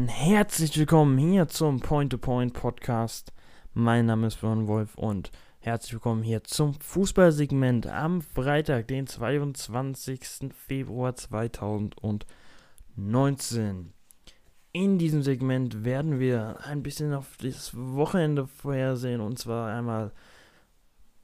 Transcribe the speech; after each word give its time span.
Ein 0.00 0.08
herzlich 0.08 0.78
willkommen 0.78 1.18
hier 1.18 1.46
zum 1.46 1.80
Point-to-Point 1.80 2.54
Podcast. 2.54 3.34
Mein 3.74 4.06
Name 4.06 4.28
ist 4.28 4.40
Björn 4.40 4.66
Wolf 4.66 4.94
und 4.94 5.30
herzlich 5.58 5.92
willkommen 5.92 6.22
hier 6.22 6.42
zum 6.42 6.72
Fußballsegment 6.72 7.86
am 7.86 8.22
Freitag, 8.22 8.88
den 8.88 9.06
22. 9.06 10.54
Februar 10.54 11.16
2019. 11.16 13.92
In 14.72 14.96
diesem 14.96 15.22
Segment 15.22 15.84
werden 15.84 16.18
wir 16.18 16.60
ein 16.64 16.82
bisschen 16.82 17.12
auf 17.12 17.36
das 17.36 17.76
Wochenende 17.76 18.46
vorhersehen 18.46 19.20
und 19.20 19.38
zwar 19.38 19.68
einmal, 19.68 20.12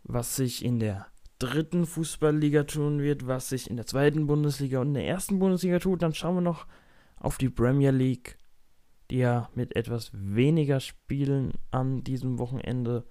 was 0.04 0.36
sich 0.36 0.62
in 0.62 0.80
der 0.80 1.06
dritten 1.38 1.86
Fußballliga 1.86 2.64
tun 2.64 3.00
wird, 3.00 3.26
was 3.26 3.48
sich 3.48 3.70
in 3.70 3.76
der 3.76 3.86
zweiten 3.86 4.26
Bundesliga 4.26 4.80
und 4.80 4.88
in 4.88 4.95
der 4.95 5.08
ersten 5.08 5.38
Bundesliga 5.38 5.78
tut. 5.78 6.02
Dann 6.02 6.12
schauen 6.12 6.34
wir 6.34 6.42
noch 6.42 6.66
auf 7.18 7.38
die 7.38 7.48
Premier 7.48 7.90
League, 7.90 8.36
die 9.10 9.19
ja 9.19 9.48
mit 9.55 9.77
etwas 9.77 10.10
weniger 10.12 10.80
Spielen 10.80 11.52
an 11.70 12.02
diesem 12.02 12.38
Wochenende 12.38 13.04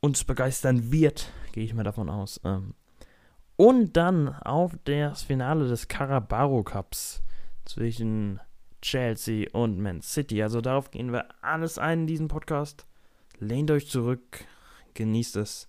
uns 0.00 0.24
begeistern 0.24 0.90
wird, 0.90 1.30
gehe 1.52 1.64
ich 1.64 1.74
mal 1.74 1.84
davon 1.84 2.08
aus. 2.08 2.40
Ähm, 2.44 2.74
und 3.56 3.96
dann 3.96 4.28
auf 4.28 4.76
das 4.84 5.22
Finale 5.22 5.68
des 5.68 5.88
Carabao 5.88 6.62
Cups 6.64 7.22
zwischen 7.64 8.40
Chelsea 8.80 9.48
und 9.52 9.78
Man 9.78 10.02
City. 10.02 10.42
Also 10.42 10.60
darauf 10.60 10.90
gehen 10.90 11.12
wir 11.12 11.26
alles 11.42 11.78
ein 11.78 12.00
in 12.00 12.06
diesem 12.06 12.28
Podcast. 12.28 12.86
Lehnt 13.38 13.70
euch 13.70 13.88
zurück, 13.88 14.44
genießt 14.94 15.36
es. 15.36 15.68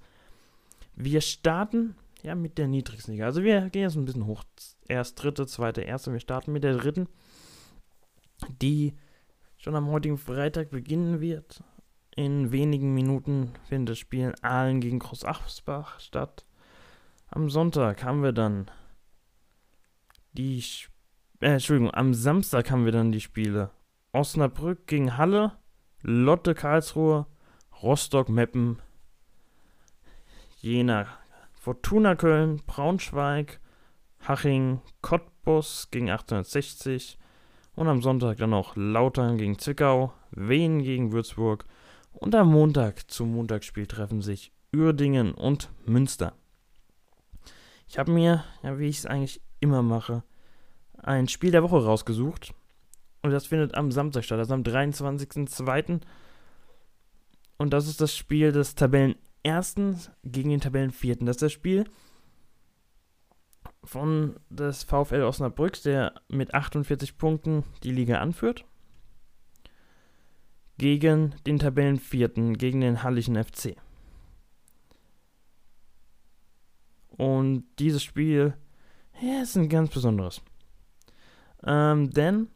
Wir 0.95 1.21
starten 1.21 1.95
ja 2.23 2.35
mit 2.35 2.57
der 2.57 2.67
niedrigsten. 2.67 3.21
Also 3.21 3.43
wir 3.43 3.69
gehen 3.69 3.83
jetzt 3.83 3.95
ein 3.95 4.05
bisschen 4.05 4.25
hoch. 4.25 4.43
Erst 4.87 5.21
dritte, 5.21 5.45
zweite, 5.45 5.81
erste. 5.81 6.11
Wir 6.11 6.19
starten 6.19 6.53
mit 6.53 6.63
der 6.63 6.77
dritten, 6.77 7.07
die 8.61 8.93
schon 9.57 9.75
am 9.75 9.87
heutigen 9.87 10.17
Freitag 10.17 10.69
beginnen 10.69 11.21
wird. 11.21 11.63
In 12.15 12.51
wenigen 12.51 12.93
Minuten 12.93 13.53
findet 13.67 13.93
das 13.93 13.99
Spiel 13.99 14.33
Aalen 14.41 14.81
gegen 14.81 14.99
Groß 14.99 15.25
Achsbach 15.25 15.99
statt. 15.99 16.45
Am 17.29 17.49
Sonntag 17.49 18.03
haben 18.03 18.21
wir 18.21 18.33
dann 18.33 18.69
die 20.33 20.63
äh, 21.39 21.53
Entschuldigung, 21.53 21.93
am 21.93 22.13
Samstag 22.13 22.71
haben 22.71 22.85
wir 22.85 22.91
dann 22.91 23.11
die 23.11 23.21
Spiele 23.21 23.71
Osnabrück 24.11 24.87
gegen 24.87 25.17
Halle, 25.17 25.53
Lotte 26.01 26.53
Karlsruhe, 26.53 27.25
Rostock 27.81 28.29
Meppen, 28.29 28.79
Jena 30.61 31.07
Fortuna 31.63 32.15
Köln, 32.15 32.61
Braunschweig, 32.65 33.59
Haching, 34.19 34.81
Cottbus 35.01 35.89
gegen 35.91 36.09
1860 36.09 37.17
und 37.75 37.87
am 37.87 38.01
Sonntag 38.01 38.37
dann 38.37 38.51
noch 38.51 38.75
Lautern 38.75 39.37
gegen 39.37 39.57
Zwickau, 39.57 40.13
Wien 40.31 40.81
gegen 40.81 41.11
Würzburg 41.11 41.65
und 42.11 42.35
am 42.35 42.51
Montag 42.51 43.09
zum 43.09 43.33
Montagsspiel 43.33 43.87
treffen 43.87 44.21
sich 44.21 44.51
Uerdingen 44.75 45.33
und 45.33 45.69
Münster. 45.85 46.33
Ich 47.87 47.97
habe 47.97 48.11
mir, 48.11 48.43
ja, 48.63 48.79
wie 48.79 48.87
ich 48.87 48.99
es 48.99 49.05
eigentlich 49.05 49.41
immer 49.59 49.81
mache, 49.81 50.23
ein 50.97 51.27
Spiel 51.27 51.51
der 51.51 51.63
Woche 51.63 51.83
rausgesucht. 51.83 52.53
Und 53.21 53.31
das 53.31 53.45
findet 53.45 53.75
am 53.75 53.91
Samstag 53.91 54.23
statt, 54.25 54.39
also 54.39 54.53
am 54.53 54.63
23.02. 54.63 56.01
Und 57.57 57.71
das 57.71 57.87
ist 57.87 58.01
das 58.01 58.15
Spiel 58.15 58.51
des 58.51 58.75
Tabellenersten 58.75 59.99
gegen 60.23 60.49
den 60.49 60.61
Tabellenvierten. 60.61 61.25
Das 61.25 61.37
ist 61.37 61.41
das 61.43 61.51
Spiel 61.51 61.85
von 63.83 64.35
des 64.49 64.83
VfL 64.83 65.23
Osnabrück, 65.23 65.81
der 65.83 66.13
mit 66.29 66.53
48 66.53 67.17
Punkten 67.17 67.63
die 67.83 67.91
Liga 67.91 68.19
anführt. 68.19 68.65
Gegen 70.77 71.35
den 71.45 71.59
Tabellenvierten, 71.59 72.57
gegen 72.57 72.81
den 72.81 73.03
Hallischen 73.03 73.41
FC. 73.41 73.75
Und 77.09 77.65
dieses 77.77 78.03
Spiel 78.03 78.55
ja, 79.21 79.41
ist 79.41 79.55
ein 79.55 79.69
ganz 79.69 79.91
besonderes. 79.91 80.41
Ähm, 81.65 82.09
denn 82.09 82.47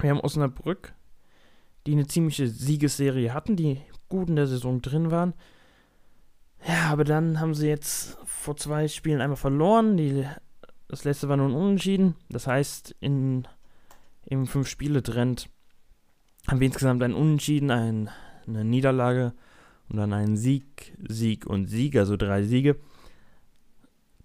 wir 0.00 0.10
haben 0.10 0.20
Osnabrück, 0.20 0.94
die 1.86 1.92
eine 1.92 2.06
ziemliche 2.06 2.48
Siegesserie 2.48 3.32
hatten, 3.32 3.56
die 3.56 3.80
gut 4.08 4.28
in 4.28 4.36
der 4.36 4.46
Saison 4.46 4.80
drin 4.80 5.10
waren. 5.10 5.34
Ja, 6.66 6.90
aber 6.90 7.04
dann 7.04 7.40
haben 7.40 7.54
sie 7.54 7.68
jetzt 7.68 8.16
vor 8.24 8.56
zwei 8.56 8.88
Spielen 8.88 9.20
einmal 9.20 9.36
verloren. 9.36 9.96
Die, 9.96 10.26
das 10.88 11.04
letzte 11.04 11.28
war 11.28 11.36
nun 11.36 11.54
unentschieden. 11.54 12.14
Das 12.30 12.46
heißt, 12.46 12.96
in, 13.00 13.46
im 14.24 14.46
Fünf-Spiele-Trend 14.46 15.50
haben 16.48 16.60
wir 16.60 16.66
insgesamt 16.66 17.02
ein 17.02 17.14
Unentschieden, 17.14 17.70
ein, 17.70 18.10
eine 18.46 18.64
Niederlage 18.64 19.34
und 19.88 19.96
dann 19.98 20.12
einen 20.12 20.36
Sieg, 20.36 20.96
Sieg 21.06 21.46
und 21.46 21.66
Sieg, 21.66 21.96
also 21.96 22.16
drei 22.16 22.42
Siege. 22.42 22.76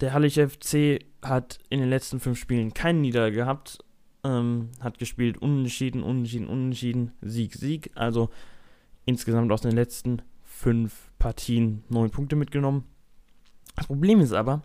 Der 0.00 0.14
Hallig 0.14 0.40
FC 0.40 1.04
hat 1.22 1.58
in 1.68 1.80
den 1.80 1.90
letzten 1.90 2.20
fünf 2.20 2.38
Spielen 2.38 2.72
keinen 2.72 3.02
Niederlage 3.02 3.36
gehabt. 3.36 3.78
Ähm, 4.24 4.70
hat 4.80 4.98
gespielt 4.98 5.38
unentschieden, 5.38 6.02
unentschieden, 6.02 6.48
unentschieden, 6.48 7.12
Sieg, 7.20 7.54
Sieg. 7.54 7.90
Also 7.94 8.30
insgesamt 9.04 9.52
aus 9.52 9.60
den 9.60 9.72
letzten 9.72 10.22
fünf 10.42 11.09
Partien 11.20 11.84
neun 11.88 12.10
Punkte 12.10 12.34
mitgenommen. 12.34 12.84
Das 13.76 13.86
Problem 13.86 14.20
ist 14.20 14.32
aber, 14.32 14.62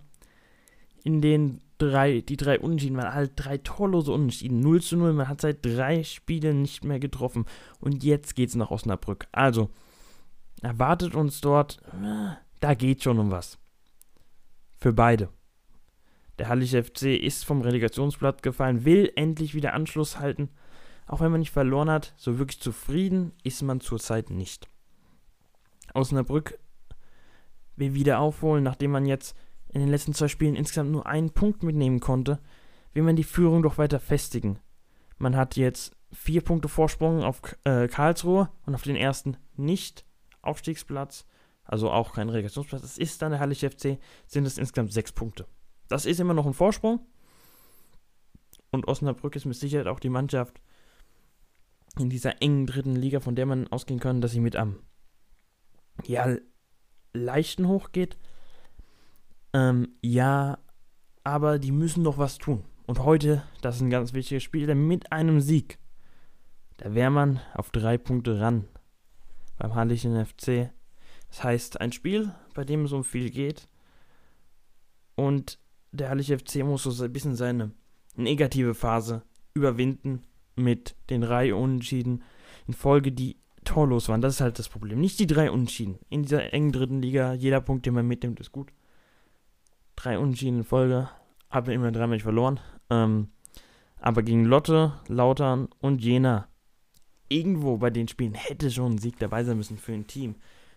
in 1.04 1.22
den 1.22 1.62
drei, 1.78 2.22
die 2.22 2.38
drei 2.38 2.60
Unentschieden 2.60 2.98
waren 2.98 3.14
halt 3.14 3.34
drei 3.36 3.60
torlose 3.60 4.12
Unentschieden. 4.12 4.62
0 4.62 4.82
zu 4.82 4.98
0, 4.98 5.14
man 5.14 5.28
hat 5.28 5.42
seit 5.42 5.64
drei 5.64 6.04
Spielen 6.04 6.64
nicht 6.64 6.84
mehr 6.84 7.00
getroffen. 7.00 7.46
Und 7.80 8.04
jetzt 8.04 8.36
geht's 8.36 8.56
nach 8.56 8.72
Osnabrück. 8.72 9.28
Also, 9.32 9.70
erwartet 10.64 11.14
uns 11.14 11.42
dort, 11.42 11.80
da 12.62 12.74
geht 12.74 13.04
schon 13.04 13.20
um 13.20 13.30
was. 13.30 13.60
Für 14.80 14.94
beide. 14.94 15.30
Der 16.40 16.50
Hallische 16.50 16.84
FC 16.84 17.04
ist 17.04 17.46
vom 17.46 17.62
Relegationsblatt 17.62 18.44
gefallen, 18.44 18.86
will 18.86 19.12
endlich 19.16 19.54
wieder 19.54 19.74
Anschluss 19.74 20.20
halten. 20.20 20.50
Auch 21.08 21.22
wenn 21.22 21.32
man 21.32 21.42
nicht 21.42 21.52
verloren 21.52 21.90
hat, 21.90 22.14
so 22.18 22.40
wirklich 22.40 22.60
zufrieden 22.60 23.34
ist 23.44 23.62
man 23.62 23.80
zurzeit 23.80 24.32
nicht. 24.32 24.68
Osnabrück 25.94 26.60
will 27.76 27.94
wieder 27.94 28.20
aufholen, 28.20 28.64
nachdem 28.64 28.92
man 28.92 29.06
jetzt 29.06 29.36
in 29.70 29.82
den 29.82 29.90
letzten 29.90 30.14
zwei 30.14 30.28
Spielen 30.28 30.56
insgesamt 30.56 30.92
nur 30.92 31.06
einen 31.06 31.32
Punkt 31.32 31.64
mitnehmen 31.64 32.00
konnte, 32.00 32.40
will 32.94 33.04
man 33.04 33.16
die 33.16 33.24
Führung 33.24 33.62
doch 33.62 33.78
weiter 33.78 34.00
festigen. 34.00 34.60
Man 35.18 35.36
hat 35.36 35.58
jetzt 35.58 35.96
vier 36.14 36.42
Punkte 36.42 36.70
Vorsprung 36.70 37.24
auf 37.24 37.42
äh, 37.66 37.88
Karlsruhe 37.88 38.50
und 38.66 38.76
auf 38.76 38.84
den 38.84 38.96
ersten 38.96 39.38
Nicht-Aufstiegsplatz 39.58 41.26
also 41.66 41.92
auch 41.92 42.14
kein 42.14 42.30
Relegationsplatz, 42.30 42.84
es 42.84 42.98
ist 42.98 43.22
dann 43.22 43.32
der 43.32 43.40
Hallische 43.40 43.70
FC, 43.70 43.98
sind 44.28 44.46
es 44.46 44.58
insgesamt 44.58 44.94
sechs 44.94 45.12
Punkte. 45.12 45.48
Das 45.88 46.06
ist 46.06 46.20
immer 46.20 46.34
noch 46.34 46.46
ein 46.46 46.54
Vorsprung. 46.54 47.00
Und 48.72 48.88
Osnabrück 48.88 49.36
ist 49.36 49.46
mit 49.46 49.58
Sicherheit 49.58 49.88
auch 49.88 50.00
die 50.00 50.10
Mannschaft 50.10 50.62
in 51.98 52.10
dieser 52.10 52.42
engen 52.42 52.68
dritten 52.68 52.96
Liga, 52.96 53.20
von 53.20 53.36
der 53.36 53.46
man 53.46 53.68
ausgehen 53.68 54.00
kann, 54.00 54.22
dass 54.22 54.32
sie 54.32 54.40
mit 54.40 54.56
am 54.56 54.80
ja, 56.08 56.36
leichten 57.14 57.68
hochgeht. 57.68 58.18
Ähm, 59.54 59.90
ja, 60.02 60.60
aber 61.24 61.60
die 61.60 61.72
müssen 61.72 62.04
noch 62.04 62.18
was 62.18 62.38
tun. 62.38 62.64
Und 62.86 63.00
heute, 63.00 63.44
das 63.62 63.78
ist 63.78 63.82
ein 63.82 63.90
ganz 63.90 64.14
wichtiges 64.14 64.44
Spiel, 64.44 64.68
denn 64.68 64.88
mit 64.88 65.12
einem 65.12 65.42
Sieg, 65.42 65.80
da 66.78 66.94
wäre 66.94 67.10
man 67.10 67.40
auf 67.54 67.72
drei 67.72 67.98
Punkte 67.98 68.40
ran 68.40 68.66
beim 69.58 69.74
Hallischen 69.74 70.24
FC. 70.26 70.70
Das 71.30 71.44
heißt, 71.44 71.82
ein 71.82 71.92
Spiel, 71.92 72.34
bei 72.54 72.64
dem 72.64 72.86
es 72.86 72.92
um 72.92 73.04
viel 73.04 73.30
geht. 73.30 73.68
Und 75.16 75.60
der 75.92 76.10
Herrliche 76.10 76.38
FC 76.38 76.58
muss 76.64 76.84
so 76.84 77.04
ein 77.04 77.14
bisschen 77.14 77.36
seine 77.36 77.72
negative 78.16 78.76
Phase 78.76 79.24
überwinden 79.54 80.24
mit 80.56 80.96
den 81.10 81.22
drei 81.22 81.54
Unentschieden 81.54 82.24
in 82.68 82.74
Folge, 82.74 83.12
die 83.12 83.38
torlos 83.66 84.08
waren. 84.08 84.22
Das 84.22 84.36
ist 84.36 84.42
halt 84.42 84.60
das 84.60 84.70
Problem. 84.70 85.00
Nicht 85.00 85.20
die 85.20 85.28
drei 85.28 85.52
Unentschieden. 85.52 86.00
In 86.10 86.24
dieser 86.24 86.54
engen 86.54 86.72
dritten 86.72 87.02
Liga, 87.02 87.34
jeder 87.34 87.62
Punkt, 87.62 87.86
den 87.86 87.94
man 87.94 88.08
mitnimmt, 88.08 88.40
ist 88.40 88.52
gut. 88.52 88.72
Drei 89.96 90.18
Unentschieden 90.18 90.60
in 90.60 90.64
Folge. 90.64 91.10
Haben 91.50 91.68
wir 91.68 91.74
immer 91.74 91.92
dreimal 91.92 92.20
verloren. 92.20 92.60
Ähm, 92.90 93.30
aber 94.00 94.24
gegen 94.24 94.46
Lotte, 94.46 94.94
Lautern 95.08 95.68
und 95.82 96.02
Jena, 96.02 96.48
irgendwo 97.28 97.78
bei 97.78 97.90
den 97.90 98.08
Spielen 98.08 98.34
hätte 98.34 98.70
schon 98.72 98.94
ein 98.94 98.98
Sieg 98.98 99.20
dabei 99.20 99.44
sein 99.44 99.58
müssen 99.58 99.78
für 99.78 99.94
ein 99.94 100.08
Team 100.08 100.36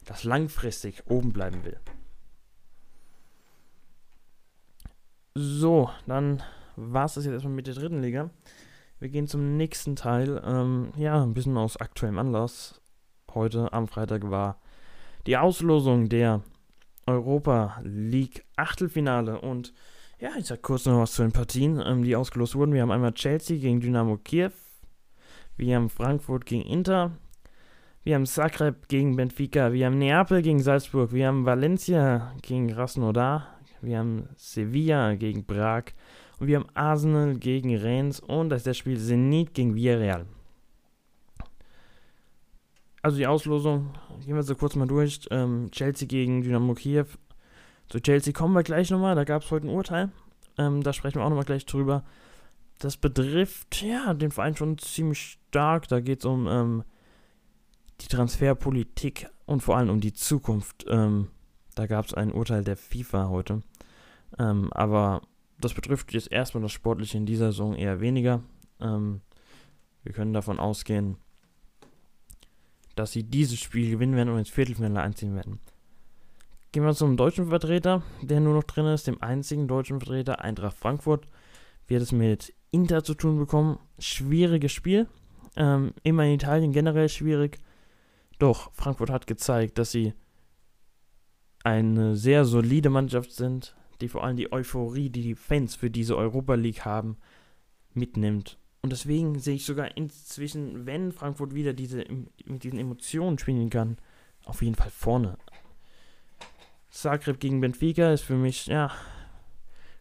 das 0.09 0.25
langfristig 0.25 1.03
oben 1.07 1.33
bleiben 1.33 1.65
will. 1.65 1.79
So, 5.35 5.91
dann 6.07 6.43
war 6.77 7.05
es 7.05 7.15
das 7.15 7.25
jetzt 7.25 7.35
erstmal 7.35 7.55
mit 7.55 7.67
der 7.67 7.75
dritten 7.75 8.01
Liga. 8.01 8.31
Wir 9.01 9.09
gehen 9.11 9.29
zum 9.29 9.57
nächsten 9.57 9.95
Teil. 9.95 10.43
Ähm, 10.45 10.89
ja, 10.97 11.23
ein 11.23 11.35
bisschen 11.35 11.57
aus 11.57 11.77
aktuellem 11.77 12.19
Anlass. 12.19 12.81
Heute 13.33 13.73
am 13.73 13.87
Freitag 13.87 14.29
war 14.31 14.61
die 15.27 15.37
Auslosung 15.37 16.09
der 16.09 16.43
Europa 17.07 17.81
League 17.85 18.45
Achtelfinale 18.57 19.41
und 19.41 19.73
Ja, 20.21 20.31
ich 20.37 20.47
sag 20.47 20.63
kurz 20.63 20.85
noch 20.85 20.99
was 20.99 21.13
zu 21.13 21.23
den 21.23 21.31
Partien, 21.31 21.81
ähm, 21.85 22.03
die 22.03 22.17
ausgelost 22.17 22.57
wurden. 22.57 22.73
Wir 22.73 22.83
haben 22.83 22.91
einmal 22.91 23.13
Chelsea 23.13 23.57
gegen 23.59 23.81
Dynamo 23.81 24.17
Kiew. 24.17 24.51
Wir 25.57 25.77
haben 25.77 25.91
Frankfurt 25.91 26.45
gegen 26.45 26.63
Inter. 26.63 27.13
Wir 28.03 28.17
haben 28.17 28.27
Zagreb 28.27 28.89
gegen 28.89 29.15
Benfica. 29.15 29.73
Wir 29.73 29.87
haben 29.87 29.99
Neapel 29.99 30.43
gegen 30.43 30.59
Salzburg. 30.59 31.13
Wir 31.13 31.29
haben 31.29 31.47
Valencia 31.47 32.33
gegen 32.43 32.67
Krasnodar. 32.67 33.47
Wir 33.81 33.99
haben 33.99 34.29
Sevilla 34.35 35.15
gegen 35.15 35.47
Prag. 35.47 35.93
Und 36.39 36.47
wir 36.47 36.57
haben 36.57 36.69
Arsenal 36.75 37.37
gegen 37.37 37.77
Rennes. 37.77 38.21
Und 38.21 38.51
das 38.51 38.59
ist 38.59 38.67
das 38.67 38.77
Spiel 38.77 38.99
Zenit 38.99 39.55
gegen 39.55 39.75
Villarreal. 39.75 40.27
Also 43.03 43.17
die 43.17 43.27
Auslosung, 43.27 43.91
gehen 44.25 44.35
wir 44.35 44.43
so 44.43 44.55
kurz 44.55 44.75
mal 44.75 44.87
durch. 44.87 45.21
Ähm, 45.31 45.71
Chelsea 45.71 46.07
gegen 46.07 46.43
Dynamo 46.43 46.75
Kiew 46.75 47.07
zu 47.89 48.01
Chelsea 48.01 48.35
kommen 48.35 48.55
wir 48.55 48.63
gleich 48.63 48.91
nochmal, 48.91 49.15
da 49.15 49.25
gab 49.25 49.43
es 49.43 49.51
heute 49.51 49.67
ein 49.67 49.75
Urteil. 49.75 50.11
Ähm, 50.59 50.83
da 50.83 50.93
sprechen 50.93 51.17
wir 51.17 51.25
auch 51.25 51.31
nochmal 51.31 51.45
gleich 51.45 51.65
drüber. 51.65 52.05
Das 52.79 52.97
betrifft 52.97 53.83
ja 53.83 54.13
den 54.13 54.31
Verein 54.31 54.57
schon 54.57 54.77
ziemlich 54.79 55.39
stark. 55.49 55.89
Da 55.89 56.01
geht 56.01 56.21
es 56.21 56.25
um 56.27 56.47
ähm, 56.47 56.85
die 58.01 58.09
Transferpolitik 58.09 59.29
und 59.47 59.63
vor 59.63 59.77
allem 59.77 59.89
um 59.89 60.01
die 60.01 60.13
Zukunft. 60.13 60.85
Ähm, 60.89 61.29
da 61.75 61.87
gab 61.87 62.05
es 62.05 62.15
ein 62.15 62.33
Urteil 62.33 62.63
der 62.63 62.77
FIFA 62.77 63.29
heute. 63.29 63.63
Ähm, 64.39 64.71
aber 64.73 65.23
das 65.61 65.75
betrifft 65.75 66.13
jetzt 66.13 66.31
erstmal 66.31 66.63
das 66.63 66.73
Sportliche 66.73 67.17
in 67.17 67.27
dieser 67.27 67.47
Saison 67.53 67.75
eher 67.75 68.01
weniger. 68.01 68.43
Ähm, 68.81 69.21
wir 70.03 70.13
können 70.13 70.33
davon 70.33 70.59
ausgehen, 70.59 71.17
dass 72.95 73.13
sie 73.13 73.25
dieses 73.25 73.59
Spiel 73.59 73.91
gewinnen 73.91 74.17
werden 74.17 74.31
und 74.31 74.39
ins 74.39 74.51
Viertelfinale 74.51 75.01
einziehen 75.01 75.35
werden. 75.35 75.61
Gehen 76.73 76.85
wir 76.85 76.95
zum 76.95 77.17
deutschen 77.17 77.49
Vertreter, 77.49 78.03
der 78.23 78.41
nur 78.41 78.55
noch 78.55 78.65
drin 78.65 78.87
ist, 78.87 79.07
dem 79.07 79.23
einzigen 79.23 79.69
deutschen 79.69 80.01
Vertreter, 80.01 80.41
Eintracht 80.43 80.77
Frankfurt. 80.77 81.27
Wird 81.87 82.03
es 82.03 82.13
mit 82.13 82.53
Inter 82.71 83.03
zu 83.03 83.15
tun 83.15 83.39
bekommen. 83.39 83.79
Schwieriges 83.99 84.73
Spiel. 84.73 85.09
Ähm, 85.57 85.95
immer 86.03 86.25
in 86.25 86.35
Italien 86.35 86.73
generell 86.73 87.09
schwierig. 87.09 87.59
Doch 88.39 88.71
Frankfurt 88.75 89.11
hat 89.11 89.27
gezeigt, 89.27 89.79
dass 89.79 89.91
sie 89.91 90.13
eine 91.65 92.17
sehr 92.17 92.45
solide 92.45 92.91
Mannschaft 92.91 93.33
sind, 93.33 93.75
die 94.01 94.09
vor 94.09 94.25
allem 94.25 94.37
die 94.37 94.53
Euphorie, 94.53 95.11
die 95.11 95.23
die 95.23 95.35
Fans 95.35 95.75
für 95.77 95.91
diese 95.91 96.17
Europa 96.17 96.55
League 96.55 96.85
haben, 96.85 97.17
mitnimmt. 97.95 98.59
Und 98.83 98.93
deswegen 98.93 99.39
sehe 99.39 99.57
ich 99.57 99.65
sogar 99.65 99.97
inzwischen, 99.97 100.87
wenn 100.87 101.13
Frankfurt 101.13 101.55
wieder 101.55 101.73
diese, 101.73 102.05
mit 102.45 102.63
diesen 102.65 102.79
Emotionen 102.79 103.39
spielen 103.39 103.71
kann, 103.71 103.99
auf 104.45 104.63
jeden 104.63 104.77
Fall 104.77 104.91
vorne. 104.91 105.37
Zagreb 106.91 107.41
gegen 107.41 107.61
Benfica 107.61 108.13
ist 108.13 108.23
für 108.23 108.37
mich, 108.37 108.67
ja, 108.67 108.93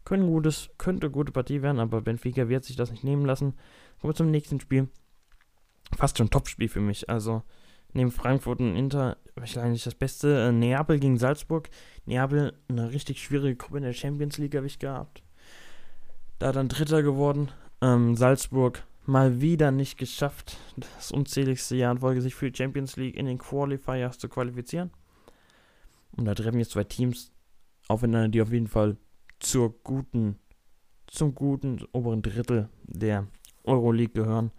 könnte, 0.06 0.28
gutes, 0.28 0.70
könnte 0.78 1.08
eine 1.08 1.12
gute 1.12 1.32
Partie 1.32 1.62
werden, 1.62 1.80
aber 1.80 2.02
Benfica 2.02 2.48
wird 2.48 2.64
sich 2.64 2.76
das 2.76 2.92
nicht 2.92 3.04
nehmen 3.04 3.26
lassen. 3.26 3.56
Kommen 4.00 4.14
wir 4.14 4.16
zum 4.16 4.32
nächsten 4.32 4.60
Spiel. 4.60 4.88
Fast 5.98 6.18
schon 6.18 6.30
Topspiel 6.30 6.70
für 6.70 6.80
mich. 6.80 7.10
Also 7.10 7.44
neben 7.94 8.12
Frankfurt 8.12 8.60
und 8.60 8.76
Inter 8.76 9.18
wahrscheinlich 9.36 9.84
das 9.84 9.96
Beste. 9.96 10.48
Äh, 10.48 10.52
Neapel 10.52 11.00
gegen 11.00 11.18
Salzburg. 11.18 11.70
Neapel 12.06 12.54
eine 12.68 12.92
richtig 12.92 13.22
schwierige 13.22 13.56
Gruppe 13.56 13.78
in 13.78 13.84
der 13.84 13.94
Champions 13.94 14.38
League 14.38 14.56
habe 14.56 14.68
ich 14.68 14.80
gehabt. 14.80 15.24
Da 16.40 16.52
dann 16.52 16.70
Dritter 16.70 17.04
geworden. 17.04 17.50
Ähm, 17.82 18.16
Salzburg 18.16 18.84
mal 19.08 19.40
wieder 19.42 19.72
nicht 19.72 19.98
geschafft, 19.98 20.58
das 20.76 21.12
unzähligste 21.12 21.76
Jahr 21.76 21.94
in 21.94 22.00
Folge 22.00 22.22
sich 22.22 22.36
für 22.36 22.52
die 22.52 22.58
Champions 22.58 22.98
League 22.98 23.16
in 23.16 23.26
den 23.26 23.38
Qualifiers 23.38 24.18
zu 24.18 24.28
qualifizieren. 24.28 24.92
Und 26.12 26.26
da 26.26 26.36
treffen 26.36 26.60
jetzt 26.60 26.72
zwei 26.72 26.84
Teams 26.84 27.32
aufeinander, 27.88 28.30
die 28.30 28.42
auf 28.42 28.52
jeden 28.52 28.68
Fall 28.68 28.98
zur 29.40 29.82
guten, 29.84 30.38
zum 31.08 31.36
guten 31.36 31.86
oberen 31.94 32.22
Drittel 32.22 32.70
der 32.84 33.28
Euroleague 33.64 34.14
gehören. 34.14 34.52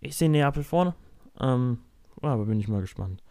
Ich 0.00 0.16
sehe 0.16 0.28
Neapel 0.28 0.64
vorne, 0.64 0.94
ähm, 1.40 1.78
aber 2.30 2.46
bin 2.46 2.60
ich 2.60 2.68
mal 2.68 2.80
gespannt. 2.80 3.22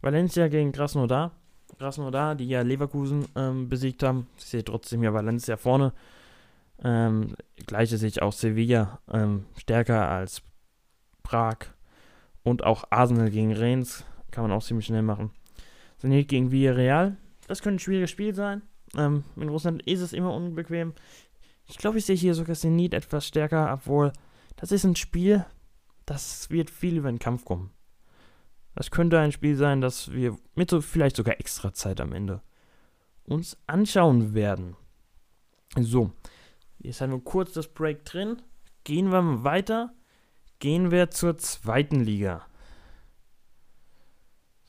Valencia 0.00 0.48
gegen 0.48 0.72
Krasnodar. 0.72 1.32
Krasnodar, 1.78 2.34
die 2.34 2.48
ja 2.48 2.62
Leverkusen 2.62 3.26
ähm, 3.36 3.68
besiegt 3.68 4.02
haben. 4.02 4.26
Ich 4.38 4.46
sehe 4.46 4.64
trotzdem 4.64 5.02
ja 5.02 5.12
Valencia 5.12 5.56
vorne. 5.56 5.92
Ähm, 6.82 7.34
gleiche 7.66 7.98
sehe 7.98 8.22
auch 8.22 8.32
Sevilla 8.32 9.00
ähm, 9.12 9.44
stärker 9.56 10.08
als 10.08 10.42
Prag. 11.22 11.58
Und 12.42 12.64
auch 12.64 12.84
Arsenal 12.90 13.30
gegen 13.30 13.52
Reims 13.52 14.04
kann 14.30 14.42
man 14.42 14.52
auch 14.52 14.62
ziemlich 14.62 14.86
schnell 14.86 15.02
machen. 15.02 15.30
Zenit 15.98 16.28
gegen 16.28 16.50
Villarreal. 16.50 17.16
Das 17.46 17.60
könnte 17.60 17.76
ein 17.76 17.80
schwieriges 17.80 18.10
Spiel 18.10 18.34
sein. 18.34 18.62
Ähm, 18.96 19.24
in 19.36 19.48
Russland 19.48 19.82
ist 19.82 20.00
es 20.00 20.12
immer 20.12 20.32
unbequem. 20.32 20.94
Ich 21.66 21.76
glaube, 21.76 21.98
ich 21.98 22.06
sehe 22.06 22.16
hier 22.16 22.34
sogar 22.34 22.56
Zenit 22.56 22.94
etwas 22.94 23.26
stärker, 23.26 23.72
obwohl 23.72 24.12
das 24.56 24.72
ist 24.72 24.84
ein 24.84 24.96
Spiel, 24.96 25.44
das 26.06 26.50
wird 26.50 26.70
viel 26.70 26.96
über 26.96 27.10
den 27.10 27.18
Kampf 27.18 27.44
kommen. 27.44 27.70
Das 28.78 28.92
könnte 28.92 29.18
ein 29.18 29.32
Spiel 29.32 29.56
sein, 29.56 29.80
das 29.80 30.12
wir 30.12 30.38
mit 30.54 30.70
so 30.70 30.80
vielleicht 30.80 31.16
sogar 31.16 31.40
extra 31.40 31.72
Zeit 31.72 32.00
am 32.00 32.12
Ende 32.12 32.42
uns 33.24 33.58
anschauen 33.66 34.34
werden. 34.34 34.76
So, 35.76 36.12
jetzt 36.78 37.00
haben 37.00 37.10
wir 37.10 37.18
kurz 37.18 37.54
das 37.54 37.66
Break 37.66 38.04
drin. 38.04 38.40
Gehen 38.84 39.10
wir 39.10 39.42
weiter. 39.42 39.92
Gehen 40.60 40.92
wir 40.92 41.10
zur 41.10 41.38
zweiten 41.38 41.98
Liga. 41.98 42.46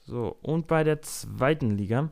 So, 0.07 0.35
und 0.41 0.65
bei 0.65 0.83
der 0.83 1.03
zweiten 1.03 1.69
Liga 1.69 2.09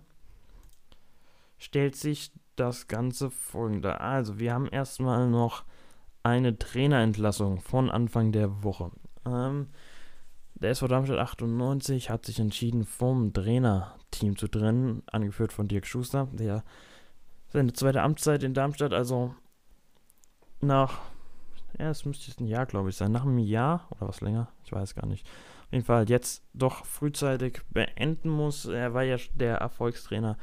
stellt 1.57 1.95
sich 1.95 2.31
das 2.55 2.87
Ganze 2.87 3.31
folgende. 3.31 3.99
Also, 4.01 4.37
wir 4.37 4.53
haben 4.53 4.67
erstmal 4.67 5.27
noch 5.27 5.63
eine 6.21 6.59
Trainerentlassung 6.59 7.59
von 7.59 7.89
Anfang 7.89 8.31
der 8.31 8.61
Woche. 8.61 8.91
Ähm, 9.25 9.69
der 10.59 10.71
SV 10.71 10.87
Darmstadt 10.87 11.19
98 11.19 12.09
hat 12.09 12.25
sich 12.25 12.39
entschieden, 12.39 12.85
vom 12.85 13.33
Trainerteam 13.33 14.37
zu 14.37 14.47
trennen, 14.47 15.03
angeführt 15.07 15.53
von 15.53 15.67
Dirk 15.67 15.85
Schuster, 15.85 16.27
der 16.31 16.63
seine 17.49 17.73
zweite 17.73 18.01
Amtszeit 18.01 18.43
in 18.43 18.53
Darmstadt, 18.53 18.93
also 18.93 19.35
nach, 20.59 20.99
ja, 21.77 21.89
es 21.89 22.05
müsste 22.05 22.27
jetzt 22.27 22.39
ein 22.39 22.47
Jahr, 22.47 22.65
glaube 22.65 22.89
ich, 22.89 22.95
sein, 22.95 23.11
nach 23.11 23.23
einem 23.23 23.37
Jahr 23.37 23.87
oder 23.91 24.07
was 24.07 24.21
länger, 24.21 24.49
ich 24.63 24.71
weiß 24.71 24.95
gar 24.95 25.05
nicht, 25.05 25.27
auf 25.67 25.73
jeden 25.73 25.85
Fall 25.85 26.09
jetzt 26.09 26.43
doch 26.53 26.85
frühzeitig 26.85 27.61
beenden 27.69 28.29
muss. 28.29 28.65
Er 28.65 28.93
war 28.93 29.03
ja 29.03 29.17
der 29.35 29.57
Erfolgstrainer 29.57 30.37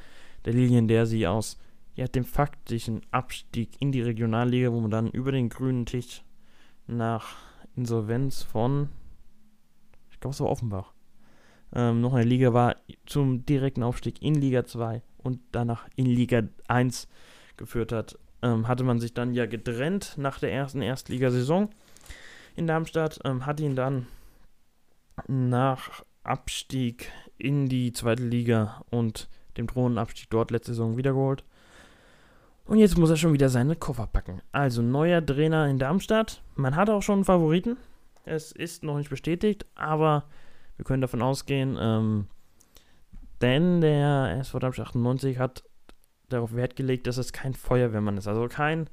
der 0.44 0.52
Lilien, 0.52 0.86
der 0.86 1.06
sie 1.06 1.26
aus 1.26 1.58
ja, 1.94 2.06
dem 2.06 2.24
faktischen 2.24 3.00
Abstieg 3.10 3.70
in 3.80 3.90
die 3.90 4.02
Regionalliga, 4.02 4.70
wo 4.70 4.80
man 4.80 4.90
dann 4.90 5.08
über 5.08 5.32
den 5.32 5.48
grünen 5.48 5.86
Tisch 5.86 6.22
nach 6.86 7.36
Insolvenz 7.74 8.42
von, 8.42 8.90
glaube, 10.24 10.34
es 10.34 10.40
war 10.40 10.48
Offenbach, 10.48 10.92
ähm, 11.74 12.00
noch 12.00 12.14
eine 12.14 12.24
Liga 12.24 12.54
war, 12.54 12.76
zum 13.04 13.44
direkten 13.44 13.82
Aufstieg 13.82 14.22
in 14.22 14.34
Liga 14.34 14.64
2 14.64 15.02
und 15.18 15.40
danach 15.52 15.86
in 15.96 16.06
Liga 16.06 16.42
1 16.66 17.08
geführt 17.58 17.92
hat, 17.92 18.18
ähm, 18.42 18.66
hatte 18.66 18.84
man 18.84 19.00
sich 19.00 19.12
dann 19.12 19.34
ja 19.34 19.44
getrennt 19.44 20.14
nach 20.16 20.38
der 20.38 20.50
ersten 20.50 20.80
Erstligasaison 20.80 21.68
in 22.56 22.66
Darmstadt, 22.66 23.20
ähm, 23.24 23.44
hat 23.44 23.60
ihn 23.60 23.76
dann 23.76 24.06
nach 25.28 26.02
Abstieg 26.22 27.12
in 27.36 27.66
die 27.66 27.92
zweite 27.92 28.22
Liga 28.22 28.82
und 28.90 29.28
dem 29.58 29.66
drohenden 29.66 29.98
Abstieg 29.98 30.30
dort 30.30 30.50
letzte 30.50 30.72
Saison 30.72 30.96
wiedergeholt. 30.96 31.44
Und 32.64 32.78
jetzt 32.78 32.96
muss 32.96 33.10
er 33.10 33.16
schon 33.16 33.34
wieder 33.34 33.50
seine 33.50 33.76
Koffer 33.76 34.06
packen. 34.06 34.40
Also 34.52 34.80
neuer 34.80 35.24
Trainer 35.24 35.68
in 35.68 35.78
Darmstadt. 35.78 36.42
Man 36.56 36.76
hat 36.76 36.88
auch 36.88 37.02
schon 37.02 37.16
einen 37.16 37.24
Favoriten. 37.24 37.76
Es 38.24 38.52
ist 38.52 38.82
noch 38.82 38.96
nicht 38.96 39.10
bestätigt, 39.10 39.66
aber 39.74 40.24
wir 40.76 40.84
können 40.84 41.02
davon 41.02 41.22
ausgehen, 41.22 41.76
ähm, 41.80 42.26
denn 43.40 43.80
der 43.80 44.36
SV 44.40 44.58
Darmstadt 44.58 44.88
98 44.88 45.38
hat 45.38 45.62
darauf 46.28 46.54
Wert 46.54 46.76
gelegt, 46.76 47.06
dass 47.06 47.16
es 47.18 47.32
kein 47.32 47.54
Feuerwehrmann 47.54 48.16
ist. 48.16 48.26
Also 48.26 48.48
kein 48.48 48.88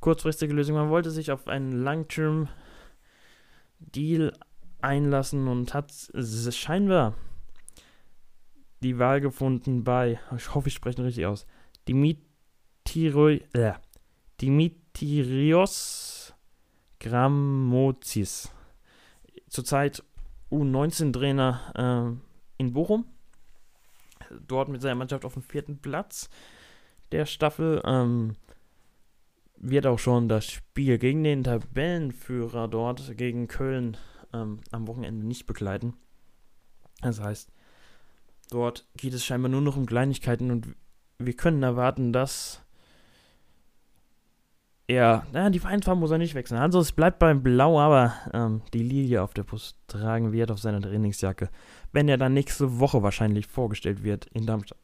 kurzfristige 0.00 0.54
Lösung. 0.54 0.76
Man 0.76 0.90
wollte 0.90 1.10
sich 1.10 1.32
auf 1.32 1.48
einen 1.48 1.82
Long-Term-Deal 1.82 4.32
einlassen 4.80 5.48
und 5.48 5.74
hat 5.74 5.92
scheinbar 5.92 7.14
die 8.82 8.98
Wahl 8.98 9.20
gefunden 9.20 9.84
bei, 9.84 10.18
ich 10.36 10.54
hoffe, 10.54 10.68
ich 10.68 10.74
spreche 10.74 11.04
richtig 11.04 11.26
aus, 11.26 11.46
äh, 13.52 13.72
Dimitrios 14.40 16.32
Grammozis. 16.98 18.50
Zurzeit 19.50 20.02
U19-Trainer 20.50 22.16
äh, 22.16 22.62
in 22.62 22.72
Bochum. 22.72 23.04
Dort 24.46 24.68
mit 24.68 24.80
seiner 24.80 24.94
Mannschaft 24.94 25.24
auf 25.24 25.34
dem 25.34 25.42
vierten 25.42 25.78
Platz 25.78 26.30
der 27.12 27.26
Staffel. 27.26 27.82
Ähm, 27.84 28.36
wird 29.56 29.86
auch 29.86 29.98
schon 29.98 30.28
das 30.28 30.46
Spiel 30.46 30.98
gegen 30.98 31.22
den 31.22 31.44
Tabellenführer 31.44 32.66
dort, 32.68 33.16
gegen 33.18 33.46
Köln, 33.46 33.96
ähm, 34.32 34.60
am 34.70 34.86
Wochenende 34.86 35.26
nicht 35.26 35.46
begleiten. 35.46 35.94
Das 37.02 37.20
heißt, 37.20 37.52
dort 38.50 38.86
geht 38.96 39.12
es 39.12 39.24
scheinbar 39.24 39.50
nur 39.50 39.60
noch 39.60 39.76
um 39.76 39.84
Kleinigkeiten 39.84 40.50
und 40.50 40.74
wir 41.18 41.34
können 41.34 41.62
erwarten, 41.62 42.12
dass 42.12 42.62
ja, 44.90 45.24
naja, 45.32 45.50
die 45.50 45.60
Vereinsfarben 45.60 46.00
muss 46.00 46.10
er 46.10 46.18
nicht 46.18 46.34
wechseln. 46.34 46.58
Also 46.58 46.80
es 46.80 46.90
bleibt 46.90 47.20
beim 47.20 47.42
Blau, 47.42 47.78
aber 47.78 48.12
ähm, 48.32 48.62
die 48.74 48.82
Lilie 48.82 49.22
auf 49.22 49.34
der 49.34 49.44
Brust 49.44 49.76
tragen 49.86 50.32
wird 50.32 50.50
auf 50.50 50.58
seiner 50.58 50.80
Trainingsjacke, 50.80 51.48
wenn 51.92 52.08
er 52.08 52.16
dann 52.16 52.34
nächste 52.34 52.80
Woche 52.80 53.02
wahrscheinlich 53.02 53.46
vorgestellt 53.46 54.02
wird 54.02 54.26
in 54.26 54.46
Darmstadt. 54.46 54.78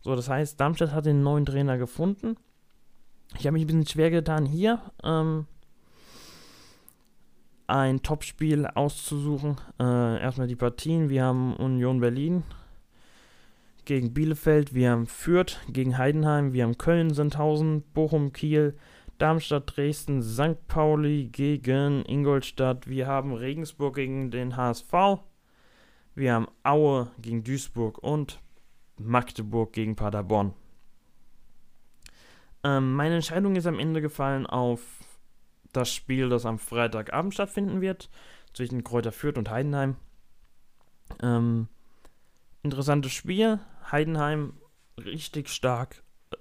So, 0.00 0.16
das 0.16 0.30
heißt, 0.30 0.58
Darmstadt 0.58 0.92
hat 0.92 1.04
den 1.04 1.22
neuen 1.22 1.44
Trainer 1.44 1.76
gefunden. 1.76 2.36
Ich 3.38 3.46
habe 3.46 3.52
mich 3.52 3.64
ein 3.64 3.66
bisschen 3.66 3.86
schwer 3.86 4.10
getan, 4.10 4.46
hier 4.46 4.80
ähm, 5.04 5.46
ein 7.66 8.02
Topspiel 8.02 8.66
auszusuchen. 8.66 9.56
Äh, 9.78 10.22
erstmal 10.22 10.46
die 10.46 10.56
Partien. 10.56 11.10
Wir 11.10 11.24
haben 11.24 11.54
Union 11.56 12.00
Berlin 12.00 12.42
gegen 13.88 14.12
Bielefeld, 14.12 14.74
wir 14.74 14.90
haben 14.90 15.06
Fürth 15.06 15.58
gegen 15.66 15.96
Heidenheim, 15.96 16.52
wir 16.52 16.64
haben 16.64 16.76
Köln, 16.76 17.08
Sandhausen, 17.14 17.82
Bochum, 17.94 18.34
Kiel, 18.34 18.76
Darmstadt, 19.16 19.76
Dresden, 19.76 20.22
St. 20.22 20.66
Pauli 20.68 21.28
gegen 21.32 22.04
Ingolstadt, 22.04 22.86
wir 22.86 23.06
haben 23.06 23.32
Regensburg 23.32 23.96
gegen 23.96 24.30
den 24.30 24.58
HSV, 24.58 24.92
wir 26.14 26.34
haben 26.34 26.48
Aue 26.64 27.10
gegen 27.18 27.42
Duisburg 27.42 27.96
und 27.98 28.40
Magdeburg 28.98 29.72
gegen 29.72 29.96
Paderborn. 29.96 30.52
Ähm, 32.64 32.94
meine 32.94 33.14
Entscheidung 33.14 33.56
ist 33.56 33.66
am 33.66 33.78
Ende 33.78 34.02
gefallen 34.02 34.46
auf 34.46 34.82
das 35.72 35.90
Spiel, 35.90 36.28
das 36.28 36.44
am 36.44 36.58
Freitagabend 36.58 37.32
stattfinden 37.32 37.80
wird, 37.80 38.10
zwischen 38.52 38.84
Kräuter 38.84 39.12
Fürth 39.12 39.38
und 39.38 39.48
Heidenheim. 39.48 39.96
Ähm, 41.22 41.68
interessantes 42.62 43.12
Spiel. 43.12 43.60
Heidenheim 43.90 44.54
richtig 44.98 45.48
stark 45.48 46.02
äh, 46.30 46.36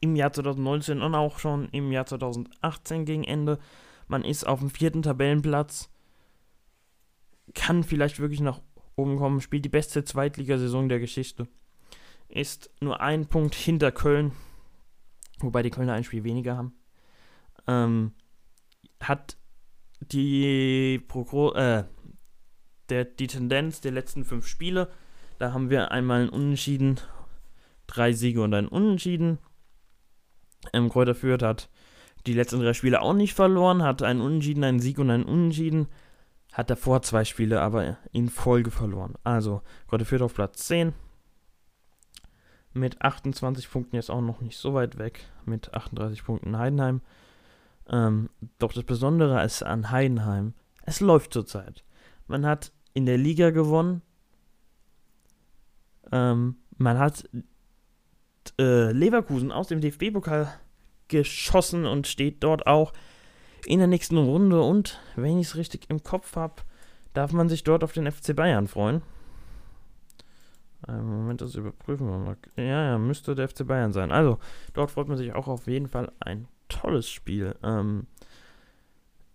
im 0.00 0.16
Jahr 0.16 0.32
2019 0.32 1.02
und 1.02 1.14
auch 1.14 1.38
schon 1.38 1.68
im 1.70 1.92
Jahr 1.92 2.06
2018 2.06 3.04
gegen 3.04 3.24
Ende. 3.24 3.58
Man 4.06 4.24
ist 4.24 4.46
auf 4.46 4.60
dem 4.60 4.70
vierten 4.70 5.02
Tabellenplatz, 5.02 5.90
kann 7.54 7.84
vielleicht 7.84 8.18
wirklich 8.18 8.40
nach 8.40 8.60
oben 8.96 9.16
kommen, 9.16 9.40
spielt 9.40 9.64
die 9.64 9.70
beste 9.70 10.04
Zweitligasaison 10.04 10.88
der 10.88 11.00
Geschichte. 11.00 11.48
Ist 12.28 12.70
nur 12.80 13.00
ein 13.00 13.26
Punkt 13.26 13.54
hinter 13.54 13.92
Köln, 13.92 14.32
wobei 15.38 15.62
die 15.62 15.70
Kölner 15.70 15.94
ein 15.94 16.04
Spiel 16.04 16.24
weniger 16.24 16.56
haben. 16.56 16.74
Ähm, 17.66 18.12
hat 19.00 19.36
die, 20.00 20.98
Pro 21.08 21.52
äh, 21.52 21.84
der, 22.88 23.04
die 23.04 23.26
Tendenz 23.26 23.80
der 23.80 23.92
letzten 23.92 24.24
fünf 24.24 24.46
Spiele 24.46 24.90
da 25.40 25.54
haben 25.54 25.70
wir 25.70 25.90
einmal 25.90 26.22
ein 26.22 26.28
Unentschieden, 26.28 27.00
drei 27.86 28.12
Siege 28.12 28.42
und 28.42 28.52
ein 28.52 28.68
Unentschieden. 28.68 29.38
Ähm, 30.74 30.90
Kräuter 30.90 31.14
Fürth 31.14 31.42
hat 31.42 31.70
die 32.26 32.34
letzten 32.34 32.60
drei 32.60 32.74
Spiele 32.74 33.00
auch 33.00 33.14
nicht 33.14 33.32
verloren, 33.32 33.82
hat 33.82 34.02
einen 34.02 34.20
Unentschieden, 34.20 34.64
einen 34.64 34.80
Sieg 34.80 34.98
und 34.98 35.10
einen 35.10 35.24
Unentschieden. 35.24 35.88
Hat 36.52 36.68
davor 36.68 37.00
zwei 37.00 37.24
Spiele 37.24 37.62
aber 37.62 37.96
in 38.12 38.28
Folge 38.28 38.70
verloren. 38.70 39.14
Also 39.24 39.62
Kräuter 39.88 40.04
Fürth 40.04 40.22
auf 40.22 40.34
Platz 40.34 40.66
10. 40.66 40.92
Mit 42.74 43.00
28 43.00 43.70
Punkten 43.70 43.96
jetzt 43.96 44.10
auch 44.10 44.20
noch 44.20 44.42
nicht 44.42 44.58
so 44.58 44.74
weit 44.74 44.98
weg. 44.98 45.24
Mit 45.46 45.72
38 45.72 46.22
Punkten 46.22 46.58
Heidenheim. 46.58 47.00
Ähm, 47.88 48.28
doch 48.58 48.74
das 48.74 48.84
Besondere 48.84 49.42
ist 49.42 49.62
an 49.62 49.90
Heidenheim, 49.90 50.52
es 50.84 51.00
läuft 51.00 51.32
zurzeit. 51.32 51.82
Man 52.26 52.46
hat 52.46 52.72
in 52.92 53.06
der 53.06 53.18
Liga 53.18 53.50
gewonnen, 53.50 54.02
ähm, 56.12 56.56
man 56.76 56.98
hat 56.98 57.28
äh, 58.58 58.92
Leverkusen 58.92 59.52
aus 59.52 59.68
dem 59.68 59.80
DFB-Pokal 59.80 60.52
geschossen 61.08 61.86
und 61.86 62.06
steht 62.06 62.42
dort 62.42 62.66
auch 62.66 62.92
in 63.66 63.78
der 63.78 63.88
nächsten 63.88 64.16
Runde. 64.16 64.62
Und 64.62 65.00
wenn 65.16 65.38
ich 65.38 65.48
es 65.48 65.56
richtig 65.56 65.90
im 65.90 66.02
Kopf 66.02 66.36
habe, 66.36 66.62
darf 67.12 67.32
man 67.32 67.48
sich 67.48 67.64
dort 67.64 67.84
auf 67.84 67.92
den 67.92 68.10
FC 68.10 68.34
Bayern 68.34 68.68
freuen. 68.68 69.02
Moment, 70.86 71.42
das 71.42 71.54
überprüfen 71.54 72.08
wir 72.08 72.18
mal. 72.18 72.36
Ja, 72.56 72.84
ja, 72.84 72.98
müsste 72.98 73.34
der 73.34 73.48
FC 73.48 73.66
Bayern 73.66 73.92
sein. 73.92 74.10
Also, 74.10 74.38
dort 74.72 74.90
freut 74.90 75.08
man 75.08 75.18
sich 75.18 75.34
auch 75.34 75.46
auf 75.46 75.66
jeden 75.66 75.88
Fall 75.88 76.10
ein 76.20 76.48
tolles 76.68 77.10
Spiel. 77.10 77.54
Ähm, 77.62 78.06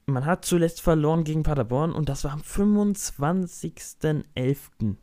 man 0.07 0.25
hat 0.25 0.45
zuletzt 0.45 0.81
verloren 0.81 1.23
gegen 1.23 1.43
Paderborn 1.43 1.93
und 1.93 2.09
das 2.09 2.23
war 2.23 2.33
am 2.33 2.41
25.11. 2.41 4.95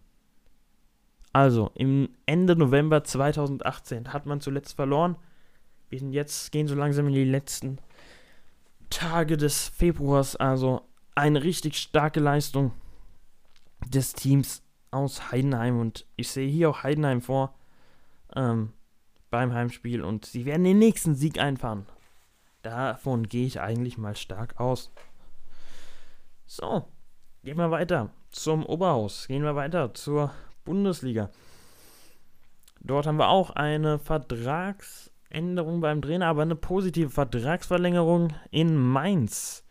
Also, 1.33 1.71
im 1.75 2.11
Ende 2.27 2.57
November 2.57 3.05
2018 3.05 4.13
hat 4.13 4.27
man 4.27 4.41
zuletzt 4.41 4.75
verloren. 4.75 5.17
Wir 5.89 5.99
sind 5.99 6.13
jetzt, 6.13 6.53
gehen 6.53 6.69
so 6.69 6.75
langsam 6.75 7.09
in 7.09 7.15
die 7.15 7.25
letzten 7.25 7.79
Tage 8.91 9.37
des 9.37 9.69
Februars. 9.69 10.37
Also, 10.37 10.83
eine 11.15 11.43
richtig 11.43 11.79
starke 11.79 12.21
Leistung 12.21 12.73
des 13.89 14.13
Teams 14.13 14.63
aus 14.91 15.33
Heidenheim. 15.33 15.81
Und 15.81 16.07
ich 16.17 16.31
sehe 16.31 16.49
hier 16.49 16.69
auch 16.69 16.83
Heidenheim 16.83 17.23
vor 17.23 17.55
ähm, 18.37 18.73
beim 19.31 19.55
Heimspiel. 19.55 20.03
Und 20.03 20.27
sie 20.27 20.45
werden 20.45 20.65
den 20.65 20.79
nächsten 20.79 21.15
Sieg 21.15 21.39
einfahren. 21.39 21.87
Davon 22.61 23.29
gehe 23.29 23.47
ich 23.47 23.61
eigentlich 23.61 23.97
mal 23.97 24.17
stark 24.17 24.61
aus. 24.61 24.93
So, 26.45 26.85
gehen 27.43 27.57
wir 27.57 27.71
weiter 27.71 28.11
zum 28.31 28.67
Oberhaus. 28.67 29.27
Gehen 29.27 29.43
wir 29.43 29.57
weiter 29.57 29.95
zur 29.95 30.31
Bundesliga. 30.65 31.31
Dort 32.81 33.07
haben 33.07 33.19
wir 33.19 33.29
auch 33.29 33.51
eine 33.51 33.99
Vertragsänderung 33.99 35.81
beim 35.81 36.03
Trainer, 36.03 36.27
aber 36.27 36.43
eine 36.43 36.57
positive 36.57 37.11
Vertragsverlängerung 37.11 38.35
in 38.51 38.77
Mainz. 38.77 39.65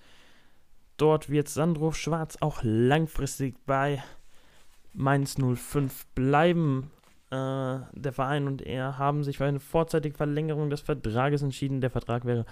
Dort 0.97 1.29
wird 1.29 1.49
Sandro 1.49 1.91
Schwarz 1.91 2.37
auch 2.41 2.59
langfristig 2.63 3.55
bei 3.65 4.01
Mainz 4.93 5.35
05 5.35 6.05
bleiben. 6.15 6.91
Äh, 7.31 7.79
der 7.93 8.11
Verein 8.13 8.47
und 8.47 8.61
er 8.61 8.97
haben 8.97 9.23
sich 9.23 9.37
für 9.37 9.45
eine 9.45 9.59
vorzeitige 9.59 10.15
Verlängerung 10.15 10.69
des 10.69 10.81
Vertrages 10.81 11.41
entschieden. 11.41 11.81
Der 11.81 11.89
Vertrag 11.89 12.25
wäre 12.25 12.45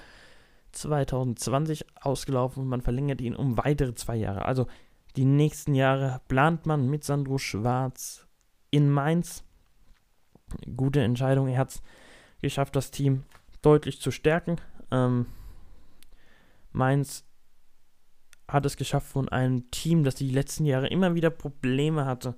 2020 0.71 1.85
ausgelaufen 2.01 2.63
und 2.63 2.69
man 2.69 2.81
verlängert 2.81 3.21
ihn 3.21 3.35
um 3.35 3.57
weitere 3.57 3.93
zwei 3.95 4.15
Jahre. 4.15 4.45
Also 4.45 4.67
die 5.15 5.25
nächsten 5.25 5.75
Jahre 5.75 6.21
plant 6.27 6.65
man 6.65 6.89
mit 6.89 7.03
Sandro 7.03 7.37
Schwarz 7.37 8.28
in 8.71 8.89
Mainz. 8.89 9.43
Gute 10.75 11.01
Entscheidung. 11.01 11.47
Er 11.47 11.59
hat 11.59 11.69
es 11.69 11.81
geschafft, 12.41 12.75
das 12.75 12.91
Team 12.91 13.23
deutlich 13.61 14.01
zu 14.01 14.11
stärken. 14.11 14.57
Ähm, 14.91 15.27
Mainz 16.71 17.25
hat 18.47 18.65
es 18.65 18.77
geschafft 18.77 19.07
von 19.07 19.29
einem 19.29 19.69
Team, 19.71 20.03
das 20.03 20.15
die 20.15 20.29
letzten 20.29 20.65
Jahre 20.65 20.87
immer 20.87 21.13
wieder 21.13 21.29
Probleme 21.29 22.05
hatte, 22.05 22.35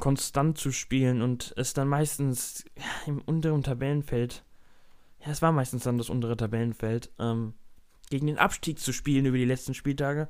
konstant 0.00 0.58
zu 0.58 0.72
spielen 0.72 1.22
und 1.22 1.54
es 1.56 1.74
dann 1.74 1.88
meistens 1.88 2.64
im 3.06 3.20
unteren 3.20 3.62
Tabellenfeld, 3.62 4.44
ja, 5.20 5.30
es 5.30 5.42
war 5.42 5.52
meistens 5.52 5.84
dann 5.84 5.98
das 5.98 6.10
untere 6.10 6.36
Tabellenfeld, 6.36 7.10
ähm, 7.20 7.54
gegen 8.10 8.26
den 8.26 8.38
Abstieg 8.38 8.80
zu 8.80 8.92
spielen 8.92 9.26
über 9.26 9.36
die 9.36 9.44
letzten 9.44 9.74
Spieltage 9.74 10.28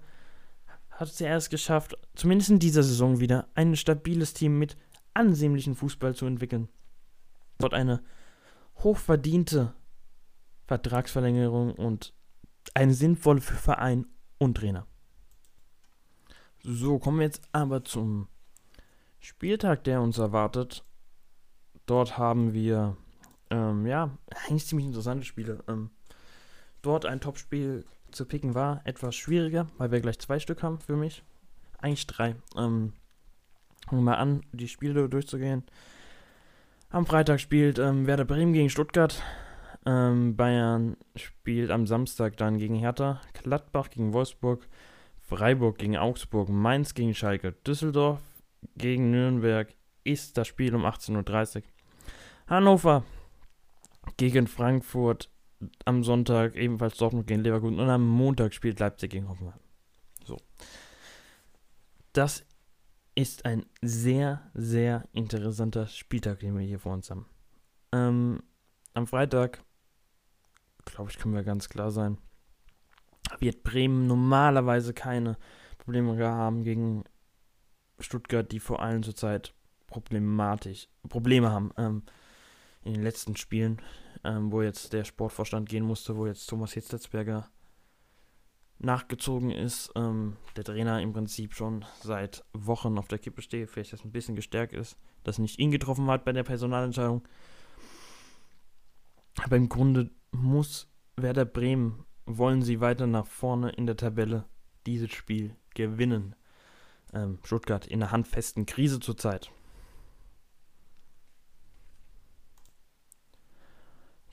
hat 0.92 1.08
es 1.08 1.18
ja 1.18 1.28
erst 1.28 1.50
geschafft, 1.50 1.96
zumindest 2.14 2.50
in 2.50 2.58
dieser 2.58 2.82
Saison 2.82 3.20
wieder, 3.20 3.48
ein 3.54 3.76
stabiles 3.76 4.34
Team 4.34 4.58
mit 4.58 4.76
ansehnlichem 5.14 5.74
Fußball 5.74 6.14
zu 6.14 6.26
entwickeln. 6.26 6.68
Dort 7.58 7.74
eine 7.74 8.02
hochverdiente 8.78 9.74
Vertragsverlängerung 10.66 11.74
und 11.74 12.14
eine 12.74 12.94
sinnvolle 12.94 13.40
für 13.40 13.56
Verein 13.56 14.06
und 14.38 14.56
Trainer. 14.56 14.86
So, 16.62 16.98
kommen 16.98 17.18
wir 17.18 17.26
jetzt 17.26 17.42
aber 17.52 17.84
zum 17.84 18.28
Spieltag, 19.18 19.84
der 19.84 20.00
uns 20.00 20.18
erwartet. 20.18 20.84
Dort 21.86 22.18
haben 22.18 22.52
wir, 22.52 22.96
ähm, 23.50 23.86
ja, 23.86 24.16
eigentlich 24.46 24.66
ziemlich 24.66 24.86
interessante 24.86 25.24
Spiele. 25.24 25.62
Ähm, 25.68 25.90
dort 26.82 27.04
ein 27.04 27.20
Topspiel 27.20 27.84
zu 28.12 28.24
picken 28.24 28.54
war 28.54 28.80
etwas 28.84 29.14
schwieriger, 29.14 29.66
weil 29.78 29.90
wir 29.90 30.00
gleich 30.00 30.18
zwei 30.18 30.38
Stück 30.38 30.62
haben 30.62 30.78
für 30.78 30.96
mich. 30.96 31.22
Eigentlich 31.78 32.06
drei. 32.06 32.36
Ähm, 32.56 32.92
fangen 33.86 34.02
wir 34.02 34.12
mal 34.12 34.14
an, 34.14 34.42
die 34.52 34.68
Spiele 34.68 35.08
durchzugehen. 35.08 35.64
Am 36.90 37.06
Freitag 37.06 37.40
spielt 37.40 37.78
ähm, 37.78 38.06
Werder 38.06 38.24
Bremen 38.24 38.52
gegen 38.52 38.70
Stuttgart. 38.70 39.22
Ähm, 39.84 40.36
Bayern 40.36 40.96
spielt 41.16 41.70
am 41.70 41.86
Samstag 41.86 42.36
dann 42.36 42.58
gegen 42.58 42.74
Hertha. 42.74 43.20
Gladbach 43.32 43.90
gegen 43.90 44.12
Wolfsburg. 44.12 44.68
Freiburg 45.18 45.78
gegen 45.78 45.96
Augsburg. 45.96 46.48
Mainz 46.50 46.94
gegen 46.94 47.14
Schalke. 47.14 47.52
Düsseldorf 47.66 48.20
gegen 48.76 49.10
Nürnberg 49.10 49.74
ist 50.04 50.36
das 50.36 50.48
Spiel 50.48 50.74
um 50.74 50.84
18.30 50.84 51.56
Uhr. 51.56 51.62
Hannover 52.46 53.04
gegen 54.16 54.46
Frankfurt 54.46 55.30
am 55.84 56.04
Sonntag 56.04 56.56
ebenfalls 56.56 56.96
Dortmund 56.96 57.26
gegen 57.26 57.42
Leverkusen 57.42 57.78
und 57.78 57.88
am 57.88 58.06
Montag 58.06 58.54
spielt 58.54 58.80
Leipzig 58.80 59.10
gegen 59.10 59.28
Hoffenheim. 59.28 59.60
So. 60.24 60.36
Das 62.12 62.44
ist 63.14 63.44
ein 63.44 63.66
sehr, 63.80 64.50
sehr 64.54 65.08
interessanter 65.12 65.86
Spieltag, 65.86 66.40
den 66.40 66.58
wir 66.58 66.64
hier 66.64 66.78
vor 66.78 66.94
uns 66.94 67.10
haben. 67.10 67.26
Ähm, 67.92 68.42
am 68.94 69.06
Freitag 69.06 69.62
glaube 70.84 71.10
ich, 71.10 71.18
können 71.18 71.34
wir 71.34 71.44
ganz 71.44 71.68
klar 71.68 71.90
sein, 71.90 72.18
wird 73.38 73.62
Bremen 73.62 74.06
normalerweise 74.06 74.94
keine 74.94 75.36
Probleme 75.78 76.16
haben 76.26 76.62
gegen 76.62 77.04
Stuttgart, 77.98 78.50
die 78.50 78.60
vor 78.60 78.82
allem 78.82 79.02
zurzeit 79.02 79.54
problematisch 79.86 80.88
Probleme 81.08 81.50
haben 81.50 81.70
ähm, 81.76 82.02
in 82.84 82.94
den 82.94 83.02
letzten 83.02 83.36
Spielen, 83.36 83.80
ähm, 84.24 84.52
wo 84.52 84.62
jetzt 84.62 84.92
der 84.92 85.04
Sportvorstand 85.04 85.68
gehen 85.68 85.84
musste, 85.84 86.16
wo 86.16 86.26
jetzt 86.26 86.46
Thomas 86.46 86.72
Hitzelsberger 86.72 87.48
nachgezogen 88.78 89.50
ist, 89.50 89.92
ähm, 89.94 90.36
der 90.56 90.64
Trainer 90.64 91.00
im 91.00 91.12
Prinzip 91.12 91.54
schon 91.54 91.84
seit 92.02 92.44
Wochen 92.52 92.98
auf 92.98 93.08
der 93.08 93.18
Kippe 93.18 93.42
steht, 93.42 93.70
vielleicht 93.70 93.92
das 93.92 94.04
ein 94.04 94.12
bisschen 94.12 94.34
gestärkt 94.34 94.72
ist, 94.72 94.96
dass 95.22 95.38
nicht 95.38 95.58
ihn 95.58 95.70
getroffen 95.70 96.08
hat 96.08 96.24
bei 96.24 96.32
der 96.32 96.42
Personalentscheidung. 96.42 97.22
Aber 99.42 99.56
im 99.56 99.68
Grunde 99.68 100.10
muss 100.32 100.88
Werder 101.16 101.44
Bremen, 101.44 102.04
wollen 102.26 102.62
sie 102.62 102.80
weiter 102.80 103.06
nach 103.06 103.26
vorne 103.26 103.70
in 103.70 103.86
der 103.86 103.96
Tabelle 103.96 104.44
dieses 104.86 105.12
Spiel 105.12 105.56
gewinnen. 105.74 106.34
Ähm, 107.12 107.38
Stuttgart 107.44 107.86
in 107.86 108.02
einer 108.02 108.12
handfesten 108.12 108.66
Krise 108.66 109.00
zurzeit. 109.00 109.50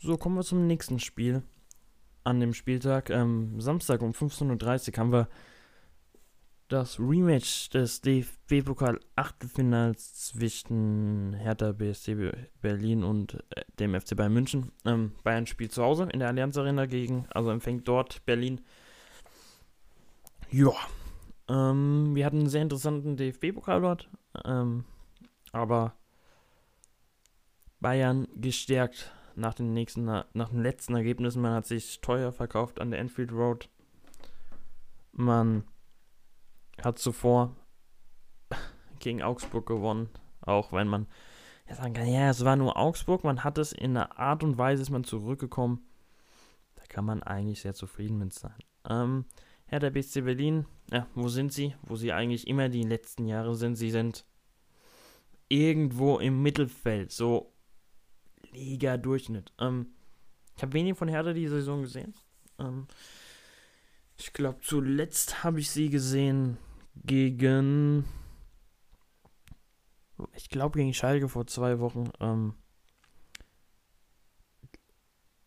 So, 0.02 0.16
kommen 0.16 0.38
wir 0.38 0.44
zum 0.44 0.66
nächsten 0.66 0.98
Spiel 1.00 1.44
an 2.24 2.40
dem 2.40 2.54
Spieltag. 2.54 3.10
Ähm, 3.10 3.60
Samstag 3.60 4.02
um 4.02 4.12
15.30 4.12 4.94
Uhr 4.94 4.98
haben 4.98 5.12
wir 5.12 5.28
das 6.70 7.02
Rematch 7.02 7.70
des 7.72 8.00
DFB-Pokal 8.00 9.02
Achtelfinals 9.18 10.14
zwischen 10.14 11.34
Hertha 11.34 11.74
BSC 11.74 12.32
Berlin 12.62 13.04
und 13.04 13.44
äh, 13.50 13.66
dem 13.78 13.94
FC 13.94 14.16
Bayern 14.16 14.34
München. 14.34 14.72
Ähm, 14.86 15.12
Bayern 15.26 15.48
spielt 15.48 15.74
zu 15.74 15.84
Hause 15.84 16.08
in 16.14 16.20
der 16.20 16.30
Allianz 16.30 16.58
Arena 16.58 16.86
gegen, 16.86 17.26
also 17.32 17.50
empfängt 17.50 17.86
dort 17.86 18.26
Berlin. 18.26 18.62
Ja, 20.50 20.72
ähm, 21.50 22.16
wir 22.16 22.26
hatten 22.26 22.40
einen 22.40 22.50
sehr 22.50 22.62
interessanten 22.62 23.18
DFB-Pokal 23.18 23.82
dort, 23.82 24.10
ähm, 24.46 24.86
aber 25.52 25.94
Bayern 27.82 28.30
gestärkt 28.34 29.12
nach 29.40 29.54
den 29.54 29.74
nächsten, 29.74 30.06
nach 30.06 30.50
den 30.50 30.62
letzten 30.62 30.96
Ergebnissen. 30.96 31.42
Man 31.42 31.54
hat 31.54 31.66
sich 31.66 32.02
teuer 32.02 32.32
verkauft 32.32 32.80
an 32.80 32.92
der 32.92 33.00
Enfield 33.00 33.32
Road. 33.32 33.70
Man 35.12 35.64
hat 36.84 37.00
zuvor 37.00 37.56
gegen 39.00 39.22
Augsburg 39.22 39.66
gewonnen, 39.66 40.10
auch 40.42 40.72
wenn 40.72 40.88
man 40.88 41.08
ja 41.68 41.76
sagen 41.76 41.94
kann, 41.94 42.08
ja, 42.08 42.30
es 42.30 42.46
war 42.46 42.56
nur 42.56 42.78
Augsburg, 42.78 43.24
man 43.24 43.44
hat 43.44 43.58
es 43.58 43.72
in 43.72 43.98
einer 43.98 44.18
Art 44.18 44.44
und 44.44 44.58
Weise 44.58 44.82
ist 44.82 44.90
man 44.90 45.04
zurückgekommen. 45.04 45.86
Da 46.76 46.84
kann 46.88 47.06
man 47.06 47.22
eigentlich 47.24 47.62
sehr 47.62 47.74
zufrieden 47.74 48.18
mit 48.18 48.34
sein. 48.34 48.58
Ähm, 48.90 49.26
ja, 49.72 49.80
der 49.80 49.92
BC 49.92 50.24
Berlin, 50.24 50.66
ja, 50.92 51.08
wo 51.14 51.28
sind 51.28 51.54
sie? 51.54 51.76
Wo 51.84 51.96
sie 51.96 52.12
eigentlich 52.12 52.48
immer 52.48 52.70
die 52.70 52.84
letzten 52.84 53.26
Jahre 53.28 53.56
sind. 53.56 53.76
Sie 53.76 53.92
sind 53.92 54.26
irgendwo 55.48 56.20
im 56.20 56.42
Mittelfeld, 56.42 57.12
so 57.12 57.54
Liga-Durchschnitt. 58.52 59.52
Ähm, 59.60 59.88
ich 60.56 60.64
habe 60.64 60.74
wenig 60.74 60.98
von 60.98 61.08
Hertha 61.08 61.34
die 61.34 61.48
Saison 61.48 61.82
gesehen. 61.82 62.14
Ähm, 62.60 62.88
ich 64.18 64.34
glaube, 64.34 64.60
zuletzt 64.62 65.44
habe 65.44 65.60
ich 65.60 65.72
sie 65.72 65.90
gesehen 65.90 66.58
gegen. 66.96 68.06
Ich 70.36 70.50
glaube, 70.50 70.78
gegen 70.78 70.94
Schalke 70.94 71.30
vor 71.30 71.48
zwei 71.48 71.80
Wochen. 71.80 72.12
Ähm, 72.20 72.54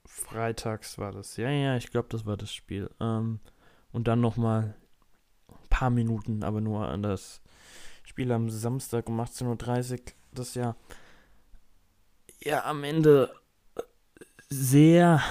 freitags 0.06 0.96
war 0.96 1.12
das. 1.12 1.36
Ja, 1.36 1.50
ja, 1.50 1.76
ich 1.76 1.90
glaube, 1.90 2.08
das 2.10 2.24
war 2.24 2.38
das 2.38 2.54
Spiel. 2.54 2.88
Ähm, 3.00 3.40
und 3.92 4.08
dann 4.08 4.22
nochmal 4.22 4.74
ein 5.48 5.68
paar 5.68 5.90
Minuten, 5.90 6.42
aber 6.42 6.62
nur 6.62 6.88
an 6.88 7.02
das 7.02 7.42
Spiel 8.04 8.32
am 8.32 8.48
Samstag 8.48 9.08
um 9.08 9.20
18.30 9.20 9.92
Uhr. 9.92 9.98
Das 10.32 10.54
ja 10.54 10.74
ja 12.44 12.64
am 12.64 12.84
Ende 12.84 13.30
sehr 14.48 15.22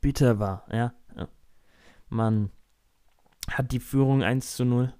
bitter 0.00 0.38
war, 0.38 0.66
ja. 0.72 0.94
Man 2.08 2.50
hat 3.48 3.72
die 3.72 3.80
Führung 3.80 4.22
1 4.22 4.56
zu 4.56 4.64
0 4.64 4.92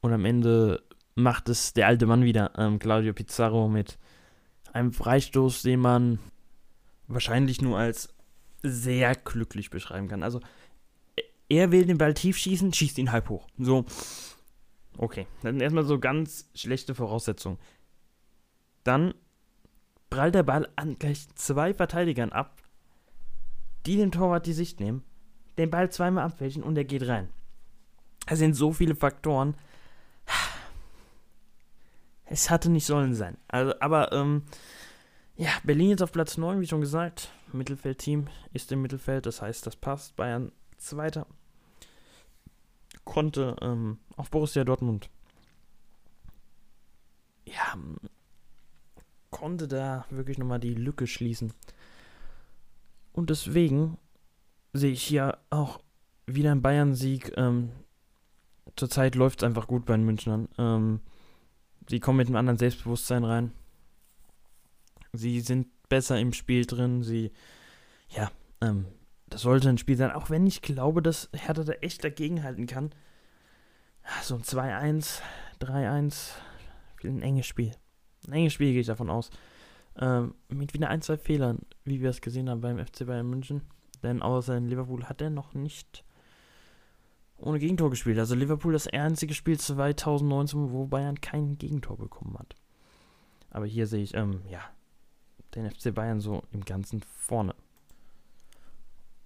und 0.00 0.12
am 0.12 0.24
Ende 0.24 0.82
macht 1.14 1.48
es 1.48 1.72
der 1.72 1.86
alte 1.86 2.06
Mann 2.06 2.24
wieder, 2.24 2.52
ähm, 2.56 2.78
Claudio 2.78 3.12
Pizarro, 3.12 3.68
mit 3.68 3.98
einem 4.72 4.92
Freistoß, 4.92 5.62
den 5.62 5.80
man 5.80 6.18
wahrscheinlich 7.06 7.62
nur 7.62 7.78
als 7.78 8.08
sehr 8.62 9.14
glücklich 9.14 9.70
beschreiben 9.70 10.08
kann. 10.08 10.22
Also, 10.22 10.40
er 11.48 11.72
will 11.72 11.86
den 11.86 11.98
Ball 11.98 12.14
tief 12.14 12.36
schießen, 12.36 12.72
schießt 12.72 12.98
ihn 12.98 13.12
halb 13.12 13.28
hoch. 13.28 13.46
So, 13.58 13.84
okay. 14.96 15.26
Dann 15.42 15.60
erstmal 15.60 15.84
so 15.84 15.98
ganz 15.98 16.50
schlechte 16.54 16.94
Voraussetzungen. 16.94 17.58
Dann 18.88 19.12
prallt 20.08 20.34
der 20.34 20.44
Ball 20.44 20.66
an 20.76 20.98
gleich 20.98 21.28
zwei 21.34 21.74
Verteidigern 21.74 22.32
ab, 22.32 22.62
die 23.84 23.96
dem 23.96 24.12
Torwart 24.12 24.46
die 24.46 24.54
Sicht 24.54 24.80
nehmen, 24.80 25.04
den 25.58 25.68
Ball 25.68 25.92
zweimal 25.92 26.24
abwälchen 26.24 26.62
und 26.62 26.74
er 26.78 26.86
geht 26.86 27.06
rein. 27.06 27.28
Es 28.24 28.38
sind 28.38 28.54
so 28.54 28.72
viele 28.72 28.94
Faktoren. 28.94 29.58
Es 32.30 32.48
hatte 32.48 32.70
nicht 32.70 32.86
sollen 32.86 33.14
sein. 33.14 33.36
Also, 33.48 33.74
aber, 33.80 34.10
ähm, 34.12 34.44
ja, 35.36 35.50
Berlin 35.64 35.90
ist 35.90 36.02
auf 36.02 36.12
Platz 36.12 36.38
9, 36.38 36.58
wie 36.62 36.66
schon 36.66 36.80
gesagt. 36.80 37.30
Mittelfeldteam 37.52 38.28
ist 38.54 38.72
im 38.72 38.80
Mittelfeld, 38.80 39.26
das 39.26 39.42
heißt, 39.42 39.66
das 39.66 39.76
passt. 39.76 40.16
Bayern 40.16 40.50
Zweiter. 40.78 41.26
Konnte 43.04 43.54
ähm, 43.60 43.98
auf 44.16 44.30
Borussia 44.30 44.64
Dortmund 44.64 45.10
ja, 47.48 47.76
konnte 49.30 49.68
da 49.68 50.06
wirklich 50.10 50.38
nochmal 50.38 50.60
die 50.60 50.74
Lücke 50.74 51.06
schließen. 51.06 51.52
Und 53.12 53.30
deswegen 53.30 53.98
sehe 54.72 54.92
ich 54.92 55.02
hier 55.02 55.38
auch 55.50 55.80
wieder 56.26 56.52
einen 56.52 56.62
Bayern-Sieg. 56.62 57.32
Ähm, 57.36 57.70
zurzeit 58.76 59.14
läuft 59.14 59.42
es 59.42 59.46
einfach 59.46 59.66
gut 59.66 59.86
bei 59.86 59.96
den 59.96 60.04
Münchnern. 60.04 60.48
Ähm, 60.58 61.00
sie 61.88 62.00
kommen 62.00 62.18
mit 62.18 62.28
einem 62.28 62.36
anderen 62.36 62.58
Selbstbewusstsein 62.58 63.24
rein. 63.24 63.52
Sie 65.12 65.40
sind 65.40 65.68
besser 65.88 66.18
im 66.18 66.32
Spiel 66.32 66.66
drin. 66.66 67.02
Sie, 67.02 67.32
ja, 68.10 68.30
ähm, 68.60 68.86
das 69.26 69.42
sollte 69.42 69.68
ein 69.68 69.78
Spiel 69.78 69.96
sein, 69.96 70.12
auch 70.12 70.30
wenn 70.30 70.46
ich 70.46 70.62
glaube, 70.62 71.02
dass 71.02 71.28
Hertha 71.34 71.64
da 71.64 71.72
echt 71.74 72.04
dagegenhalten 72.04 72.66
kann. 72.66 72.90
So 74.22 74.36
ein 74.36 74.42
2-1, 74.42 75.20
3-1, 75.60 76.30
ein 77.04 77.22
enges 77.22 77.46
Spiel. 77.46 77.72
Enges 78.32 78.52
Spiel 78.52 78.72
gehe 78.72 78.80
ich 78.80 78.86
davon 78.86 79.10
aus. 79.10 79.30
Ähm, 80.00 80.34
mit 80.48 80.74
wieder 80.74 80.88
ein, 80.88 81.02
zwei 81.02 81.16
Fehlern, 81.16 81.60
wie 81.84 82.00
wir 82.00 82.10
es 82.10 82.20
gesehen 82.20 82.48
haben 82.48 82.60
beim 82.60 82.78
FC 82.78 83.06
Bayern 83.06 83.28
München. 83.28 83.62
Denn 84.02 84.22
außer 84.22 84.56
in 84.56 84.68
Liverpool 84.68 85.04
hat 85.04 85.20
er 85.20 85.30
noch 85.30 85.54
nicht 85.54 86.04
ohne 87.36 87.58
Gegentor 87.58 87.90
gespielt. 87.90 88.18
Also 88.18 88.34
Liverpool 88.34 88.72
das 88.72 88.88
einzige 88.88 89.34
Spiel 89.34 89.58
2019, 89.58 90.72
wo 90.72 90.86
Bayern 90.86 91.20
kein 91.20 91.58
Gegentor 91.58 91.96
bekommen 91.96 92.36
hat. 92.38 92.54
Aber 93.50 93.66
hier 93.66 93.86
sehe 93.86 94.02
ich, 94.02 94.14
ähm, 94.14 94.42
ja, 94.50 94.60
den 95.54 95.70
FC 95.70 95.94
Bayern 95.94 96.20
so 96.20 96.42
im 96.52 96.64
Ganzen 96.64 97.00
vorne. 97.02 97.54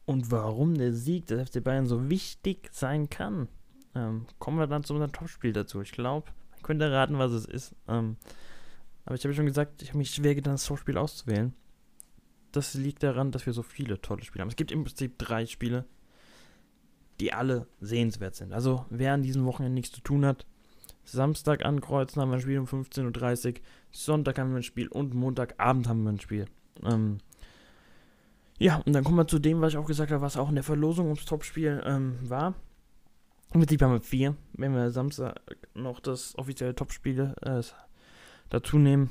Und 0.05 0.31
warum 0.31 0.75
der 0.75 0.93
Sieg 0.93 1.27
des 1.27 1.49
FC 1.49 1.63
Bayern 1.63 1.87
so 1.87 2.09
wichtig 2.11 2.69
sein 2.73 3.09
kann, 3.09 3.49
ähm, 3.95 4.27
kommen 4.39 4.59
wir 4.59 4.67
dann 4.67 4.85
zu 4.85 4.95
unserem 4.95 5.13
Topspiel 5.13 5.53
dazu. 5.53 5.81
Ich 5.81 5.93
glaube, 5.93 6.27
man 6.51 6.63
könnte 6.63 6.91
raten, 6.91 7.19
was 7.19 7.33
es 7.33 7.45
ist. 7.45 7.75
Ähm, 7.89 8.17
aber 9.05 9.15
ich 9.15 9.25
habe 9.25 9.35
schon 9.35 9.47
gesagt, 9.47 9.83
ich 9.83 9.89
habe 9.89 9.99
mich 9.99 10.11
schwer 10.11 10.35
getan, 10.35 10.55
das 10.55 10.67
Topspiel 10.67 10.99
auszuwählen. 10.99 11.55
Das 12.53 12.75
liegt 12.75 13.03
daran, 13.03 13.33
dass 13.33 13.47
wir 13.47 13.53
so 13.53 13.63
viele 13.63 14.01
tolle 14.01 14.23
Spiele 14.23 14.43
haben. 14.43 14.51
Es 14.51 14.57
gibt 14.57 14.73
im 14.73 14.85
Prinzip 14.85 15.19
drei 15.19 15.47
Spiele, 15.47 15.87
die 17.21 17.33
alle 17.33 17.67
sehenswert 17.81 18.35
sind. 18.35 18.53
Also, 18.53 18.85
wer 18.91 19.15
an 19.15 19.23
diesem 19.23 19.45
Wochenende 19.47 19.75
nichts 19.75 19.93
zu 19.93 20.03
tun 20.03 20.25
hat, 20.25 20.47
Samstag 21.05 21.65
ankreuzen 21.65 22.21
haben 22.21 22.31
wir 22.31 22.37
ein 22.37 22.41
Spiel 22.41 22.59
um 22.59 22.67
15.30 22.67 23.49
Uhr, 23.49 23.61
Sonntag 23.91 24.39
haben 24.39 24.51
wir 24.51 24.59
ein 24.59 24.63
Spiel 24.63 24.89
und 24.89 25.15
Montagabend 25.15 25.89
haben 25.89 26.05
wir 26.05 26.13
ein 26.13 26.21
Spiel. 26.21 26.47
Ähm, 26.85 27.19
ja, 28.59 28.77
und 28.87 28.93
dann 28.93 29.03
kommen 29.03 29.17
wir 29.17 29.27
zu 29.27 29.39
dem, 29.39 29.61
was 29.61 29.73
ich 29.73 29.79
auch 29.79 29.87
gesagt 29.87 30.13
habe, 30.13 30.23
was 30.23 30.37
auch 30.37 30.49
in 30.49 30.55
der 30.55 30.65
Verlosung 30.65 31.07
ums 31.07 31.25
Topspiel 31.25 31.83
ähm, 31.85 32.19
war. 32.23 32.55
Im 33.53 33.61
Prinzip 33.61 33.83
haben 33.83 33.93
wir 33.93 34.01
vier. 34.01 34.37
Wenn 34.53 34.75
wir 34.75 34.91
Samstag 34.91 35.41
noch 35.75 36.01
das 36.01 36.39
offizielle 36.39 36.75
Topspiel 36.75 37.35
äh, 37.43 37.63
dazu 38.53 38.79
nehmen. 38.79 39.11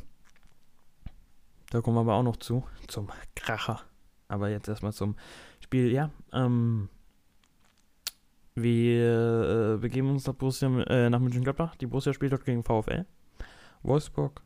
Da 1.70 1.82
kommen 1.82 1.96
wir 1.98 2.02
aber 2.02 2.16
auch 2.16 2.24
noch 2.24 2.38
zu, 2.38 2.64
zum 2.88 3.10
Kracher. 3.36 3.82
Aber 4.28 4.50
jetzt 4.50 4.68
erstmal 4.68 4.94
zum 4.94 5.16
Spiel, 5.60 5.92
ja. 5.92 6.12
Ähm, 6.34 6.90
wir 8.56 9.76
äh, 9.76 9.78
begeben 9.78 10.10
uns 10.10 10.28
nach, 10.28 10.34
Borussia, 10.34 10.68
äh, 10.84 11.10
nach 11.10 11.20
München-Gladbach. 11.20 11.76
Die 11.76 11.88
Borussia 11.88 12.14
spielt 12.14 12.34
dort 12.34 12.46
gegen 12.46 12.64
VfL. 12.64 13.06
Wolfsburg. 13.84 14.42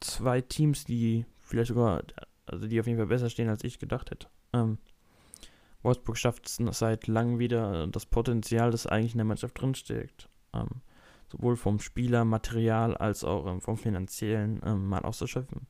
Zwei 0.00 0.40
Teams, 0.40 0.84
die 0.84 1.26
vielleicht 1.40 1.68
sogar 1.68 2.02
also 2.46 2.66
die 2.66 2.80
auf 2.80 2.86
jeden 2.86 2.98
Fall 2.98 3.06
besser 3.06 3.30
stehen, 3.30 3.48
als 3.48 3.64
ich 3.64 3.78
gedacht 3.78 4.10
hätte. 4.10 4.28
Ähm, 4.52 4.78
Wolfsburg 5.82 6.16
schafft 6.16 6.46
es 6.46 6.58
seit 6.78 7.06
langem 7.06 7.38
wieder, 7.38 7.86
das 7.88 8.06
Potenzial, 8.06 8.70
das 8.70 8.86
eigentlich 8.86 9.12
in 9.12 9.18
der 9.18 9.26
Mannschaft 9.26 9.60
drinsteckt, 9.60 10.28
ähm, 10.54 10.80
sowohl 11.36 11.56
vom 11.56 11.80
Spielermaterial 11.80 12.96
als 12.96 13.24
auch 13.24 13.46
ähm, 13.46 13.60
vom 13.60 13.76
finanziellen 13.76 14.60
ähm, 14.64 14.86
mal 14.86 15.02
auszuschöpfen. 15.02 15.66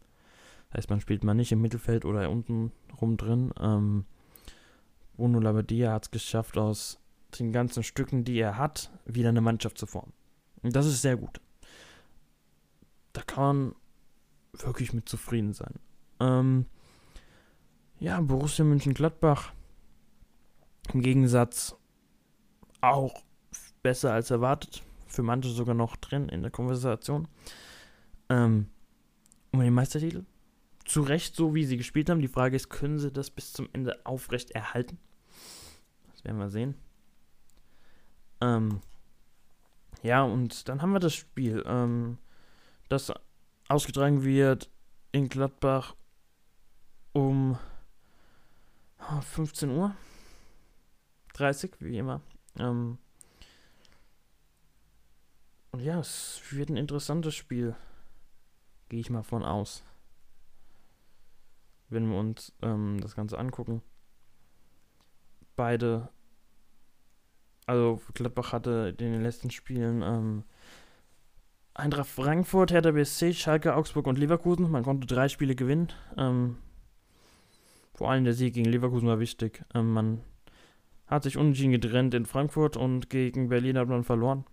Das 0.69 0.79
heißt, 0.79 0.91
man 0.91 1.01
spielt 1.01 1.25
mal 1.25 1.35
nicht 1.35 1.53
im 1.53 1.61
Mittelfeld 1.61 2.05
oder 2.05 2.31
unten 2.31 2.73
rum 3.01 3.17
drin. 3.17 3.53
Ähm, 3.61 4.05
Bruno 5.17 5.41
Labbadia 5.41 5.93
hat 5.93 6.05
es 6.05 6.11
geschafft, 6.11 6.59
aus 6.59 7.01
den 7.39 7.53
ganzen 7.53 7.83
Stücken, 7.83 8.25
die 8.25 8.39
er 8.39 8.57
hat, 8.59 8.91
wieder 9.05 9.29
eine 9.29 9.41
Mannschaft 9.41 9.79
zu 9.79 9.87
formen. 9.87 10.13
Und 10.63 10.75
das 10.75 10.87
ist 10.87 11.03
sehr 11.03 11.17
gut. 11.17 11.41
Da 13.13 13.23
kann 13.23 13.45
man 13.45 13.75
wirklich 14.53 14.93
mit 14.93 15.09
zufrieden 15.09 15.53
sein. 15.53 15.75
Ähm, 16.21 16.67
ja, 17.99 18.21
Borussia 18.21 18.65
München-Gladbach 18.65 19.53
im 20.93 21.01
Gegensatz 21.01 21.77
auch 22.81 23.23
besser 23.83 24.13
als 24.13 24.31
erwartet. 24.31 24.83
Für 25.15 25.23
manche 25.23 25.49
sogar 25.49 25.77
noch 25.77 25.95
drin 25.95 26.29
in 26.29 26.43
der 26.43 26.51
Konversation. 26.51 27.29
Ähm, 28.29 28.67
um 29.53 29.61
den 29.61 29.73
Meistertitel. 29.73 30.25
Zu 30.85 31.03
Recht 31.03 31.37
so, 31.37 31.55
wie 31.55 31.65
sie 31.65 31.77
gespielt 31.77 32.11
haben. 32.11 32.21
Die 32.21 32.27
Frage 32.27 32.57
ist, 32.57 32.69
können 32.69 32.99
sie 32.99 33.13
das 33.13 33.31
bis 33.31 33.53
zum 33.53 33.69
Ende 33.73 34.05
aufrecht 34.05 34.51
erhalten? 34.51 34.99
Das 36.11 36.25
werden 36.25 36.39
wir 36.39 36.51
sehen. 36.51 36.75
Ähm, 38.41 38.81
ja, 40.03 40.25
und 40.25 40.69
dann 40.69 40.83
haben 40.83 40.93
wir 40.93 40.99
das 40.99 41.15
Spiel, 41.15 41.63
ähm, 41.65 42.19
das 42.89 43.13
ausgetragen 43.69 44.25
wird 44.25 44.69
in 45.13 45.29
Gladbach 45.29 45.95
um 47.13 47.57
15 49.21 49.71
Uhr. 49.71 49.95
30, 51.35 51.77
wie 51.79 51.99
immer. 51.99 52.21
Ähm, 52.59 52.99
und 55.75 55.81
ja, 55.81 55.99
es 55.99 56.41
wird 56.51 56.71
ein 56.71 56.77
interessantes 56.77 57.35
Spiel. 57.35 57.75
Gehe 58.89 59.01
ich 59.01 59.11
mal 59.11 59.25
von 59.25 59.43
aus. 59.43 59.83
Wenn 61.89 62.09
wir 62.09 62.17
uns 62.17 62.53
ähm, 62.63 63.01
das 63.01 63.17
Ganze 63.17 63.41
angucken. 63.41 63.83
Beide 65.57 66.11
also 67.67 68.01
Gladbach 68.15 68.53
hatte 68.53 68.95
in 68.99 69.13
den 69.13 69.23
letzten 69.23 69.51
Spielen 69.51 70.03
ähm, 70.03 70.45
Eintracht 71.75 72.09
Frankfurt, 72.09 72.71
Hertha 72.71 72.93
BSC, 72.93 73.35
Schalke, 73.35 73.75
Augsburg 73.75 74.07
und 74.07 74.17
Leverkusen. 74.17 74.71
Man 74.71 74.85
konnte 74.85 75.09
drei 75.09 75.29
Spiele 75.29 75.57
gewinnen. 75.57 75.89
Ähm, 76.17 76.59
vor 77.95 78.13
allem 78.13 78.23
der 78.23 78.35
Sieg 78.35 78.55
gegen 78.55 78.71
Leverkusen 78.71 79.09
war 79.09 79.19
wichtig. 79.19 79.65
Ähm, 79.75 79.93
man 79.93 80.21
hat 81.09 81.25
sich 81.25 81.37
unentschieden 81.37 81.73
getrennt 81.73 82.15
in 82.15 82.27
Frankfurt 82.27 82.77
und 82.77 83.11
gegen 83.11 83.49
Berlin 83.49 83.77
hat 83.77 83.89
man 83.89 84.05
verloren. 84.05 84.45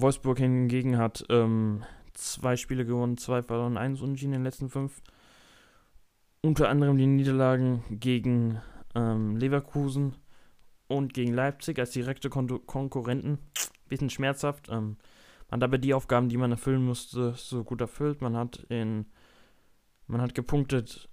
Wolfsburg 0.00 0.38
hingegen 0.38 0.98
hat 0.98 1.24
ähm, 1.28 1.84
zwei 2.14 2.56
Spiele 2.56 2.84
gewonnen, 2.84 3.16
zwei 3.16 3.42
verloren, 3.42 3.76
eins 3.76 4.00
unentschieden 4.00 4.32
in 4.32 4.40
den 4.40 4.44
letzten 4.44 4.68
fünf. 4.68 5.02
Unter 6.42 6.68
anderem 6.68 6.98
die 6.98 7.06
Niederlagen 7.06 7.82
gegen 7.90 8.60
ähm, 8.94 9.36
Leverkusen 9.36 10.14
und 10.86 11.14
gegen 11.14 11.34
Leipzig 11.34 11.78
als 11.78 11.90
direkte 11.90 12.30
Kon 12.30 12.66
Konkurrenten. 12.66 13.38
Bisschen 13.88 14.10
schmerzhaft. 14.10 14.68
Ähm, 14.68 14.96
man 15.50 15.60
hat 15.60 15.64
aber 15.64 15.78
die 15.78 15.94
Aufgaben, 15.94 16.28
die 16.28 16.36
man 16.36 16.52
erfüllen 16.52 16.84
musste, 16.84 17.34
so 17.36 17.64
gut 17.64 17.80
erfüllt. 17.80 18.20
Man 18.20 18.36
hat 18.36 18.64
in 18.68 19.06
man 20.08 20.22
hat 20.22 20.34
gepunktet 20.34 21.08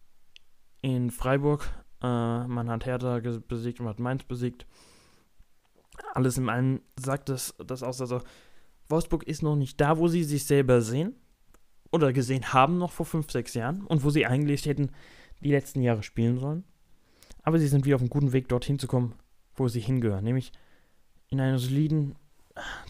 in 0.81 1.11
Freiburg, 1.11 1.69
äh, 2.01 2.47
man 2.47 2.69
hat 2.69 2.85
Hertha 2.85 3.19
besiegt 3.47 3.81
und 3.81 3.87
hat 3.87 3.99
Mainz 3.99 4.23
besiegt. 4.23 4.65
Alles 6.13 6.37
in 6.37 6.49
allem 6.49 6.81
sagt 6.97 7.29
das, 7.29 7.55
das 7.57 7.83
aus. 7.83 7.99
Also 7.99 8.21
Wolfsburg 8.89 9.23
ist 9.23 9.41
noch 9.41 9.55
nicht 9.55 9.79
da, 9.81 9.97
wo 9.97 10.07
sie 10.07 10.23
sich 10.23 10.45
selber 10.45 10.81
sehen 10.81 11.15
oder 11.91 12.13
gesehen 12.13 12.53
haben 12.53 12.77
noch 12.77 12.91
vor 12.91 13.05
5, 13.05 13.31
6 13.31 13.53
Jahren 13.55 13.85
und 13.85 14.03
wo 14.03 14.09
sie 14.09 14.25
eigentlich 14.25 14.65
hätten 14.65 14.91
die 15.41 15.51
letzten 15.51 15.81
Jahre 15.81 16.03
spielen 16.03 16.39
sollen. 16.39 16.63
Aber 17.43 17.59
sie 17.59 17.67
sind 17.67 17.85
wieder 17.85 17.95
auf 17.95 18.01
einem 18.01 18.09
guten 18.09 18.33
Weg, 18.33 18.47
dorthin 18.47 18.79
zu 18.79 18.87
kommen, 18.87 19.15
wo 19.55 19.67
sie 19.67 19.79
hingehören, 19.79 20.23
nämlich 20.23 20.51
in 21.29 21.39
einer 21.39 21.59
soliden 21.59 22.15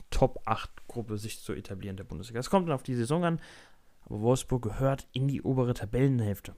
Top 0.09 0.41
8 0.45 0.87
Gruppe 0.87 1.17
sich 1.17 1.41
zu 1.41 1.53
etablieren 1.53 1.97
der 1.97 2.03
Bundesliga. 2.03 2.39
Es 2.39 2.49
kommt 2.49 2.67
dann 2.67 2.75
auf 2.75 2.83
die 2.83 2.95
Saison 2.95 3.23
an, 3.25 3.41
aber 4.01 4.21
Wolfsburg 4.21 4.61
gehört 4.61 5.07
in 5.11 5.27
die 5.27 5.41
obere 5.41 5.73
Tabellenhälfte. 5.73 6.55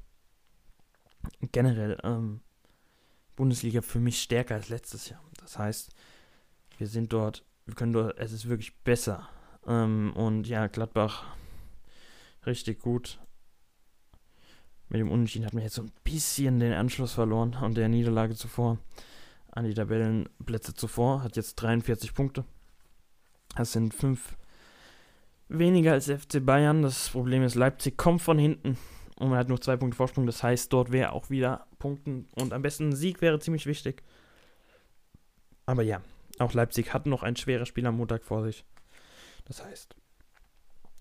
Generell 1.51 1.97
ähm, 2.03 2.41
Bundesliga 3.35 3.81
für 3.81 3.99
mich 3.99 4.21
stärker 4.21 4.55
als 4.55 4.69
letztes 4.69 5.09
Jahr. 5.09 5.23
Das 5.39 5.57
heißt, 5.57 5.91
wir 6.77 6.87
sind 6.87 7.13
dort, 7.13 7.45
wir 7.67 7.75
können 7.75 7.93
dort, 7.93 8.17
es 8.17 8.31
ist 8.31 8.49
wirklich 8.49 8.75
besser. 8.83 9.29
Ähm, 9.67 10.13
und 10.15 10.47
ja, 10.47 10.67
Gladbach 10.67 11.25
richtig 12.45 12.79
gut. 12.79 13.19
Mit 14.89 15.01
dem 15.01 15.11
Unentschieden 15.11 15.45
hat 15.45 15.53
man 15.53 15.63
jetzt 15.63 15.75
so 15.75 15.83
ein 15.83 15.91
bisschen 16.03 16.59
den 16.59 16.71
Anschluss 16.71 17.13
verloren 17.13 17.55
und 17.61 17.75
der 17.75 17.89
Niederlage 17.89 18.35
zuvor 18.35 18.79
an 19.51 19.65
die 19.65 19.73
Tabellenplätze 19.73 20.75
zuvor, 20.75 21.23
hat 21.23 21.35
jetzt 21.35 21.55
43 21.55 22.13
Punkte. 22.13 22.45
Das 23.55 23.73
sind 23.73 23.93
fünf 23.93 24.37
weniger 25.49 25.93
als 25.93 26.05
FC 26.05 26.45
Bayern. 26.45 26.83
Das 26.83 27.09
Problem 27.09 27.43
ist, 27.43 27.55
Leipzig 27.55 27.97
kommt 27.97 28.21
von 28.21 28.37
hinten 28.37 28.77
und 29.17 29.29
man 29.29 29.39
hat 29.39 29.49
nur 29.49 29.59
zwei 29.59 29.75
Punkte 29.75 29.97
Vorsprung. 29.97 30.25
Das 30.25 30.43
heißt, 30.43 30.71
dort 30.71 30.91
wäre 30.91 31.11
auch 31.11 31.29
wieder 31.29 31.65
Punkten 31.79 32.27
und 32.35 32.53
am 32.53 32.61
besten 32.61 32.89
ein 32.89 32.95
Sieg 32.95 33.19
wäre 33.19 33.39
ziemlich 33.39 33.65
wichtig. 33.65 34.03
Aber 35.65 35.81
ja, 35.81 36.01
auch 36.39 36.53
Leipzig 36.53 36.93
hat 36.93 37.05
noch 37.05 37.23
ein 37.23 37.35
schweres 37.35 37.67
Spiel 37.67 37.85
am 37.85 37.97
Montag 37.97 38.23
vor 38.23 38.43
sich. 38.43 38.65
Das 39.45 39.63
heißt, 39.63 39.95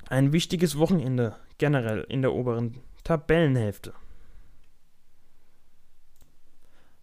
ein 0.08 0.32
wichtiges 0.32 0.78
Wochenende 0.78 1.36
generell 1.58 2.06
in 2.08 2.22
der 2.22 2.32
oberen 2.32 2.80
Tabellenhälfte. 3.04 3.92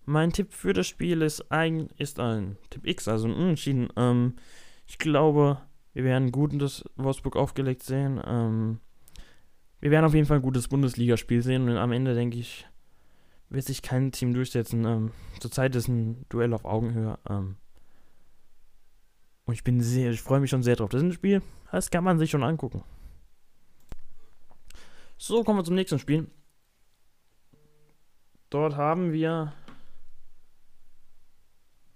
Mein 0.05 0.33
Tipp 0.33 0.53
für 0.53 0.73
das 0.73 0.87
Spiel 0.87 1.21
ist 1.21 1.51
ein, 1.51 1.89
ist 1.97 2.19
ein 2.19 2.57
Tipp 2.69 2.85
X, 2.85 3.07
also 3.07 3.27
ein 3.27 3.33
Unentschieden. 3.33 3.89
Ähm, 3.95 4.35
ich 4.85 4.97
glaube, 4.97 5.61
wir 5.93 6.03
werden 6.03 6.25
ein 6.25 6.31
gutes 6.31 6.83
Wolfsburg 6.97 7.35
aufgelegt 7.35 7.83
sehen. 7.83 8.21
Ähm, 8.25 8.79
wir 9.79 9.91
werden 9.91 10.05
auf 10.05 10.13
jeden 10.13 10.25
Fall 10.25 10.37
ein 10.37 10.43
gutes 10.43 10.67
Bundesligaspiel 10.67 11.41
sehen 11.41 11.69
und 11.69 11.77
am 11.77 11.91
Ende 11.91 12.15
denke 12.15 12.37
ich, 12.37 12.65
wird 13.49 13.65
sich 13.65 13.81
kein 13.81 14.11
Team 14.11 14.33
durchsetzen. 14.33 14.85
Ähm, 14.85 15.11
zurzeit 15.39 15.75
ist 15.75 15.87
ein 15.87 16.25
Duell 16.29 16.53
auf 16.53 16.65
Augenhöhe. 16.65 17.17
Ähm, 17.29 17.55
und 19.45 19.53
ich 19.53 19.63
bin 19.63 19.81
sehr, 19.81 20.11
ich 20.11 20.21
freue 20.21 20.39
mich 20.39 20.49
schon 20.49 20.63
sehr 20.63 20.75
drauf. 20.75 20.89
Das 20.89 21.01
ist 21.01 21.07
ein 21.07 21.13
Spiel, 21.13 21.41
das 21.71 21.91
kann 21.91 22.03
man 22.03 22.19
sich 22.19 22.31
schon 22.31 22.43
angucken. 22.43 22.83
So, 25.17 25.43
kommen 25.43 25.59
wir 25.59 25.63
zum 25.63 25.75
nächsten 25.75 25.99
Spiel. 25.99 26.27
Dort 28.49 28.75
haben 28.75 29.13
wir 29.13 29.53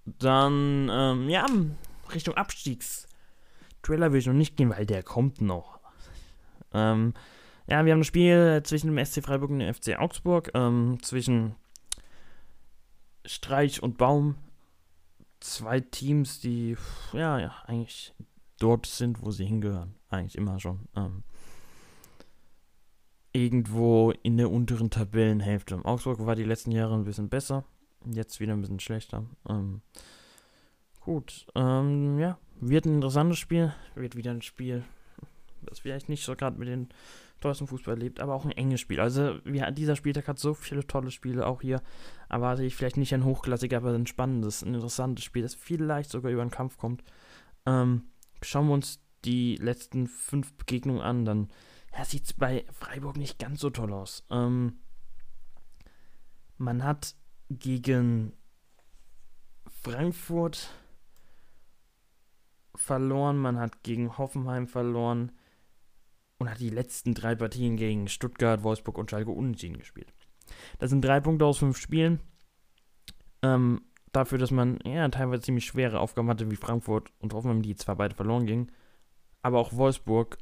dann, 0.05 0.89
ähm, 0.91 1.29
ja, 1.29 1.45
Richtung 2.13 2.35
Abstiegstrailer 2.35 4.11
will 4.11 4.19
ich 4.19 4.27
noch 4.27 4.33
nicht 4.33 4.55
gehen, 4.55 4.69
weil 4.69 4.85
der 4.85 5.03
kommt 5.03 5.41
noch. 5.41 5.79
Ähm, 6.73 7.13
ja, 7.67 7.83
wir 7.85 7.91
haben 7.91 7.99
das 7.99 8.07
Spiel 8.07 8.61
zwischen 8.63 8.87
dem 8.87 9.05
SC 9.05 9.21
Freiburg 9.21 9.49
und 9.49 9.59
dem 9.59 9.73
FC 9.73 9.99
Augsburg, 9.99 10.51
ähm, 10.53 10.99
zwischen 11.01 11.55
Streich 13.25 13.83
und 13.83 13.97
Baum. 13.97 14.35
Zwei 15.39 15.79
Teams, 15.79 16.39
die, 16.39 16.75
ja, 17.13 17.39
ja, 17.39 17.55
eigentlich 17.65 18.13
dort 18.59 18.85
sind, 18.85 19.21
wo 19.21 19.31
sie 19.31 19.45
hingehören. 19.45 19.95
Eigentlich 20.09 20.37
immer 20.37 20.59
schon. 20.59 20.87
Ähm, 20.95 21.23
irgendwo 23.33 24.11
in 24.23 24.37
der 24.37 24.51
unteren 24.51 24.89
Tabellenhälfte. 24.89 25.79
Augsburg 25.83 26.25
war 26.25 26.35
die 26.35 26.43
letzten 26.43 26.71
Jahre 26.71 26.95
ein 26.95 27.03
bisschen 27.03 27.29
besser. 27.29 27.65
Jetzt 28.05 28.39
wieder 28.39 28.53
ein 28.53 28.61
bisschen 28.61 28.79
schlechter. 28.79 29.25
Ähm, 29.47 29.81
gut, 31.01 31.45
ähm, 31.55 32.17
ja, 32.19 32.37
wird 32.59 32.85
ein 32.85 32.95
interessantes 32.95 33.37
Spiel. 33.37 33.73
Wird 33.95 34.15
wieder 34.15 34.31
ein 34.31 34.41
Spiel, 34.41 34.83
das 35.61 35.79
vielleicht 35.79 36.09
nicht 36.09 36.23
so 36.23 36.35
gerade 36.35 36.57
mit 36.57 36.67
den 36.67 36.89
tollsten 37.41 37.67
Fußball 37.67 37.95
erlebt, 37.95 38.19
aber 38.19 38.33
auch 38.33 38.45
ein 38.45 38.51
enges 38.51 38.81
Spiel. 38.81 38.99
Also, 38.99 39.39
ja, 39.45 39.69
dieser 39.71 39.95
Spieltag 39.95 40.27
hat 40.27 40.39
so 40.39 40.53
viele 40.53 40.87
tolle 40.87 41.11
Spiele. 41.11 41.45
Auch 41.45 41.61
hier 41.61 41.81
erwarte 42.29 42.63
ich 42.63 42.75
vielleicht 42.75 42.97
nicht 42.97 43.13
ein 43.13 43.25
hochklassiger, 43.25 43.77
aber 43.77 43.93
ein 43.93 44.07
spannendes, 44.07 44.61
ein 44.61 44.73
interessantes 44.73 45.25
Spiel, 45.25 45.43
das 45.43 45.55
vielleicht 45.55 46.09
sogar 46.09 46.31
über 46.31 46.43
den 46.43 46.51
Kampf 46.51 46.77
kommt. 46.77 47.03
Ähm, 47.65 48.09
schauen 48.41 48.67
wir 48.67 48.73
uns 48.73 48.99
die 49.25 49.55
letzten 49.55 50.07
fünf 50.07 50.53
Begegnungen 50.53 51.01
an, 51.01 51.25
dann 51.25 51.49
ja, 51.97 52.05
sieht 52.05 52.25
es 52.25 52.33
bei 52.33 52.65
Freiburg 52.71 53.17
nicht 53.17 53.39
ganz 53.39 53.59
so 53.59 53.69
toll 53.69 53.93
aus. 53.93 54.25
Ähm, 54.29 54.79
man 56.57 56.83
hat 56.83 57.15
gegen 57.49 58.33
Frankfurt 59.81 60.69
verloren, 62.75 63.37
man 63.37 63.57
hat 63.57 63.83
gegen 63.83 64.17
Hoffenheim 64.17 64.67
verloren, 64.67 65.31
und 66.39 66.49
hat 66.49 66.59
die 66.59 66.69
letzten 66.69 67.13
drei 67.13 67.35
Partien 67.35 67.77
gegen 67.77 68.07
Stuttgart, 68.07 68.63
Wolfsburg 68.63 68.97
und 68.97 69.09
Schalke 69.09 69.31
unentschieden 69.31 69.77
gespielt. 69.77 70.13
Das 70.79 70.89
sind 70.89 71.03
drei 71.03 71.19
Punkte 71.19 71.45
aus 71.45 71.59
fünf 71.59 71.77
Spielen. 71.77 72.19
Ähm, 73.41 73.81
dafür, 74.11 74.37
dass 74.37 74.51
man 74.51 74.79
ja 74.83 75.07
teilweise 75.09 75.43
ziemlich 75.43 75.65
schwere 75.65 75.99
Aufgaben 75.99 76.29
hatte 76.29 76.49
wie 76.49 76.55
Frankfurt 76.55 77.11
und 77.19 77.33
Hoffenheim, 77.33 77.61
die 77.61 77.75
zwar 77.75 77.95
beide 77.95 78.15
verloren 78.15 78.45
gingen, 78.45 78.71
aber 79.41 79.59
auch 79.59 79.73
Wolfsburg 79.73 80.37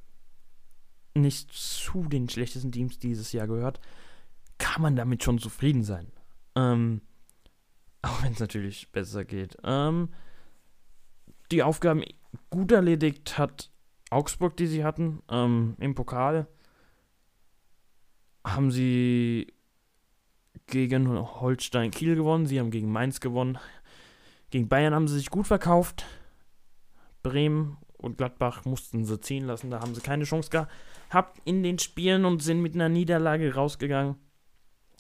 nicht 1.14 1.52
zu 1.52 2.04
den 2.04 2.30
schlechtesten 2.30 2.72
Teams 2.72 3.00
dieses 3.00 3.32
Jahr 3.32 3.48
gehört, 3.48 3.80
kann 4.58 4.82
man 4.82 4.96
damit 4.96 5.24
schon 5.24 5.40
zufrieden 5.40 5.84
sein. 5.84 6.12
Ähm, 6.56 7.02
auch 8.02 8.24
wenn 8.24 8.34
es 8.34 8.40
natürlich 8.40 8.92
besser 8.92 9.26
geht. 9.26 9.58
Ähm, 9.64 10.10
die 11.52 11.64
Aufgaben 11.64 12.04
gut 12.50 12.72
erledigt 12.72 13.38
hat 13.38 13.72
Augsburg, 14.10 14.56
die 14.58 14.68
sie 14.68 14.84
hatten. 14.84 15.22
Ähm, 15.30 15.76
Im 15.80 15.96
Pokal 15.96 16.48
haben 18.46 18.72
sie 18.72 19.54
gegen 20.68 21.10
Holstein 21.42 21.92
Kiel 21.92 22.16
gewonnen. 22.16 22.46
Sie 22.46 22.60
haben 22.60 22.72
gegen 22.72 22.92
Mainz 22.92 23.20
gewonnen. 23.20 23.58
Gegen 24.50 24.68
Bayern 24.68 24.94
haben 24.94 25.08
sie 25.08 25.18
sich 25.18 25.30
gut 25.30 25.48
verkauft. 25.48 26.06
Bremen 27.24 27.78
und 27.98 28.18
Gladbach 28.18 28.66
mussten 28.66 29.06
sie 29.06 29.20
ziehen 29.20 29.46
lassen. 29.46 29.72
Da 29.72 29.82
haben 29.82 29.96
sie 29.96 30.02
keine 30.02 30.26
Chance 30.26 30.50
gehabt 30.50 31.40
in 31.46 31.64
den 31.64 31.80
Spielen 31.80 32.26
und 32.26 32.44
sind 32.44 32.62
mit 32.62 32.76
einer 32.76 32.90
Niederlage 32.90 33.54
rausgegangen. 33.54 34.16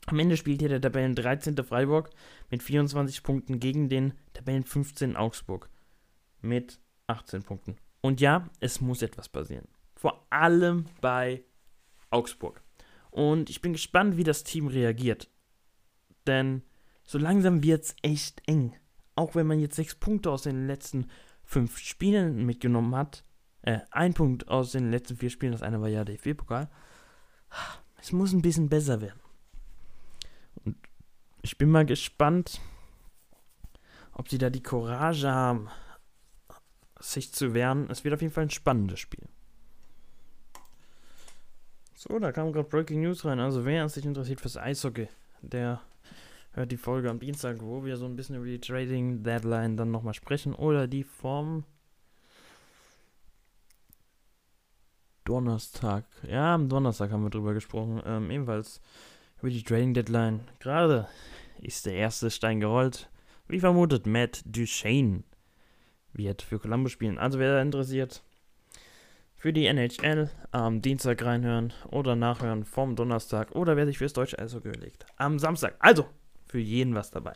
Am 0.07 0.19
Ende 0.19 0.37
spielt 0.37 0.59
hier 0.59 0.69
der 0.69 0.81
Tabellen 0.81 1.15
13. 1.15 1.55
Freiburg 1.63 2.09
mit 2.49 2.61
24 2.61 3.23
Punkten 3.23 3.59
gegen 3.59 3.89
den 3.89 4.13
Tabellen 4.33 4.63
15 4.63 5.15
Augsburg 5.15 5.69
mit 6.41 6.79
18 7.07 7.43
Punkten. 7.43 7.77
Und 8.01 8.21
ja, 8.21 8.47
es 8.59 8.81
muss 8.81 9.01
etwas 9.01 9.29
passieren. 9.29 9.67
Vor 9.95 10.27
allem 10.29 10.85
bei 11.01 11.43
Augsburg. 12.11 12.61
Und 13.09 13.49
ich 13.49 13.61
bin 13.61 13.73
gespannt, 13.73 14.17
wie 14.17 14.23
das 14.23 14.43
Team 14.43 14.67
reagiert. 14.67 15.29
Denn 16.27 16.63
so 17.03 17.17
langsam 17.17 17.63
wird 17.63 17.83
es 17.83 17.95
echt 18.01 18.41
eng. 18.47 18.75
Auch 19.15 19.35
wenn 19.35 19.47
man 19.47 19.59
jetzt 19.59 19.75
sechs 19.75 19.95
Punkte 19.95 20.31
aus 20.31 20.43
den 20.43 20.67
letzten 20.67 21.09
fünf 21.43 21.77
Spielen 21.77 22.45
mitgenommen 22.45 22.95
hat. 22.95 23.23
Äh, 23.61 23.79
ein 23.91 24.13
Punkt 24.13 24.47
aus 24.47 24.71
den 24.71 24.91
letzten 24.91 25.17
vier 25.17 25.29
Spielen, 25.29 25.51
das 25.51 25.61
eine 25.61 25.81
war 25.81 25.87
ja 25.87 26.03
der 26.03 26.15
DFB-Pokal. 26.15 26.69
Es 27.99 28.11
muss 28.11 28.33
ein 28.33 28.41
bisschen 28.41 28.69
besser 28.69 29.01
werden. 29.01 29.19
Und 30.63 30.77
ich 31.41 31.57
bin 31.57 31.69
mal 31.69 31.85
gespannt, 31.85 32.59
ob 34.11 34.29
sie 34.29 34.37
da 34.37 34.49
die 34.49 34.63
Courage 34.63 35.31
haben, 35.31 35.69
sich 36.99 37.33
zu 37.33 37.53
wehren. 37.53 37.89
Es 37.89 38.03
wird 38.03 38.13
auf 38.13 38.21
jeden 38.21 38.33
Fall 38.33 38.43
ein 38.45 38.51
spannendes 38.51 38.99
Spiel. 38.99 39.27
So, 41.93 42.19
da 42.19 42.31
kam 42.31 42.51
gerade 42.51 42.69
Breaking 42.69 43.01
News 43.01 43.25
rein. 43.25 43.39
Also, 43.39 43.65
wer 43.65 43.87
sich 43.89 44.05
interessiert 44.05 44.41
fürs 44.41 44.57
Eishockey, 44.57 45.07
der 45.41 45.81
hört 46.55 46.71
die 46.71 46.77
Folge 46.77 47.09
am 47.09 47.19
Dienstag, 47.19 47.61
wo 47.61 47.83
wir 47.83 47.97
so 47.97 48.05
ein 48.05 48.15
bisschen 48.15 48.37
über 48.37 48.45
die 48.45 48.59
Trading 48.59 49.23
Deadline 49.23 49.77
dann 49.77 49.91
nochmal 49.91 50.13
sprechen. 50.13 50.55
Oder 50.55 50.87
die 50.87 51.03
vom 51.03 51.65
Donnerstag. 55.25 56.05
Ja, 56.27 56.55
am 56.55 56.69
Donnerstag 56.69 57.11
haben 57.11 57.23
wir 57.23 57.29
drüber 57.29 57.53
gesprochen. 57.53 58.01
Ähm, 58.05 58.31
ebenfalls 58.31 58.81
über 59.39 59.49
die 59.49 59.63
Trading 59.63 59.93
Deadline. 59.93 60.41
Gerade 60.59 61.07
ist 61.61 61.85
der 61.85 61.93
erste 61.93 62.31
Stein 62.31 62.59
gerollt. 62.59 63.09
Wie 63.47 63.59
vermutet, 63.59 64.07
Matt 64.07 64.41
Duchesne 64.45 65.23
wird 66.13 66.41
für 66.41 66.59
Columbus 66.59 66.93
spielen. 66.93 67.19
Also 67.19 67.37
wer 67.37 67.53
da 67.53 67.61
interessiert, 67.61 68.23
für 69.35 69.51
die 69.51 69.65
NHL 69.65 70.29
am 70.51 70.81
Dienstag 70.81 71.23
reinhören 71.23 71.73
oder 71.91 72.15
nachhören 72.15 72.63
vom 72.63 72.95
Donnerstag 72.95 73.51
oder 73.51 73.75
wer 73.75 73.85
sich 73.85 73.97
fürs 73.97 74.13
deutsche 74.13 74.39
Eishockey 74.39 74.69
überlegt. 74.69 75.05
Am 75.17 75.37
Samstag. 75.37 75.75
Also, 75.79 76.05
für 76.55 76.61
jeden 76.61 76.95
was 76.95 77.11
dabei. 77.11 77.33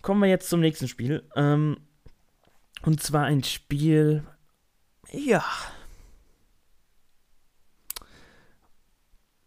Kommen 0.00 0.22
wir 0.22 0.28
jetzt 0.30 0.48
zum 0.48 0.60
nächsten 0.60 0.88
Spiel. 0.88 1.22
Ähm, 1.36 1.76
und 2.80 3.02
zwar 3.02 3.26
ein 3.26 3.44
Spiel, 3.44 4.26
ja, 5.10 5.44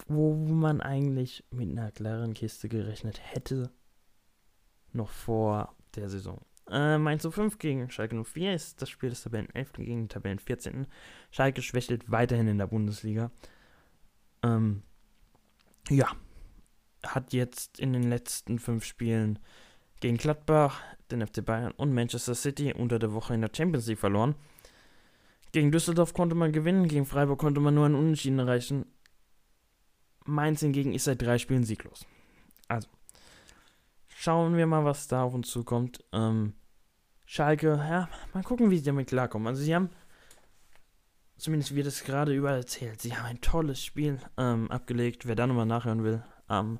wo 0.05 0.35
man 0.35 0.81
eigentlich 0.81 1.43
mit 1.49 1.71
einer 1.71 1.91
klaren 1.91 2.35
Kiste 2.35 2.69
gerechnet 2.69 3.19
hätte, 3.23 3.71
noch 4.93 5.09
vor 5.09 5.75
der 5.95 6.07
Saison. 6.07 6.39
Äh, 6.69 6.99
Mainz 6.99 7.27
05 7.27 7.57
gegen 7.57 7.89
Schalke 7.89 8.23
04 8.23 8.53
ist 8.53 8.83
das 8.83 8.89
Spiel 8.91 9.09
des 9.09 9.23
Tabellen 9.23 9.49
11. 9.55 9.73
gegen 9.73 10.09
Tabellen 10.09 10.37
14. 10.37 10.85
Schalke 11.31 11.63
schwächelt 11.63 12.11
weiterhin 12.11 12.47
in 12.47 12.59
der 12.59 12.67
Bundesliga. 12.67 13.31
Ähm, 14.43 14.83
ja, 15.89 16.11
hat 17.07 17.33
jetzt 17.33 17.79
in 17.79 17.93
den 17.93 18.03
letzten 18.03 18.59
fünf 18.59 18.85
Spielen 18.85 19.39
gegen 19.99 20.17
Gladbach, 20.17 20.81
den 21.11 21.25
FC 21.25 21.45
Bayern 21.45 21.71
und 21.71 21.93
Manchester 21.93 22.35
City 22.35 22.73
unter 22.73 22.99
der 22.99 23.13
Woche 23.13 23.33
in 23.33 23.41
der 23.41 23.51
Champions 23.55 23.87
League 23.87 23.99
verloren. 23.99 24.35
Gegen 25.51 25.71
Düsseldorf 25.71 26.13
konnte 26.13 26.35
man 26.35 26.51
gewinnen, 26.51 26.87
gegen 26.87 27.05
Freiburg 27.05 27.39
konnte 27.39 27.61
man 27.61 27.73
nur 27.73 27.85
einen 27.85 27.95
Unentschieden 27.95 28.39
erreichen. 28.39 28.85
Mainz 30.25 30.59
hingegen 30.59 30.93
ist 30.93 31.05
seit 31.05 31.21
drei 31.21 31.37
Spielen 31.37 31.63
sieglos. 31.63 32.05
Also, 32.67 32.89
schauen 34.09 34.57
wir 34.57 34.65
mal, 34.65 34.83
was 34.83 35.07
da 35.07 35.23
auf 35.23 35.33
uns 35.33 35.49
zukommt. 35.49 36.03
Ähm, 36.11 36.53
Schalke, 37.25 37.67
ja, 37.67 38.09
mal 38.33 38.43
gucken, 38.43 38.69
wie 38.69 38.77
sie 38.77 38.83
damit 38.83 39.07
klarkommen. 39.07 39.47
Also, 39.47 39.61
sie 39.61 39.73
haben, 39.73 39.91
zumindest 41.37 41.73
wird 41.73 41.87
es 41.87 42.03
gerade 42.03 42.33
überall 42.33 42.57
erzählt, 42.57 43.01
sie 43.01 43.15
haben 43.15 43.25
ein 43.25 43.41
tolles 43.41 43.81
Spiel 43.81 44.19
ähm, 44.37 44.69
abgelegt. 44.71 45.25
Wer 45.25 45.35
da 45.35 45.47
nochmal 45.47 45.67
nachhören 45.67 46.03
will, 46.03 46.23
am 46.47 46.79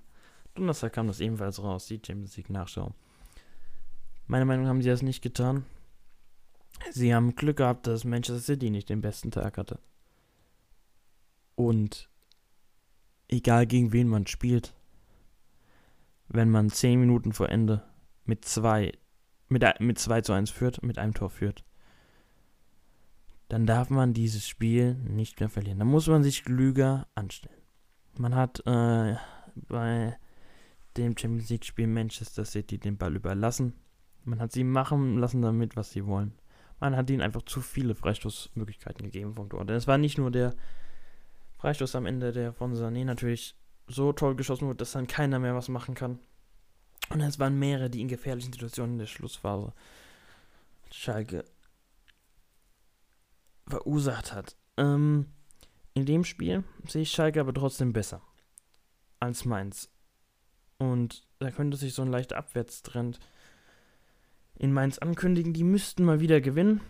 Donnerstag 0.55 0.93
kam 0.93 1.07
das 1.07 1.19
ebenfalls 1.19 1.61
raus, 1.61 1.85
die 1.85 2.01
Champions 2.05 2.35
League 2.37 2.49
Nachschau. 2.49 2.93
Meiner 4.27 4.45
Meinung 4.45 4.63
nach 4.63 4.69
haben 4.69 4.81
sie 4.81 4.89
das 4.89 5.01
nicht 5.01 5.21
getan. 5.21 5.65
Sie 6.91 7.13
haben 7.13 7.35
Glück 7.35 7.57
gehabt, 7.57 7.87
dass 7.87 8.03
Manchester 8.03 8.41
City 8.41 8.69
nicht 8.69 8.89
den 8.89 9.01
besten 9.01 9.31
Tag 9.31 9.57
hatte. 9.57 9.79
Und 11.55 12.09
egal 13.27 13.67
gegen 13.67 13.93
wen 13.93 14.07
man 14.07 14.27
spielt, 14.27 14.73
wenn 16.27 16.49
man 16.49 16.69
10 16.69 16.99
Minuten 16.99 17.33
vor 17.33 17.49
Ende 17.49 17.83
mit 18.25 18.45
2 18.45 18.93
mit, 19.47 19.63
mit 19.79 19.99
2 19.99 20.21
zu 20.21 20.33
1 20.33 20.49
führt, 20.49 20.83
mit 20.83 20.97
einem 20.97 21.13
Tor 21.13 21.29
führt, 21.29 21.63
dann 23.47 23.65
darf 23.65 23.89
man 23.89 24.13
dieses 24.13 24.47
Spiel 24.47 24.95
nicht 24.95 25.39
mehr 25.39 25.49
verlieren. 25.49 25.79
Da 25.79 25.85
muss 25.85 26.07
man 26.07 26.23
sich 26.23 26.43
klüger 26.43 27.07
anstellen. 27.13 27.61
Man 28.17 28.33
hat 28.33 28.65
äh, 28.65 29.15
bei 29.55 30.17
dem 30.97 31.17
Champions 31.17 31.49
League 31.49 31.65
Spiel 31.65 31.87
Manchester 31.87 32.45
City 32.45 32.77
den 32.77 32.97
Ball 32.97 33.15
überlassen. 33.15 33.73
Man 34.23 34.39
hat 34.39 34.51
sie 34.51 34.63
machen 34.63 35.17
lassen 35.17 35.41
damit, 35.41 35.75
was 35.75 35.91
sie 35.91 36.05
wollen. 36.05 36.33
Man 36.79 36.95
hat 36.95 37.09
ihnen 37.09 37.21
einfach 37.21 37.43
zu 37.43 37.61
viele 37.61 37.95
Freistoßmöglichkeiten 37.95 39.05
gegeben 39.05 39.33
vom 39.33 39.49
Tor. 39.49 39.65
Denn 39.65 39.75
es 39.75 39.87
war 39.87 39.97
nicht 39.97 40.17
nur 40.17 40.31
der 40.31 40.55
Freistoß 41.57 41.95
am 41.95 42.05
Ende, 42.05 42.31
der 42.31 42.53
von 42.53 42.73
Sané 42.75 43.05
natürlich 43.05 43.55
so 43.87 44.13
toll 44.13 44.35
geschossen 44.35 44.67
wurde, 44.67 44.77
dass 44.77 44.91
dann 44.91 45.07
keiner 45.07 45.39
mehr 45.39 45.55
was 45.55 45.69
machen 45.69 45.95
kann. 45.95 46.19
Und 47.09 47.21
es 47.21 47.39
waren 47.39 47.59
mehrere, 47.59 47.89
die 47.89 48.01
in 48.01 48.07
gefährlichen 48.07 48.51
Situationen 48.51 48.93
in 48.93 48.99
der 48.99 49.05
Schlussphase 49.05 49.73
Schalke 50.91 51.45
verursacht 53.67 54.33
hat. 54.33 54.55
Ähm, 54.77 55.27
in 55.93 56.05
dem 56.05 56.23
Spiel 56.23 56.63
sehe 56.87 57.03
ich 57.03 57.11
Schalke 57.11 57.39
aber 57.39 57.53
trotzdem 57.53 57.93
besser 57.93 58.21
als 59.19 59.45
Mainz. 59.45 59.89
Und 60.77 61.25
da 61.39 61.51
könnte 61.51 61.77
sich 61.77 61.93
so 61.93 62.01
ein 62.01 62.11
leichter 62.11 62.37
Abwärtstrend 62.37 63.19
in 64.55 64.73
Mainz 64.73 64.97
ankündigen. 64.97 65.53
Die 65.53 65.63
müssten 65.63 66.03
mal 66.03 66.19
wieder 66.19 66.41
gewinnen. 66.41 66.81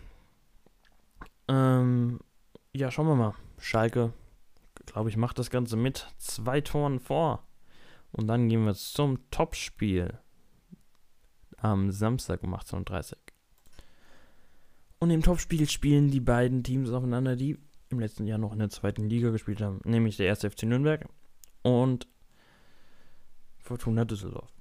Ähm, 1.48 2.20
ja, 2.72 2.90
schauen 2.90 3.06
wir 3.06 3.14
mal. 3.14 3.34
Schalke 3.58 4.12
glaube 4.86 5.10
ich, 5.10 5.16
macht 5.16 5.38
das 5.38 5.50
Ganze 5.50 5.76
mit 5.76 6.06
zwei 6.18 6.60
Toren 6.60 7.00
vor. 7.00 7.46
Und 8.12 8.28
dann 8.28 8.48
gehen 8.48 8.64
wir 8.64 8.74
zum 8.74 9.30
Topspiel 9.30 10.18
am 11.58 11.90
Samstag 11.90 12.42
um 12.42 12.54
18.30 12.54 13.12
Uhr. 13.12 13.18
Und 14.98 15.10
im 15.10 15.22
Topspiel 15.22 15.68
spielen 15.68 16.10
die 16.10 16.20
beiden 16.20 16.62
Teams 16.62 16.90
aufeinander, 16.90 17.36
die 17.36 17.58
im 17.90 18.00
letzten 18.00 18.26
Jahr 18.26 18.38
noch 18.38 18.52
in 18.52 18.58
der 18.58 18.70
zweiten 18.70 19.08
Liga 19.08 19.30
gespielt 19.30 19.60
haben, 19.60 19.80
nämlich 19.84 20.16
der 20.16 20.30
1. 20.30 20.40
FC 20.40 20.62
Nürnberg 20.62 21.06
und 21.62 22.08
Fortuna 23.66 24.04
Düsseldorf. 24.04 24.52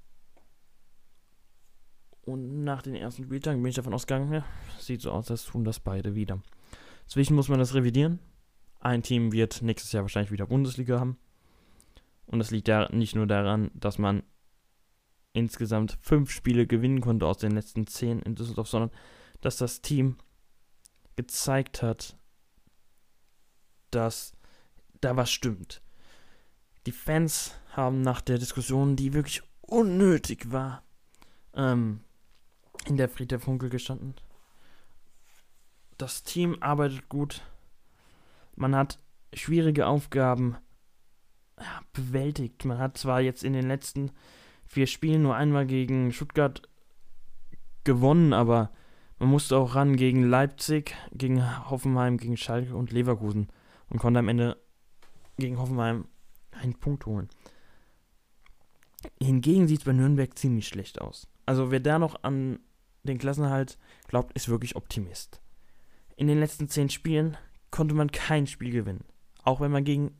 Und 2.21 2.63
nach 2.63 2.81
den 2.81 2.95
ersten 2.95 3.23
Spieltagen 3.23 3.61
bin 3.61 3.69
ich 3.69 3.75
davon 3.75 3.93
ausgegangen, 3.93 4.33
ja, 4.33 4.45
sieht 4.79 5.01
so 5.01 5.11
aus, 5.11 5.29
als 5.29 5.45
tun 5.45 5.63
das 5.63 5.79
beide 5.79 6.15
wieder. 6.15 6.41
Zwischen 7.05 7.35
muss 7.35 7.49
man 7.49 7.59
das 7.59 7.75
revidieren. 7.75 8.19
Ein 8.79 9.03
Team 9.03 9.31
wird 9.31 9.61
nächstes 9.61 9.91
Jahr 9.91 10.03
wahrscheinlich 10.03 10.31
wieder 10.31 10.47
Bundesliga 10.47 10.99
haben. 10.99 11.19
Und 12.25 12.39
das 12.39 12.49
liegt 12.49 12.67
ja 12.67 12.89
nicht 12.91 13.15
nur 13.15 13.27
daran, 13.27 13.69
dass 13.75 13.99
man 13.99 14.23
insgesamt 15.33 15.97
fünf 16.01 16.31
Spiele 16.31 16.65
gewinnen 16.65 17.01
konnte 17.01 17.27
aus 17.27 17.37
den 17.37 17.51
letzten 17.51 17.85
zehn 17.85 18.19
in 18.21 18.33
Düsseldorf, 18.33 18.67
sondern 18.67 18.89
dass 19.41 19.57
das 19.57 19.81
Team 19.81 20.17
gezeigt 21.15 21.83
hat, 21.83 22.17
dass 23.91 24.33
da 25.01 25.15
was 25.15 25.29
stimmt. 25.31 25.83
Die 26.85 26.91
Fans 26.91 27.55
haben 27.71 28.01
nach 28.01 28.21
der 28.21 28.37
Diskussion, 28.37 28.95
die 28.95 29.13
wirklich 29.13 29.41
unnötig 29.61 30.51
war, 30.51 30.83
ähm, 31.53 32.01
in 32.85 32.97
der 32.97 33.09
Friedhof 33.09 33.43
Funkel 33.43 33.69
gestanden. 33.69 34.15
Das 35.97 36.23
Team 36.23 36.57
arbeitet 36.61 37.09
gut. 37.09 37.41
Man 38.55 38.75
hat 38.75 38.99
schwierige 39.33 39.87
Aufgaben 39.87 40.57
ja, 41.59 41.81
bewältigt. 41.93 42.65
Man 42.65 42.77
hat 42.77 42.97
zwar 42.97 43.21
jetzt 43.21 43.43
in 43.43 43.53
den 43.53 43.67
letzten 43.67 44.11
vier 44.65 44.87
Spielen 44.87 45.23
nur 45.23 45.35
einmal 45.35 45.65
gegen 45.65 46.11
Stuttgart 46.11 46.61
gewonnen, 47.83 48.33
aber 48.33 48.71
man 49.17 49.29
musste 49.29 49.57
auch 49.57 49.75
ran 49.75 49.95
gegen 49.95 50.23
Leipzig, 50.23 50.95
gegen 51.13 51.69
Hoffenheim, 51.69 52.17
gegen 52.17 52.37
Schalke 52.37 52.75
und 52.75 52.91
Leverkusen 52.91 53.49
und 53.89 53.99
konnte 53.99 54.19
am 54.19 54.27
Ende 54.27 54.57
gegen 55.37 55.57
Hoffenheim 55.57 56.07
einen 56.55 56.75
Punkt 56.75 57.05
holen. 57.05 57.29
Hingegen 59.21 59.67
sieht 59.67 59.79
es 59.79 59.85
bei 59.85 59.93
Nürnberg 59.93 60.37
ziemlich 60.37 60.67
schlecht 60.67 61.01
aus. 61.01 61.27
Also 61.45 61.71
wer 61.71 61.79
da 61.79 61.99
noch 61.99 62.23
an 62.23 62.59
den 63.03 63.17
Klassenhalt 63.17 63.77
glaubt, 64.07 64.33
ist 64.33 64.49
wirklich 64.49 64.75
Optimist. 64.75 65.41
In 66.15 66.27
den 66.27 66.39
letzten 66.39 66.67
zehn 66.69 66.89
Spielen 66.89 67.37
konnte 67.71 67.93
man 67.93 68.11
kein 68.11 68.47
Spiel 68.47 68.71
gewinnen. 68.71 69.05
Auch 69.43 69.61
wenn 69.61 69.71
man 69.71 69.83
gegen 69.83 70.17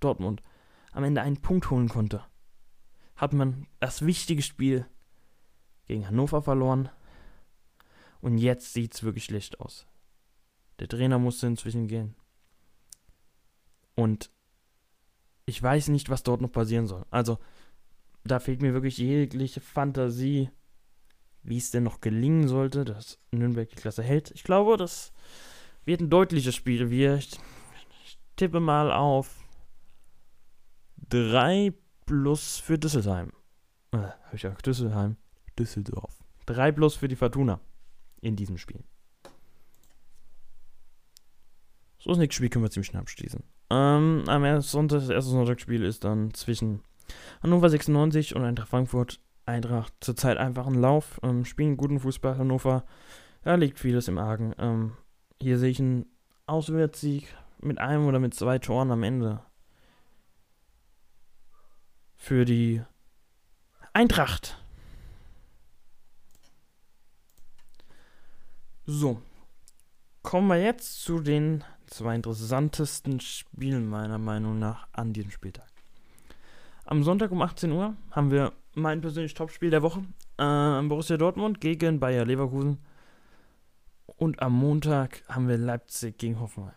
Dortmund 0.00 0.42
am 0.92 1.04
Ende 1.04 1.22
einen 1.22 1.40
Punkt 1.40 1.70
holen 1.70 1.88
konnte, 1.88 2.24
hat 3.16 3.32
man 3.32 3.66
das 3.80 4.04
wichtige 4.04 4.42
Spiel 4.42 4.86
gegen 5.86 6.06
Hannover 6.06 6.42
verloren. 6.42 6.88
Und 8.20 8.38
jetzt 8.38 8.72
sieht 8.72 8.94
es 8.94 9.02
wirklich 9.02 9.24
schlecht 9.24 9.60
aus. 9.60 9.86
Der 10.80 10.88
Trainer 10.88 11.18
musste 11.18 11.46
inzwischen 11.46 11.86
gehen. 11.86 12.14
Und 13.94 14.30
ich 15.48 15.62
weiß 15.62 15.88
nicht, 15.88 16.10
was 16.10 16.22
dort 16.22 16.42
noch 16.42 16.52
passieren 16.52 16.86
soll. 16.86 17.06
Also, 17.10 17.38
da 18.22 18.38
fehlt 18.38 18.60
mir 18.60 18.74
wirklich 18.74 18.98
jegliche 18.98 19.60
Fantasie, 19.60 20.50
wie 21.42 21.56
es 21.56 21.70
denn 21.70 21.84
noch 21.84 22.02
gelingen 22.02 22.48
sollte, 22.48 22.84
dass 22.84 23.18
Nürnberg 23.30 23.66
die 23.70 23.76
Klasse 23.76 24.02
hält. 24.02 24.30
Ich 24.32 24.44
glaube, 24.44 24.76
das 24.76 25.10
wird 25.86 26.02
ein 26.02 26.10
deutliches 26.10 26.54
Spiel. 26.54 26.90
Wir, 26.90 27.16
ich, 27.16 27.30
tippe 28.36 28.60
mal 28.60 28.92
auf 28.92 29.42
3 31.08 31.72
plus 32.04 32.58
für 32.58 32.78
Düsseldorf. 32.78 33.30
Äh, 33.92 33.96
hab 33.96 34.34
ich 34.34 34.46
auch 34.46 34.60
Düsseldorf. 34.60 35.14
Düsseldorf. 35.58 36.14
3 36.44 36.72
plus 36.72 36.94
für 36.94 37.08
die 37.08 37.16
Fortuna 37.16 37.58
in 38.20 38.36
diesem 38.36 38.58
Spiel. 38.58 38.84
So 41.98 42.10
das 42.10 42.18
nächste 42.18 42.36
Spiel 42.36 42.50
können 42.50 42.64
wir 42.64 42.70
ziemlich 42.70 42.88
schnell 42.88 43.00
abschließen. 43.00 43.42
Ähm, 43.70 44.24
am 44.26 44.44
ersten 44.44 44.70
Sonntag, 44.70 45.00
das 45.00 45.10
erste 45.10 45.30
Sonntagsspiel 45.30 45.84
ist 45.84 46.04
dann 46.04 46.32
zwischen 46.32 46.82
Hannover 47.42 47.68
96 47.68 48.34
und 48.34 48.44
Eintracht 48.44 48.68
Frankfurt. 48.68 49.20
Eintracht 49.46 49.94
zurzeit 50.00 50.36
einfach 50.36 50.66
ein 50.66 50.74
Lauf, 50.74 51.20
ähm, 51.22 51.44
spielen 51.44 51.78
guten 51.78 52.00
Fußball. 52.00 52.36
Hannover, 52.36 52.84
da 53.42 53.54
liegt 53.54 53.78
vieles 53.78 54.08
im 54.08 54.18
Argen. 54.18 54.54
Ähm, 54.58 54.92
hier 55.40 55.58
sehe 55.58 55.70
ich 55.70 55.80
einen 55.80 56.06
Auswärtssieg 56.46 57.34
mit 57.60 57.78
einem 57.78 58.06
oder 58.06 58.18
mit 58.18 58.34
zwei 58.34 58.58
Toren 58.58 58.90
am 58.90 59.02
Ende. 59.02 59.40
Für 62.16 62.44
die 62.44 62.82
Eintracht. 63.92 64.62
So. 68.84 69.22
Kommen 70.22 70.48
wir 70.48 70.62
jetzt 70.62 71.02
zu 71.02 71.20
den 71.20 71.64
zwei 71.90 72.14
interessantesten 72.14 73.20
Spielen 73.20 73.88
meiner 73.88 74.18
Meinung 74.18 74.58
nach 74.58 74.88
an 74.92 75.12
diesem 75.12 75.30
Spieltag. 75.30 75.68
Am 76.84 77.02
Sonntag 77.02 77.30
um 77.32 77.42
18 77.42 77.70
Uhr 77.72 77.96
haben 78.10 78.30
wir 78.30 78.52
mein 78.74 79.00
persönliches 79.00 79.36
Topspiel 79.36 79.70
der 79.70 79.82
Woche. 79.82 80.00
Äh, 80.38 80.82
Borussia 80.88 81.16
Dortmund 81.16 81.60
gegen 81.60 82.00
Bayer 82.00 82.24
Leverkusen. 82.24 82.78
Und 84.06 84.40
am 84.40 84.54
Montag 84.54 85.22
haben 85.28 85.48
wir 85.48 85.58
Leipzig 85.58 86.18
gegen 86.18 86.40
Hoffenheim. 86.40 86.72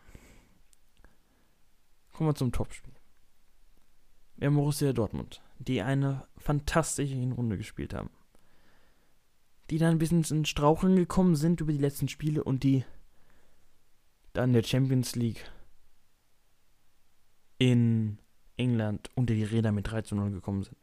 Kommen 2.14 2.30
wir 2.30 2.36
zum 2.36 2.52
Topspiel. 2.52 2.94
Wir 4.36 4.48
haben 4.48 4.56
Borussia 4.56 4.92
Dortmund, 4.92 5.42
die 5.60 5.82
eine 5.82 6.28
fantastische 6.38 7.16
Hinrunde 7.16 7.58
gespielt 7.58 7.94
haben. 7.94 8.10
Die 9.70 9.78
dann 9.78 9.92
ein 9.92 9.98
bisschen 9.98 10.24
in 10.30 10.46
Straucheln 10.46 10.96
gekommen 10.96 11.36
sind 11.36 11.62
über 11.62 11.72
die 11.72 11.78
letzten 11.78 12.10
Spiele 12.10 12.44
und 12.44 12.64
die 12.64 12.84
dann 14.34 14.54
der 14.54 14.64
Champions 14.64 15.16
League 15.16 15.50
in 17.58 18.18
England 18.58 19.10
unter 19.16 19.34
die 19.34 19.44
Räder 19.44 19.72
mit 19.72 19.92
3 19.92 20.02
zu 20.04 20.16
0 20.16 20.32
gekommen 20.32 20.64
sind. 20.64 20.78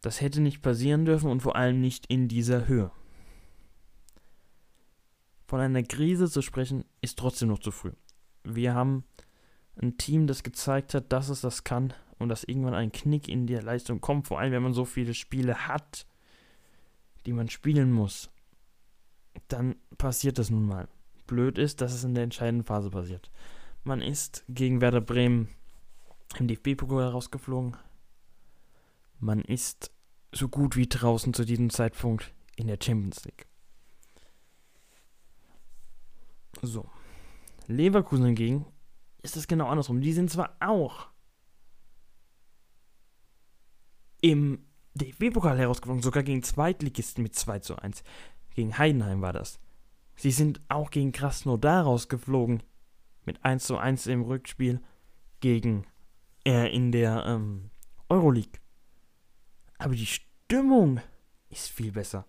Das 0.00 0.20
hätte 0.20 0.40
nicht 0.40 0.62
passieren 0.62 1.04
dürfen 1.04 1.30
und 1.30 1.40
vor 1.40 1.56
allem 1.56 1.80
nicht 1.80 2.06
in 2.06 2.28
dieser 2.28 2.68
Höhe. 2.68 2.90
Von 5.46 5.60
einer 5.60 5.82
Krise 5.82 6.30
zu 6.30 6.42
sprechen, 6.42 6.84
ist 7.00 7.18
trotzdem 7.18 7.48
noch 7.48 7.58
zu 7.58 7.70
früh. 7.70 7.92
Wir 8.44 8.74
haben 8.74 9.04
ein 9.80 9.96
Team, 9.96 10.26
das 10.26 10.42
gezeigt 10.42 10.94
hat, 10.94 11.12
dass 11.12 11.28
es 11.28 11.40
das 11.40 11.64
kann 11.64 11.94
und 12.18 12.28
dass 12.28 12.44
irgendwann 12.44 12.74
ein 12.74 12.92
Knick 12.92 13.28
in 13.28 13.46
der 13.46 13.62
Leistung 13.62 14.00
kommt, 14.00 14.28
vor 14.28 14.38
allem 14.38 14.52
wenn 14.52 14.62
man 14.62 14.74
so 14.74 14.84
viele 14.84 15.14
Spiele 15.14 15.66
hat, 15.66 16.06
die 17.26 17.32
man 17.32 17.48
spielen 17.48 17.92
muss, 17.92 18.30
dann 19.48 19.76
passiert 19.96 20.38
das 20.38 20.50
nun 20.50 20.66
mal 20.66 20.88
blöd 21.28 21.58
ist, 21.58 21.80
dass 21.80 21.94
es 21.94 22.02
in 22.02 22.14
der 22.14 22.24
entscheidenden 22.24 22.66
Phase 22.66 22.90
passiert. 22.90 23.30
Man 23.84 24.02
ist 24.02 24.44
gegen 24.48 24.80
Werder 24.80 25.00
Bremen 25.00 25.48
im 26.38 26.48
DFB-Pokal 26.48 27.08
rausgeflogen. 27.08 27.76
Man 29.20 29.42
ist 29.42 29.92
so 30.32 30.48
gut 30.48 30.76
wie 30.76 30.88
draußen 30.88 31.32
zu 31.32 31.44
diesem 31.44 31.70
Zeitpunkt 31.70 32.34
in 32.56 32.66
der 32.66 32.78
Champions 32.82 33.24
League. 33.24 33.46
So. 36.62 36.90
Leverkusen 37.68 38.26
hingegen 38.26 38.66
ist 39.22 39.36
es 39.36 39.46
genau 39.46 39.68
andersrum. 39.68 40.00
Die 40.00 40.12
sind 40.12 40.30
zwar 40.30 40.56
auch 40.60 41.08
im 44.20 44.64
DFB-Pokal 44.94 45.58
herausgeflogen, 45.58 46.02
sogar 46.02 46.22
gegen 46.22 46.42
Zweitligisten 46.42 47.22
mit 47.22 47.34
2 47.34 47.60
zu 47.60 47.76
1. 47.76 48.02
Gegen 48.54 48.76
Heidenheim 48.76 49.22
war 49.22 49.32
das. 49.32 49.60
Sie 50.18 50.32
sind 50.32 50.60
auch 50.68 50.90
gegen 50.90 51.12
Krasnodar 51.12 51.84
rausgeflogen. 51.84 52.64
Mit 53.24 53.44
1 53.44 53.64
zu 53.64 53.78
1 53.78 54.08
im 54.08 54.22
Rückspiel 54.22 54.80
gegen 55.38 55.86
äh, 56.44 56.74
in 56.74 56.90
der 56.90 57.24
ähm, 57.24 57.70
Euroleague. 58.08 58.60
Aber 59.78 59.94
die 59.94 60.06
Stimmung 60.06 61.00
ist 61.50 61.68
viel 61.68 61.92
besser. 61.92 62.26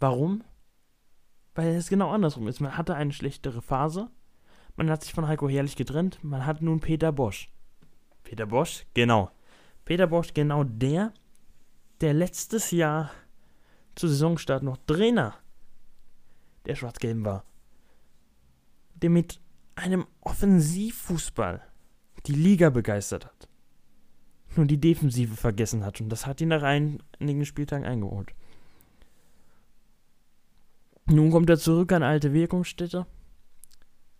Warum? 0.00 0.42
Weil 1.54 1.76
es 1.76 1.88
genau 1.88 2.10
andersrum 2.10 2.48
ist. 2.48 2.58
Man 2.58 2.76
hatte 2.76 2.96
eine 2.96 3.12
schlechtere 3.12 3.62
Phase. 3.62 4.10
Man 4.74 4.90
hat 4.90 5.04
sich 5.04 5.12
von 5.12 5.28
Heiko 5.28 5.48
Herrlich 5.48 5.76
getrennt. 5.76 6.18
Man 6.24 6.46
hat 6.46 6.62
nun 6.62 6.80
Peter 6.80 7.12
Bosch. 7.12 7.48
Peter 8.24 8.46
Bosch? 8.46 8.86
Genau. 8.94 9.30
Peter 9.84 10.08
Bosch, 10.08 10.34
genau 10.34 10.64
der, 10.64 11.14
der 12.00 12.12
letztes 12.12 12.72
Jahr 12.72 13.12
zu 13.94 14.08
Saisonstart 14.08 14.64
noch 14.64 14.78
Trainer 14.78 15.36
der 16.68 16.76
Schwarz-Gelben 16.76 17.24
war. 17.24 17.44
Der 18.94 19.10
mit 19.10 19.40
einem 19.74 20.06
Offensivfußball 20.20 21.62
die 22.26 22.32
Liga 22.32 22.70
begeistert 22.70 23.26
hat. 23.26 23.48
Nur 24.56 24.66
die 24.66 24.80
Defensive 24.80 25.36
vergessen 25.36 25.84
hat 25.84 26.00
und 26.00 26.08
das 26.08 26.26
hat 26.26 26.40
ihn 26.40 26.48
nach 26.48 26.62
einigen 26.62 27.44
Spieltagen 27.44 27.86
eingeholt. 27.86 28.32
Nun 31.06 31.30
kommt 31.30 31.48
er 31.48 31.58
zurück 31.58 31.92
an 31.92 32.02
alte 32.02 32.32
Wirkungsstätte 32.32 33.06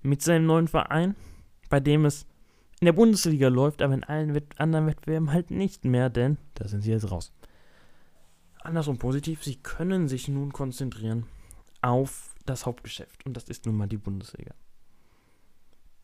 mit 0.01 0.23
seinem 0.23 0.47
neuen 0.47 0.69
Verein, 0.69 1.17
bei 1.69 1.81
dem 1.81 2.05
es 2.05 2.27
in 2.81 2.87
der 2.87 2.93
Bundesliga 2.93 3.49
läuft, 3.49 3.83
aber 3.83 3.95
in 3.95 4.05
allen 4.05 4.35
Wett 4.35 4.59
anderen 4.59 4.87
Wettbewerben 4.87 5.33
halt 5.33 5.51
nicht 5.51 5.85
mehr, 5.85 6.09
denn 6.09 6.39
da 6.55 6.69
sind 6.69 6.83
sie 6.83 6.93
jetzt 6.93 7.11
raus. 7.11 7.33
Andersrum 8.63 8.99
positiv, 8.99 9.43
sie 9.43 9.57
können 9.57 10.09
sich 10.09 10.29
nun 10.29 10.53
konzentrieren 10.53 11.27
auf 11.83 12.35
das 12.49 12.67
Hauptgeschäft. 12.67 13.25
Und 13.27 13.35
das 13.37 13.45
ist 13.45 13.67
nun 13.67 13.77
mal 13.77 13.89
die 13.89 13.97
Bundesliga. 13.97 14.55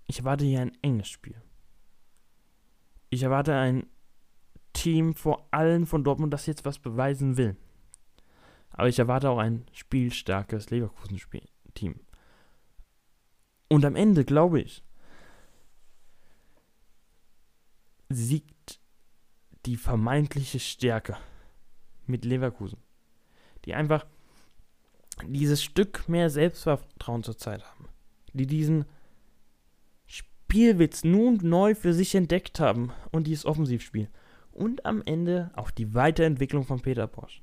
Ich 0.06 0.18
erwarte 0.18 0.44
hier 0.44 0.60
ein 0.60 0.76
enges 0.82 1.08
Spiel. 1.08 1.40
Ich 3.10 3.22
erwarte 3.22 3.54
ein 3.54 3.86
Team 4.72 5.14
vor 5.14 5.48
allem 5.52 5.86
von 5.86 6.04
Dortmund, 6.04 6.32
das 6.32 6.46
jetzt 6.46 6.64
was 6.64 6.78
beweisen 6.78 7.36
will. 7.36 7.56
Aber 8.70 8.88
ich 8.88 8.98
erwarte 8.98 9.30
auch 9.30 9.38
ein 9.38 9.64
spielstarkes 9.72 10.70
Leverkusen-Team. 10.70 12.00
Und 13.68 13.84
am 13.84 13.96
Ende, 13.96 14.24
glaube 14.24 14.60
ich, 14.60 14.84
siegt 18.08 18.80
die 19.64 19.76
vermeintliche 19.76 20.60
Stärke 20.60 21.16
mit 22.06 22.24
Leverkusen. 22.24 22.78
Die 23.64 23.74
einfach 23.74 24.06
dieses 25.26 25.62
Stück 25.62 26.08
mehr 26.08 26.30
Selbstvertrauen 26.30 27.22
zur 27.22 27.36
Zeit 27.36 27.62
haben. 27.64 27.88
Die 28.32 28.46
diesen 28.46 28.84
Spielwitz 30.06 31.04
nun 31.04 31.38
neu 31.42 31.74
für 31.74 31.92
sich 31.92 32.14
entdeckt 32.14 32.60
haben 32.60 32.92
und 33.10 33.26
dieses 33.26 33.46
Offensivspiel. 33.46 34.08
Und 34.52 34.86
am 34.86 35.02
Ende 35.04 35.50
auch 35.54 35.70
die 35.70 35.94
Weiterentwicklung 35.94 36.64
von 36.64 36.80
Peter 36.80 37.06
Bosch, 37.06 37.42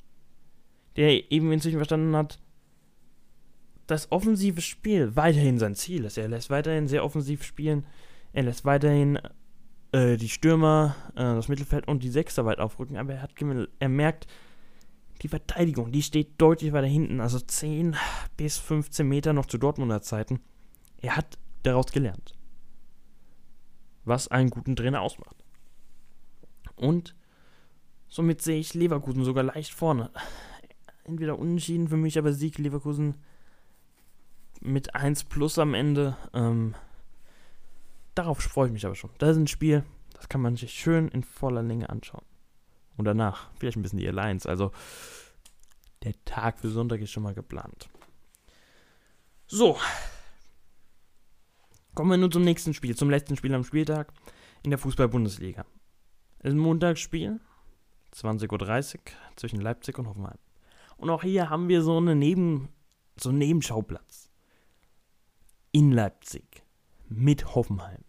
der 0.96 1.32
eben 1.32 1.52
inzwischen 1.52 1.78
verstanden 1.78 2.16
hat, 2.16 2.40
das 3.88 4.12
offensive 4.12 4.62
Spiel 4.62 5.16
weiterhin 5.16 5.60
sein 5.60 5.76
Ziel 5.76 6.06
ist. 6.06 6.18
Er 6.18 6.30
lässt 6.30 6.50
weiterhin 6.50 6.88
sehr 6.88 7.04
offensiv 7.04 7.44
spielen. 7.44 7.86
Er 8.32 8.44
lässt 8.44 8.64
weiterhin 8.64 9.20
äh, 9.92 10.16
die 10.16 10.30
Stürmer, 10.30 10.96
äh, 11.16 11.36
das 11.36 11.50
Mittelfeld 11.50 11.88
und 11.88 12.04
die 12.04 12.10
Sechser 12.10 12.46
weit 12.46 12.60
aufrücken. 12.60 12.96
Aber 12.96 13.14
er, 13.14 13.22
hat 13.22 13.34
er 13.80 13.90
merkt, 13.90 14.28
die 15.22 15.28
Verteidigung, 15.28 15.92
die 15.92 16.02
steht 16.02 16.42
deutlich 16.42 16.74
weiter 16.74 16.88
hinten. 16.88 17.22
Also 17.22 17.40
10 17.40 17.96
bis 18.38 18.58
15 18.58 19.08
Meter 19.08 19.34
noch 19.34 19.46
zu 19.46 19.58
Dortmunder 19.58 20.02
Zeiten. 20.02 20.40
Er 20.98 21.16
hat 21.16 21.38
daraus 21.64 21.92
gelernt. 21.92 22.36
Was 24.04 24.30
einen 24.30 24.50
guten 24.50 24.76
Trainer 24.76 25.02
ausmacht. 25.02 25.36
Und 26.76 27.16
somit 28.08 28.42
sehe 28.42 28.60
ich 28.60 28.74
Leverkusen 28.74 29.24
sogar 29.24 29.44
leicht 29.44 29.74
vorne. 29.74 30.10
Entweder 31.04 31.38
unentschieden 31.38 31.88
für 31.88 31.98
mich, 31.98 32.18
aber 32.18 32.34
Sieg 32.34 32.58
Leverkusen 32.58 33.16
mit 34.60 34.96
1 34.96 35.26
plus 35.26 35.60
am 35.60 35.76
Ende. 35.76 36.18
Ähm, 36.34 36.74
darauf 38.16 38.40
freue 38.40 38.68
ich 38.68 38.74
mich 38.74 38.86
aber 38.86 38.96
schon. 38.96 39.12
Das 39.20 39.32
ist 39.32 39.38
ein 39.38 39.48
Spiel, 39.48 39.84
das 40.14 40.30
kann 40.30 40.42
man 40.42 40.56
sich 40.56 40.72
schön 40.74 41.10
in 41.10 41.24
voller 41.24 41.64
Länge 41.64 41.90
anschauen. 41.90 42.26
Und 42.98 43.06
danach 43.06 43.50
vielleicht 43.58 43.78
ein 43.78 43.82
bisschen 43.82 44.00
die 44.00 44.08
Alliance. 44.08 44.48
Also 44.48 44.72
der 46.04 46.14
Tag 46.26 46.60
für 46.60 46.70
Sonntag 46.70 47.02
ist 47.02 47.12
schon 47.12 47.24
mal 47.24 47.34
geplant. 47.34 47.89
So. 49.48 49.78
Kommen 51.94 52.12
wir 52.12 52.18
nun 52.18 52.32
zum 52.32 52.44
nächsten 52.44 52.74
Spiel, 52.74 52.96
zum 52.96 53.10
letzten 53.10 53.36
Spiel 53.36 53.54
am 53.54 53.64
Spieltag 53.64 54.14
in 54.64 54.72
der 54.72 54.80
Fußball-Bundesliga. 54.80 55.66
Es 56.39 56.50
ist 56.50 56.54
ein 56.54 56.58
Montagsspiel, 56.58 57.39
20.30 58.14 58.96
Uhr 58.96 59.00
zwischen 59.36 59.62
Leipzig 59.62 60.00
und 60.00 60.08
Hoffenheim. 60.08 60.38
Und 60.98 61.10
auch 61.10 61.24
hier 61.24 61.50
haben 61.50 61.68
wir 61.68 61.82
so, 61.82 61.98
eine 61.98 62.16
Neben, 62.16 62.70
so 63.20 63.30
einen 63.30 63.39
Nebenschauplatz 63.39 64.30
in 65.72 65.92
Leipzig 65.92 66.64
mit 67.08 67.56
Hoffenheim. 67.56 68.04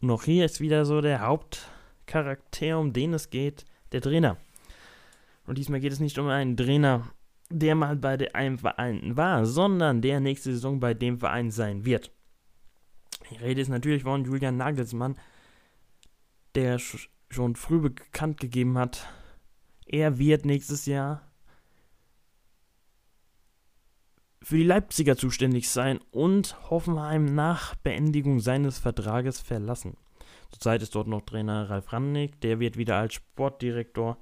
Und 0.00 0.10
auch 0.10 0.24
hier 0.24 0.44
ist 0.44 0.60
wieder 0.60 0.84
so 0.84 1.00
der 1.00 1.28
Hauptcharakter, 2.02 2.78
um 2.78 2.92
den 2.92 3.14
es 3.14 3.30
geht, 3.30 3.64
der 3.92 4.00
Trainer. 4.00 4.36
Und 5.46 5.58
diesmal 5.58 5.80
geht 5.80 5.92
es 5.92 6.00
nicht 6.00 6.18
um 6.18 6.28
einen 6.28 6.56
Trainer, 6.56 7.08
der 7.50 7.74
mal 7.74 7.96
bei 7.96 8.34
einem 8.34 8.58
Verein 8.58 9.16
war, 9.16 9.46
sondern 9.46 10.02
der 10.02 10.20
nächste 10.20 10.52
Saison 10.52 10.80
bei 10.80 10.94
dem 10.94 11.18
Verein 11.18 11.50
sein 11.50 11.84
wird. 11.84 12.10
Die 13.30 13.36
Rede 13.36 13.60
ist 13.60 13.68
natürlich 13.68 14.02
von 14.02 14.24
Julian 14.24 14.56
Nagelsmann, 14.56 15.16
der 16.54 16.78
schon 16.78 17.56
früh 17.56 17.80
bekannt 17.80 18.40
gegeben 18.40 18.78
hat, 18.78 19.08
er 19.86 20.18
wird 20.18 20.44
nächstes 20.44 20.86
Jahr 20.86 21.22
für 24.42 24.56
die 24.56 24.64
Leipziger 24.64 25.16
zuständig 25.16 25.68
sein 25.68 26.00
und 26.10 26.70
Hoffenheim 26.70 27.26
nach 27.26 27.74
Beendigung 27.76 28.40
seines 28.40 28.78
Vertrages 28.78 29.40
verlassen. 29.40 29.96
Zurzeit 30.52 30.82
ist 30.82 30.94
dort 30.94 31.08
noch 31.08 31.22
Trainer 31.22 31.68
Ralf 31.68 31.92
Rangnick, 31.92 32.40
der 32.40 32.60
wird 32.60 32.76
wieder 32.76 32.96
als 32.96 33.14
Sportdirektor 33.14 34.18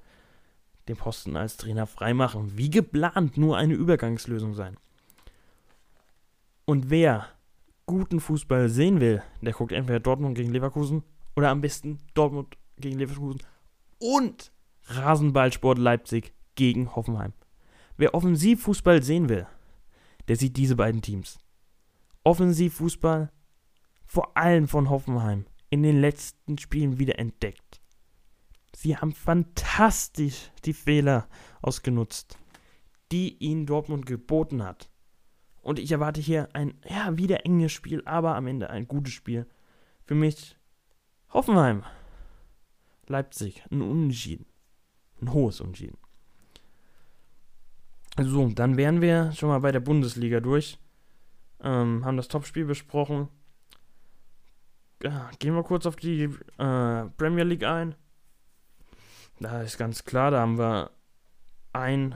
den 0.87 0.97
Posten 0.97 1.35
als 1.35 1.57
Trainer 1.57 1.85
freimachen. 1.85 2.57
Wie 2.57 2.69
geplant 2.69 3.37
nur 3.37 3.57
eine 3.57 3.73
Übergangslösung 3.73 4.55
sein. 4.55 4.77
Und 6.65 6.89
wer 6.89 7.27
guten 7.85 8.19
Fußball 8.19 8.69
sehen 8.69 9.01
will, 9.01 9.21
der 9.41 9.53
guckt 9.53 9.71
entweder 9.71 9.99
Dortmund 9.99 10.35
gegen 10.35 10.51
Leverkusen 10.51 11.03
oder 11.35 11.49
am 11.49 11.61
besten 11.61 11.99
Dortmund 12.13 12.57
gegen 12.77 12.97
Leverkusen 12.97 13.41
und 13.99 14.51
Rasenballsport 14.85 15.77
Leipzig 15.77 16.33
gegen 16.55 16.95
Hoffenheim. 16.95 17.33
Wer 17.97 18.13
Offensivfußball 18.13 19.03
sehen 19.03 19.29
will, 19.29 19.45
der 20.27 20.37
sieht 20.37 20.57
diese 20.57 20.75
beiden 20.75 21.01
Teams. 21.01 21.39
Offensivfußball, 22.23 23.31
vor 24.05 24.37
allem 24.37 24.67
von 24.67 24.89
Hoffenheim, 24.89 25.45
in 25.71 25.81
den 25.81 25.99
letzten 25.99 26.59
Spielen 26.59 26.99
wieder 26.99 27.17
entdeckt. 27.17 27.81
Sie 28.75 28.97
haben 28.97 29.13
fantastisch 29.13 30.51
die 30.65 30.73
Fehler 30.73 31.27
ausgenutzt, 31.61 32.37
die 33.11 33.37
ihnen 33.37 33.65
Dortmund 33.65 34.05
geboten 34.05 34.63
hat. 34.63 34.89
Und 35.61 35.79
ich 35.79 35.91
erwarte 35.91 36.21
hier 36.21 36.49
ein, 36.53 36.73
ja, 36.87 37.17
wieder 37.17 37.45
enges 37.45 37.71
Spiel, 37.71 38.03
aber 38.05 38.35
am 38.35 38.47
Ende 38.47 38.69
ein 38.69 38.87
gutes 38.87 39.13
Spiel. 39.13 39.47
Für 40.03 40.15
mich 40.15 40.57
Hoffenheim, 41.29 41.83
Leipzig, 43.07 43.63
ein 43.71 43.81
Unentschieden. 43.81 44.45
Ein 45.21 45.31
hohes 45.31 45.61
Unentschieden. 45.61 45.97
So, 48.19 48.49
dann 48.49 48.75
wären 48.75 48.99
wir 48.99 49.31
schon 49.31 49.49
mal 49.49 49.59
bei 49.59 49.71
der 49.71 49.79
Bundesliga 49.79 50.41
durch. 50.41 50.79
Ähm, 51.61 52.03
haben 52.03 52.17
das 52.17 52.27
Topspiel 52.27 52.65
besprochen. 52.65 53.29
Ja, 55.03 55.31
gehen 55.39 55.55
wir 55.55 55.63
kurz 55.63 55.85
auf 55.85 55.95
die 55.95 56.23
äh, 56.57 57.05
Premier 57.17 57.43
League 57.43 57.63
ein. 57.63 57.95
Da 59.39 59.63
ist 59.63 59.77
ganz 59.77 60.03
klar, 60.03 60.29
da 60.29 60.41
haben 60.41 60.59
wir 60.59 60.91
ein 61.73 62.15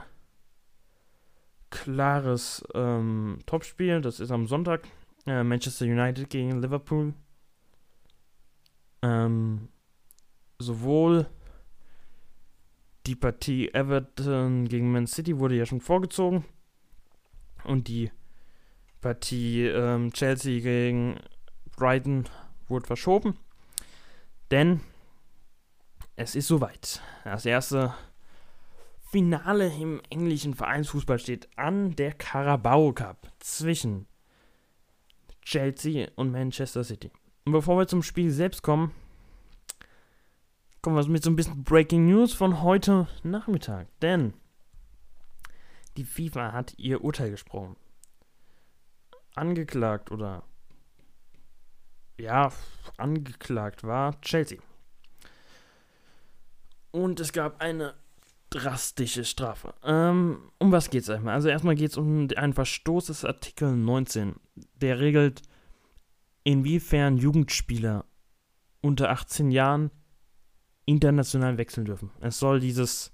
klares 1.70 2.64
ähm, 2.74 3.38
Topspiel. 3.46 4.00
Das 4.00 4.20
ist 4.20 4.30
am 4.30 4.46
Sonntag. 4.46 4.86
Äh, 5.26 5.42
Manchester 5.42 5.86
United 5.86 6.30
gegen 6.30 6.62
Liverpool. 6.62 7.14
Ähm, 9.02 9.68
sowohl 10.58 11.26
die 13.06 13.16
Partie 13.16 13.72
Everton 13.72 14.68
gegen 14.68 14.92
Man 14.92 15.06
City 15.06 15.38
wurde 15.38 15.56
ja 15.56 15.66
schon 15.66 15.80
vorgezogen. 15.80 16.44
Und 17.64 17.88
die 17.88 18.12
Partie 19.00 19.66
ähm, 19.66 20.12
Chelsea 20.12 20.60
gegen 20.60 21.18
Brighton 21.76 22.24
wurde 22.68 22.86
verschoben. 22.86 23.36
Denn 24.50 24.80
es 26.16 26.34
ist 26.34 26.48
soweit. 26.48 27.02
Das 27.24 27.44
erste 27.44 27.94
Finale 29.10 29.68
im 29.68 30.00
englischen 30.10 30.54
Vereinsfußball 30.54 31.18
steht 31.18 31.48
an, 31.56 31.94
der 31.96 32.12
Carabao 32.12 32.92
Cup 32.92 33.30
zwischen 33.38 34.06
Chelsea 35.42 36.08
und 36.16 36.32
Manchester 36.32 36.82
City. 36.82 37.10
Und 37.44 37.52
bevor 37.52 37.78
wir 37.78 37.86
zum 37.86 38.02
Spiel 38.02 38.30
selbst 38.30 38.62
kommen, 38.62 38.92
kommen 40.82 40.96
wir 40.96 41.06
mit 41.08 41.22
so 41.22 41.30
ein 41.30 41.36
bisschen 41.36 41.64
Breaking 41.64 42.06
News 42.06 42.32
von 42.32 42.62
heute 42.62 43.08
Nachmittag. 43.22 43.88
Denn 44.00 44.34
die 45.96 46.04
FIFA 46.04 46.52
hat 46.52 46.74
ihr 46.78 47.02
Urteil 47.02 47.30
gesprochen. 47.30 47.76
Angeklagt 49.34 50.10
oder 50.10 50.42
ja, 52.18 52.52
angeklagt 52.96 53.84
war 53.84 54.20
Chelsea. 54.20 54.58
Und 56.90 57.20
es 57.20 57.32
gab 57.32 57.60
eine 57.60 57.94
drastische 58.50 59.24
Strafe. 59.24 59.74
Ähm, 59.84 60.50
um 60.58 60.72
was 60.72 60.90
geht 60.90 61.02
es 61.02 61.10
einmal? 61.10 61.34
Also 61.34 61.48
erstmal 61.48 61.74
geht 61.74 61.90
es 61.90 61.96
um 61.96 62.28
einen 62.36 62.52
Verstoß 62.52 63.06
des 63.06 63.24
Artikel 63.24 63.76
19. 63.76 64.36
Der 64.80 64.98
regelt, 64.98 65.42
inwiefern 66.44 67.18
Jugendspieler 67.18 68.04
unter 68.80 69.10
18 69.10 69.50
Jahren 69.50 69.90
international 70.84 71.58
wechseln 71.58 71.84
dürfen. 71.84 72.10
Es 72.20 72.38
soll 72.38 72.60
dieses 72.60 73.12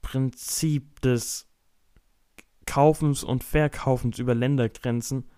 Prinzip 0.00 1.00
des 1.00 1.48
Kaufens 2.66 3.24
und 3.24 3.42
Verkaufens 3.42 4.18
über 4.18 4.34
Ländergrenzen 4.34 5.28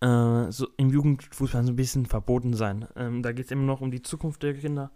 äh, 0.00 0.50
so 0.50 0.68
im 0.76 0.90
Jugendfußball 0.90 1.64
so 1.64 1.72
ein 1.72 1.76
bisschen 1.76 2.06
verboten 2.06 2.54
sein. 2.54 2.86
Ähm, 2.96 3.22
da 3.22 3.32
geht 3.32 3.46
es 3.46 3.50
immer 3.50 3.64
noch 3.64 3.80
um 3.80 3.90
die 3.90 4.02
Zukunft 4.02 4.42
der 4.42 4.54
Kinder, 4.54 4.90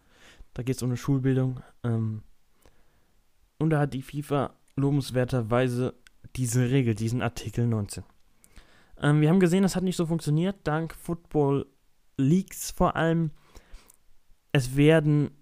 da 0.54 0.62
geht 0.62 0.76
es 0.76 0.82
um 0.82 0.90
eine 0.90 0.96
Schulbildung. 0.96 1.60
Ähm, 1.84 2.22
und 3.58 3.70
da 3.70 3.80
hat 3.80 3.94
die 3.94 4.02
FIFA 4.02 4.54
lobenswerterweise 4.76 5.94
diese 6.36 6.70
Regel, 6.70 6.94
diesen 6.94 7.22
Artikel 7.22 7.66
19. 7.66 8.04
Ähm, 9.00 9.20
wir 9.20 9.28
haben 9.28 9.40
gesehen, 9.40 9.62
das 9.62 9.76
hat 9.76 9.82
nicht 9.82 9.96
so 9.96 10.06
funktioniert, 10.06 10.56
dank 10.64 10.94
Football 10.94 11.66
Leaks 12.18 12.70
vor 12.70 12.96
allem 12.96 13.30
es 14.56 14.74
werden 14.74 15.32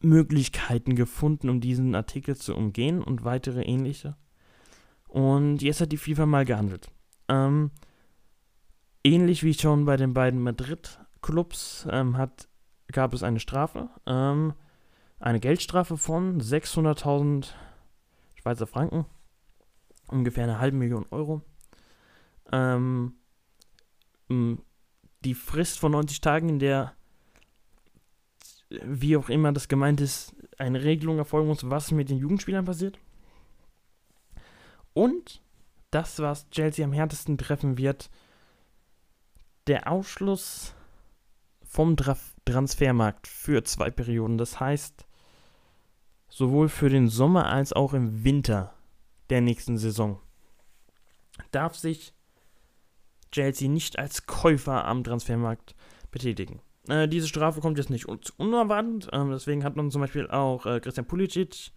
Möglichkeiten 0.00 0.96
gefunden, 0.96 1.50
um 1.50 1.60
diesen 1.60 1.94
Artikel 1.94 2.34
zu 2.34 2.54
umgehen 2.54 3.02
und 3.02 3.24
weitere 3.24 3.62
ähnliche. 3.62 4.16
Und 5.06 5.62
jetzt 5.62 5.80
hat 5.80 5.92
die 5.92 5.96
FIFA 5.96 6.26
mal 6.26 6.44
gehandelt. 6.44 6.88
Ähm, 7.28 7.70
ähnlich 9.04 9.42
wie 9.42 9.54
schon 9.54 9.84
bei 9.84 9.96
den 9.96 10.14
beiden 10.14 10.42
Madrid-Clubs 10.42 11.86
ähm, 11.90 12.16
gab 12.92 13.14
es 13.14 13.22
eine 13.22 13.40
Strafe. 13.40 13.88
Ähm, 14.06 14.54
eine 15.18 15.40
Geldstrafe 15.40 15.96
von 15.96 16.40
600.000 16.40 17.52
Schweizer 18.34 18.66
Franken. 18.66 19.06
Ungefähr 20.08 20.44
eine 20.44 20.58
halbe 20.58 20.76
Million 20.76 21.06
Euro. 21.10 21.42
Ähm, 22.52 23.14
die 24.28 25.34
Frist 25.34 25.78
von 25.78 25.92
90 25.92 26.20
Tagen, 26.20 26.48
in 26.48 26.58
der, 26.58 26.92
wie 28.68 29.16
auch 29.16 29.28
immer 29.28 29.52
das 29.52 29.68
gemeint 29.68 30.00
ist, 30.00 30.34
eine 30.58 30.82
Regelung 30.82 31.18
erfolgen 31.18 31.48
muss, 31.48 31.68
was 31.68 31.90
mit 31.90 32.08
den 32.08 32.18
Jugendspielern 32.18 32.64
passiert. 32.64 32.98
Und 34.96 35.42
das, 35.90 36.20
was 36.20 36.48
Chelsea 36.48 36.82
am 36.82 36.94
härtesten 36.94 37.36
treffen 37.36 37.76
wird, 37.76 38.08
der 39.66 39.92
Ausschluss 39.92 40.74
vom 41.62 41.98
Transfermarkt 42.46 43.26
für 43.26 43.62
zwei 43.62 43.90
Perioden. 43.90 44.38
Das 44.38 44.58
heißt, 44.58 45.04
sowohl 46.30 46.70
für 46.70 46.88
den 46.88 47.08
Sommer 47.08 47.50
als 47.50 47.74
auch 47.74 47.92
im 47.92 48.24
Winter 48.24 48.72
der 49.28 49.42
nächsten 49.42 49.76
Saison 49.76 50.18
darf 51.50 51.76
sich 51.76 52.14
Chelsea 53.32 53.68
nicht 53.68 53.98
als 53.98 54.24
Käufer 54.24 54.86
am 54.86 55.04
Transfermarkt 55.04 55.74
betätigen. 56.10 56.62
Äh, 56.88 57.06
diese 57.06 57.28
Strafe 57.28 57.60
kommt 57.60 57.76
jetzt 57.76 57.90
nicht 57.90 58.08
un 58.08 58.20
unerwartet, 58.38 59.12
äh, 59.12 59.28
deswegen 59.28 59.62
hat 59.62 59.76
man 59.76 59.90
zum 59.90 60.00
Beispiel 60.00 60.26
auch 60.30 60.64
äh, 60.64 60.80
Christian 60.80 61.06
Pulisic 61.06 61.72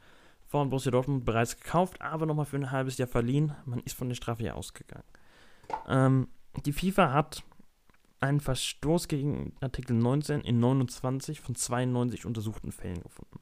von 0.49 0.71
Borussia 0.71 0.91
Dortmund 0.91 1.25
bereits 1.25 1.57
gekauft, 1.57 2.01
aber 2.01 2.25
nochmal 2.25 2.45
für 2.45 2.57
ein 2.57 2.71
halbes 2.71 2.97
Jahr 2.97 3.07
verliehen. 3.07 3.55
Man 3.65 3.81
ist 3.81 3.95
von 3.95 4.09
der 4.09 4.15
Strafe 4.15 4.43
ja 4.43 4.55
ausgegangen. 4.55 5.05
Ähm, 5.87 6.27
die 6.65 6.73
FIFA 6.73 7.13
hat 7.13 7.43
einen 8.19 8.39
Verstoß 8.39 9.07
gegen 9.07 9.53
Artikel 9.61 9.95
19 9.95 10.41
in 10.41 10.59
29 10.59 11.39
von 11.39 11.53
92 11.53 12.25
untersuchten 12.25 12.71
Fällen 12.71 13.01
gefunden. 13.01 13.39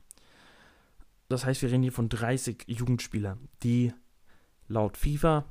Das 1.30 1.46
heißt, 1.46 1.62
wir 1.62 1.72
reden 1.72 1.84
hier 1.84 1.94
von 1.94 2.10
30 2.10 2.66
Jugendspielern, 2.68 3.48
die 3.64 3.94
laut 4.68 4.98
FIFA, 4.98 5.46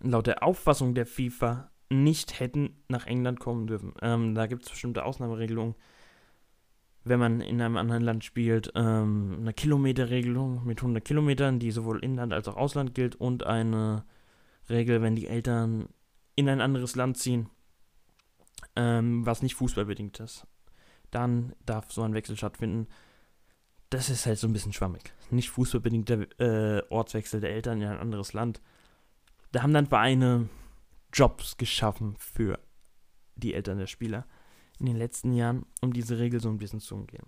laut 0.00 0.28
der 0.28 0.44
Auffassung 0.44 0.94
der 0.94 1.06
FIFA, 1.06 1.70
nicht 1.90 2.38
hätten 2.38 2.80
nach 2.86 3.06
England 3.06 3.40
kommen 3.40 3.66
dürfen. 3.66 3.94
Ähm, 4.02 4.36
da 4.36 4.46
gibt 4.46 4.64
es 4.64 4.70
bestimmte 4.70 5.04
Ausnahmeregelungen, 5.04 5.74
wenn 7.08 7.18
man 7.18 7.40
in 7.40 7.60
einem 7.60 7.76
anderen 7.76 8.02
Land 8.02 8.24
spielt, 8.24 8.72
ähm, 8.74 9.38
eine 9.40 9.52
Kilometerregelung 9.52 10.64
mit 10.64 10.78
100 10.80 11.04
Kilometern, 11.04 11.58
die 11.58 11.70
sowohl 11.70 12.02
Inland 12.02 12.32
als 12.32 12.48
auch 12.48 12.56
Ausland 12.56 12.94
gilt, 12.94 13.16
und 13.16 13.44
eine 13.44 14.04
Regel, 14.68 15.02
wenn 15.02 15.16
die 15.16 15.26
Eltern 15.26 15.88
in 16.36 16.48
ein 16.48 16.60
anderes 16.60 16.94
Land 16.96 17.16
ziehen, 17.18 17.48
ähm, 18.76 19.24
was 19.26 19.42
nicht 19.42 19.54
fußballbedingt 19.54 20.20
ist. 20.20 20.46
Dann 21.10 21.54
darf 21.64 21.90
so 21.90 22.02
ein 22.02 22.14
Wechsel 22.14 22.36
stattfinden. 22.36 22.86
Das 23.90 24.10
ist 24.10 24.26
halt 24.26 24.38
so 24.38 24.46
ein 24.46 24.52
bisschen 24.52 24.72
schwammig. 24.72 25.12
Nicht 25.30 25.50
fußballbedingter 25.50 26.26
äh, 26.38 26.82
Ortswechsel 26.90 27.40
der 27.40 27.50
Eltern 27.50 27.80
in 27.80 27.88
ein 27.88 27.98
anderes 27.98 28.34
Land. 28.34 28.60
Da 29.52 29.62
haben 29.62 29.72
dann 29.72 29.86
Vereine 29.86 30.48
Jobs 31.12 31.56
geschaffen 31.56 32.16
für 32.18 32.58
die 33.36 33.54
Eltern 33.54 33.78
der 33.78 33.86
Spieler 33.86 34.26
in 34.78 34.86
den 34.86 34.96
letzten 34.96 35.32
Jahren, 35.32 35.66
um 35.80 35.92
diese 35.92 36.18
Regel 36.18 36.40
so 36.40 36.48
ein 36.48 36.58
bisschen 36.58 36.80
zu 36.80 36.94
umgehen. 36.94 37.26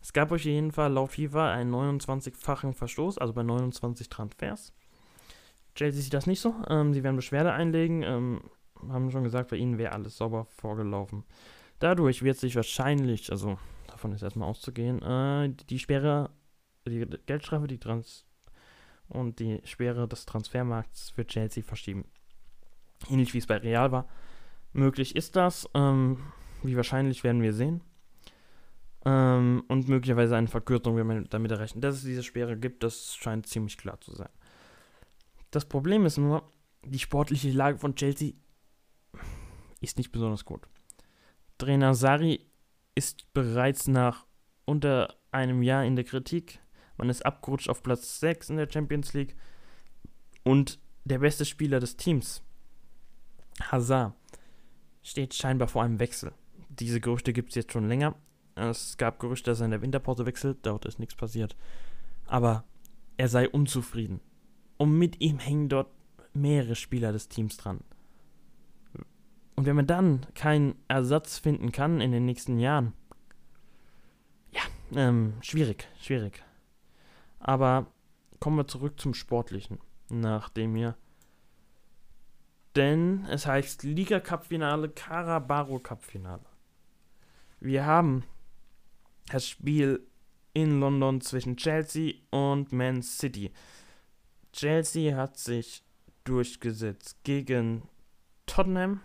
Es 0.00 0.12
gab 0.12 0.30
auf 0.30 0.44
jeden 0.44 0.72
Fall 0.72 0.92
laut 0.92 1.12
FIFA 1.12 1.52
einen 1.52 1.74
29-fachen 1.74 2.72
Verstoß, 2.72 3.18
also 3.18 3.32
bei 3.32 3.42
29 3.42 4.08
Transfers. 4.08 4.72
Chelsea 5.74 6.02
sieht 6.02 6.14
das 6.14 6.26
nicht 6.26 6.40
so. 6.40 6.54
Ähm, 6.68 6.94
sie 6.94 7.02
werden 7.02 7.16
Beschwerde 7.16 7.52
einlegen. 7.52 8.02
Ähm, 8.02 8.40
haben 8.88 9.10
schon 9.10 9.24
gesagt, 9.24 9.50
bei 9.50 9.56
ihnen 9.56 9.78
wäre 9.78 9.92
alles 9.92 10.16
sauber 10.16 10.44
vorgelaufen. 10.44 11.24
Dadurch 11.78 12.22
wird 12.22 12.38
sich 12.38 12.56
wahrscheinlich, 12.56 13.30
also 13.30 13.58
davon 13.86 14.12
ist 14.12 14.22
erstmal 14.22 14.48
auszugehen, 14.48 15.02
äh, 15.02 15.50
die 15.68 15.78
Sperre, 15.78 16.30
die 16.86 17.06
Geldstrafe, 17.26 17.66
die 17.66 17.78
Trans 17.78 18.24
und 19.08 19.38
die 19.38 19.60
Sperre 19.64 20.08
des 20.08 20.26
Transfermarkts 20.26 21.10
für 21.10 21.26
Chelsea 21.26 21.62
verschieben. 21.62 22.04
Ähnlich 23.08 23.32
wie 23.34 23.38
es 23.38 23.46
bei 23.46 23.56
Real 23.56 23.92
war. 23.92 24.08
Möglich 24.72 25.16
ist 25.16 25.36
das. 25.36 25.68
Ähm, 25.74 26.18
wie 26.62 26.76
wahrscheinlich 26.76 27.24
werden 27.24 27.42
wir 27.42 27.52
sehen. 27.52 27.82
Ähm, 29.04 29.64
und 29.68 29.88
möglicherweise 29.88 30.36
eine 30.36 30.48
Verkürzung, 30.48 30.96
wenn 30.96 31.06
man 31.06 31.26
damit 31.30 31.50
errechnet. 31.50 31.84
Dass 31.84 31.96
es 31.96 32.04
diese 32.04 32.22
Sperre 32.22 32.56
gibt, 32.56 32.82
das 32.82 33.14
scheint 33.14 33.46
ziemlich 33.46 33.78
klar 33.78 34.00
zu 34.00 34.14
sein. 34.14 34.30
Das 35.50 35.64
Problem 35.64 36.04
ist 36.04 36.18
nur, 36.18 36.42
die 36.84 36.98
sportliche 36.98 37.50
Lage 37.50 37.78
von 37.78 37.94
Chelsea 37.94 38.32
ist 39.80 39.98
nicht 39.98 40.12
besonders 40.12 40.44
gut. 40.44 40.66
Trainer 41.58 41.94
Sari 41.94 42.46
ist 42.94 43.32
bereits 43.32 43.88
nach 43.88 44.26
unter 44.64 45.14
einem 45.30 45.62
Jahr 45.62 45.84
in 45.84 45.96
der 45.96 46.04
Kritik. 46.04 46.60
Man 46.96 47.08
ist 47.08 47.24
abgerutscht 47.24 47.68
auf 47.68 47.82
Platz 47.82 48.20
6 48.20 48.50
in 48.50 48.56
der 48.56 48.70
Champions 48.70 49.12
League. 49.14 49.36
Und 50.44 50.78
der 51.04 51.20
beste 51.20 51.44
Spieler 51.44 51.80
des 51.80 51.96
Teams, 51.96 52.42
Hazard, 53.70 54.14
steht 55.02 55.34
scheinbar 55.34 55.68
vor 55.68 55.82
einem 55.82 56.00
Wechsel. 56.00 56.32
Diese 56.78 57.00
Gerüchte 57.00 57.32
gibt 57.32 57.50
es 57.50 57.54
jetzt 57.54 57.72
schon 57.72 57.88
länger. 57.88 58.14
Es 58.54 58.96
gab 58.96 59.20
Gerüchte, 59.20 59.50
dass 59.50 59.60
er 59.60 59.66
in 59.66 59.70
der 59.70 59.82
Winterpause 59.82 60.26
wechselt. 60.26 60.58
Dort 60.62 60.84
ist 60.84 60.98
nichts 60.98 61.14
passiert. 61.14 61.56
Aber 62.26 62.64
er 63.16 63.28
sei 63.28 63.48
unzufrieden. 63.48 64.20
Und 64.76 64.96
mit 64.96 65.20
ihm 65.20 65.38
hängen 65.38 65.68
dort 65.68 65.90
mehrere 66.34 66.74
Spieler 66.74 67.12
des 67.12 67.28
Teams 67.28 67.56
dran. 67.56 67.80
Und 69.56 69.66
wenn 69.66 69.76
man 69.76 69.86
dann 69.86 70.26
keinen 70.34 70.76
Ersatz 70.86 71.38
finden 71.38 71.72
kann 71.72 72.00
in 72.00 72.12
den 72.12 72.24
nächsten 72.24 72.58
Jahren, 72.58 72.92
ja, 74.52 74.62
ähm, 74.94 75.34
schwierig, 75.40 75.88
schwierig. 76.00 76.44
Aber 77.40 77.86
kommen 78.38 78.56
wir 78.56 78.68
zurück 78.68 79.00
zum 79.00 79.14
Sportlichen, 79.14 79.80
nachdem 80.10 80.74
wir. 80.74 80.96
Denn 82.76 83.24
es 83.28 83.46
heißt 83.46 83.82
Liga 83.82 84.20
Cup 84.20 84.46
Finale, 84.46 84.90
Carabao 84.90 85.80
Cup 85.80 86.04
Finale. 86.04 86.44
Wir 87.60 87.86
haben 87.86 88.24
das 89.26 89.48
Spiel 89.48 90.06
in 90.54 90.80
London 90.80 91.20
zwischen 91.20 91.56
Chelsea 91.56 92.14
und 92.30 92.72
Man 92.72 93.02
City. 93.02 93.52
Chelsea 94.52 95.16
hat 95.16 95.38
sich 95.38 95.82
durchgesetzt 96.24 97.18
gegen 97.24 97.82
Tottenham 98.46 99.00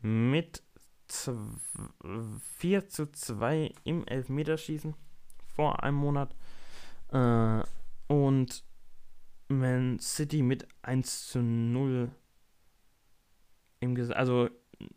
mit 0.00 0.62
4 1.08 2.88
zu 2.88 3.10
2 3.10 3.72
im 3.84 4.06
Elfmeterschießen 4.06 4.94
vor 5.54 5.82
einem 5.82 5.96
Monat. 5.96 6.34
Äh, 7.12 7.62
und 8.08 8.64
Man 9.48 9.98
City 9.98 10.42
mit 10.42 10.66
1 10.82 11.28
zu 11.28 11.42
0 11.42 12.10
im, 13.80 14.12
also 14.12 14.48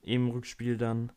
im 0.02 0.30
Rückspiel 0.30 0.78
dann 0.78 1.12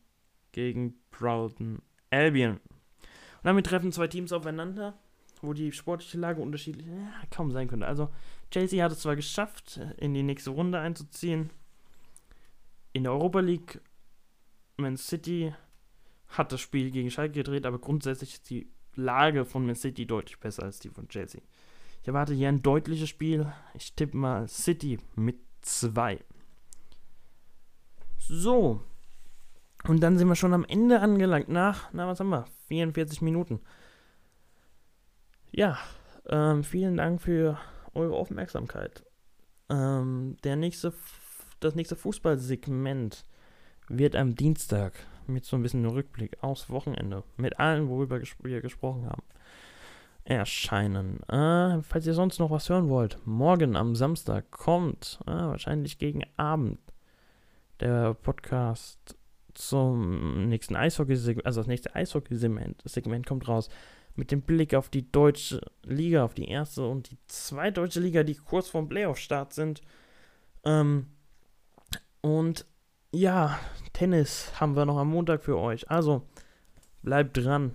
gegen 0.53 0.95
Broughton 1.11 1.81
Albion. 2.11 2.53
Und 2.53 3.45
damit 3.45 3.67
treffen 3.67 3.93
zwei 3.93 4.09
Teams 4.09 4.33
aufeinander, 4.33 4.99
wo 5.41 5.53
die 5.53 5.73
sportliche 5.73 6.19
Lage 6.19 6.43
unterschiedlich 6.43 6.87
ja, 6.87 7.13
kaum 7.31 7.51
sein 7.51 7.69
könnte. 7.69 7.87
Also 7.87 8.11
Chelsea 8.51 8.85
hat 8.85 8.93
es 8.93 9.01
zwar 9.01 9.17
geschafft, 9.17 9.81
in 9.97 10.15
die 10.15 10.23
nächste 10.23 10.51
Runde 10.51 10.79
einzuziehen, 10.79 11.51
in 12.93 13.05
der 13.05 13.13
Europa 13.13 13.41
League, 13.41 13.81
Man 14.77 14.97
City 14.97 15.55
hat 16.29 16.53
das 16.53 16.61
Spiel 16.61 16.91
gegen 16.91 17.11
Schalke 17.11 17.35
gedreht, 17.35 17.67
aber 17.67 17.79
grundsätzlich 17.79 18.35
ist 18.35 18.51
die 18.51 18.69
Lage 18.95 19.45
von 19.45 19.67
Man 19.67 19.77
City 19.77 20.07
deutlich 20.07 20.39
besser 20.39 20.65
als 20.65 20.81
die 20.81 20.89
von 20.89 21.09
Chelsea. 21.09 21.41
Ich 22.03 22.09
erwarte 22.09 22.35
hier 22.35 22.49
ein 22.49 22.63
deutliches 22.63 23.09
Spiel. 23.09 23.53
Ich 23.75 23.95
tippe 23.95 24.17
mal 24.17 24.49
City 24.49 24.99
mit 25.17 25.39
2. 25.63 26.19
So. 28.19 28.83
Und 29.89 30.03
dann 30.03 30.19
sind 30.19 30.29
wir 30.29 30.37
schon 30.37 30.55
am 30.55 30.65
Ende 30.65 31.01
angelangt. 31.01 31.49
Nach, 31.49 31.89
na, 31.93 32.07
was 32.07 32.21
haben 32.21 32.31
wir? 32.31 32.47
44 32.69 33.23
Minuten. 33.23 33.61
Ja, 35.51 35.79
ähm, 36.29 36.65
vielen 36.65 36.97
Dank 36.97 37.23
für 37.23 37.59
eure 37.95 38.15
Aufmerksamkeit. 38.15 39.05
Ähm, 39.69 40.37
der 40.45 40.57
nächste 40.57 40.93
das 41.61 41.75
nächste 41.75 41.95
Fußballsegment 41.95 43.25
wird 43.89 44.17
am 44.17 44.35
Dienstag 44.35 44.95
mit 45.27 45.45
so 45.45 45.57
ein 45.57 45.63
bisschen 45.63 45.85
Rückblick 45.85 46.43
aufs 46.43 46.71
Wochenende 46.71 47.23
mit 47.37 47.59
allen, 47.59 47.89
worüber 47.89 48.21
wir 48.39 48.63
gesprochen 48.63 49.07
haben, 49.07 49.23
erscheinen. 50.25 51.23
Äh, 51.29 51.83
falls 51.83 52.07
ihr 52.07 52.15
sonst 52.15 52.39
noch 52.39 52.51
was 52.51 52.69
hören 52.69 52.89
wollt, 52.89 53.19
morgen 53.27 53.77
am 53.77 53.95
Samstag 53.95 54.51
kommt, 54.51 55.21
äh, 55.27 55.31
wahrscheinlich 55.31 55.99
gegen 55.99 56.25
Abend, 56.37 56.81
der 57.79 58.15
Podcast 58.15 59.17
zum 59.55 60.49
nächsten 60.49 60.77
Eishockey-Segment, 60.77 61.47
also 61.47 61.61
das 61.61 61.67
nächste 61.67 61.95
Eishockey-Segment 61.95 62.83
Segment 62.85 63.27
kommt 63.27 63.49
raus 63.49 63.69
mit 64.17 64.31
dem 64.31 64.43
Blick 64.43 64.75
auf 64.75 64.89
die 64.89 65.11
deutsche 65.11 65.61
Liga, 65.85 66.25
auf 66.25 66.35
die 66.35 66.49
erste 66.49 66.87
und 66.87 67.11
die 67.11 67.19
zweite 67.27 67.81
deutsche 67.81 68.01
Liga, 68.01 68.23
die 68.23 68.35
kurz 68.35 68.69
vorm 68.69 68.89
Playoff-Start 68.89 69.53
sind. 69.53 69.81
Ähm, 70.65 71.07
und 72.21 72.67
ja, 73.13 73.59
Tennis 73.93 74.53
haben 74.61 74.77
wir 74.77 74.85
noch 74.85 74.99
am 74.99 75.09
Montag 75.09 75.43
für 75.43 75.59
euch. 75.59 75.91
Also 75.91 76.23
bleibt 77.03 77.37
dran. 77.37 77.73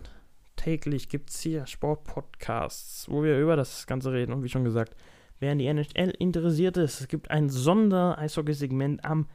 Täglich 0.56 1.10
gibt 1.10 1.30
es 1.30 1.42
hier 1.42 1.66
Sportpodcasts, 1.66 3.10
wo 3.10 3.24
wir 3.24 3.40
über 3.40 3.56
das 3.56 3.88
Ganze 3.88 4.12
reden. 4.12 4.34
Und 4.34 4.44
wie 4.44 4.50
schon 4.50 4.64
gesagt, 4.64 4.96
wer 5.40 5.52
in 5.52 5.60
die 5.60 5.68
NHL 5.68 6.14
interessiert 6.20 6.78
ist, 6.78 7.02
es 7.02 7.08
gibt 7.08 7.30
ein 7.30 7.50
Sonder-Eishockey-Segment 7.50 9.04
am 9.04 9.28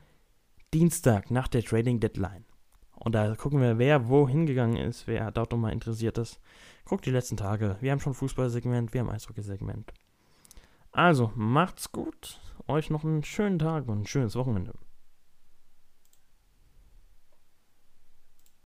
Dienstag 0.72 1.32
nach 1.32 1.48
der 1.48 1.64
Trading 1.64 1.98
Deadline. 1.98 2.44
Und 2.92 3.16
da 3.16 3.34
gucken 3.34 3.60
wir, 3.60 3.78
wer 3.78 4.08
wo 4.08 4.28
hingegangen 4.28 4.76
ist, 4.76 5.08
wer 5.08 5.32
dort 5.32 5.50
nochmal 5.50 5.72
interessiert 5.72 6.16
ist. 6.16 6.38
Guckt 6.84 7.06
die 7.06 7.10
letzten 7.10 7.36
Tage. 7.36 7.76
Wir 7.80 7.90
haben 7.90 7.98
schon 7.98 8.14
Fußballsegment, 8.14 8.94
wir 8.94 9.00
haben 9.00 9.10
Eishockey-Segment. 9.10 9.92
Also, 10.92 11.32
macht's 11.34 11.90
gut. 11.90 12.40
Euch 12.68 12.88
noch 12.88 13.02
einen 13.02 13.24
schönen 13.24 13.58
Tag 13.58 13.88
und 13.88 14.02
ein 14.02 14.06
schönes 14.06 14.36
Wochenende. 14.36 14.74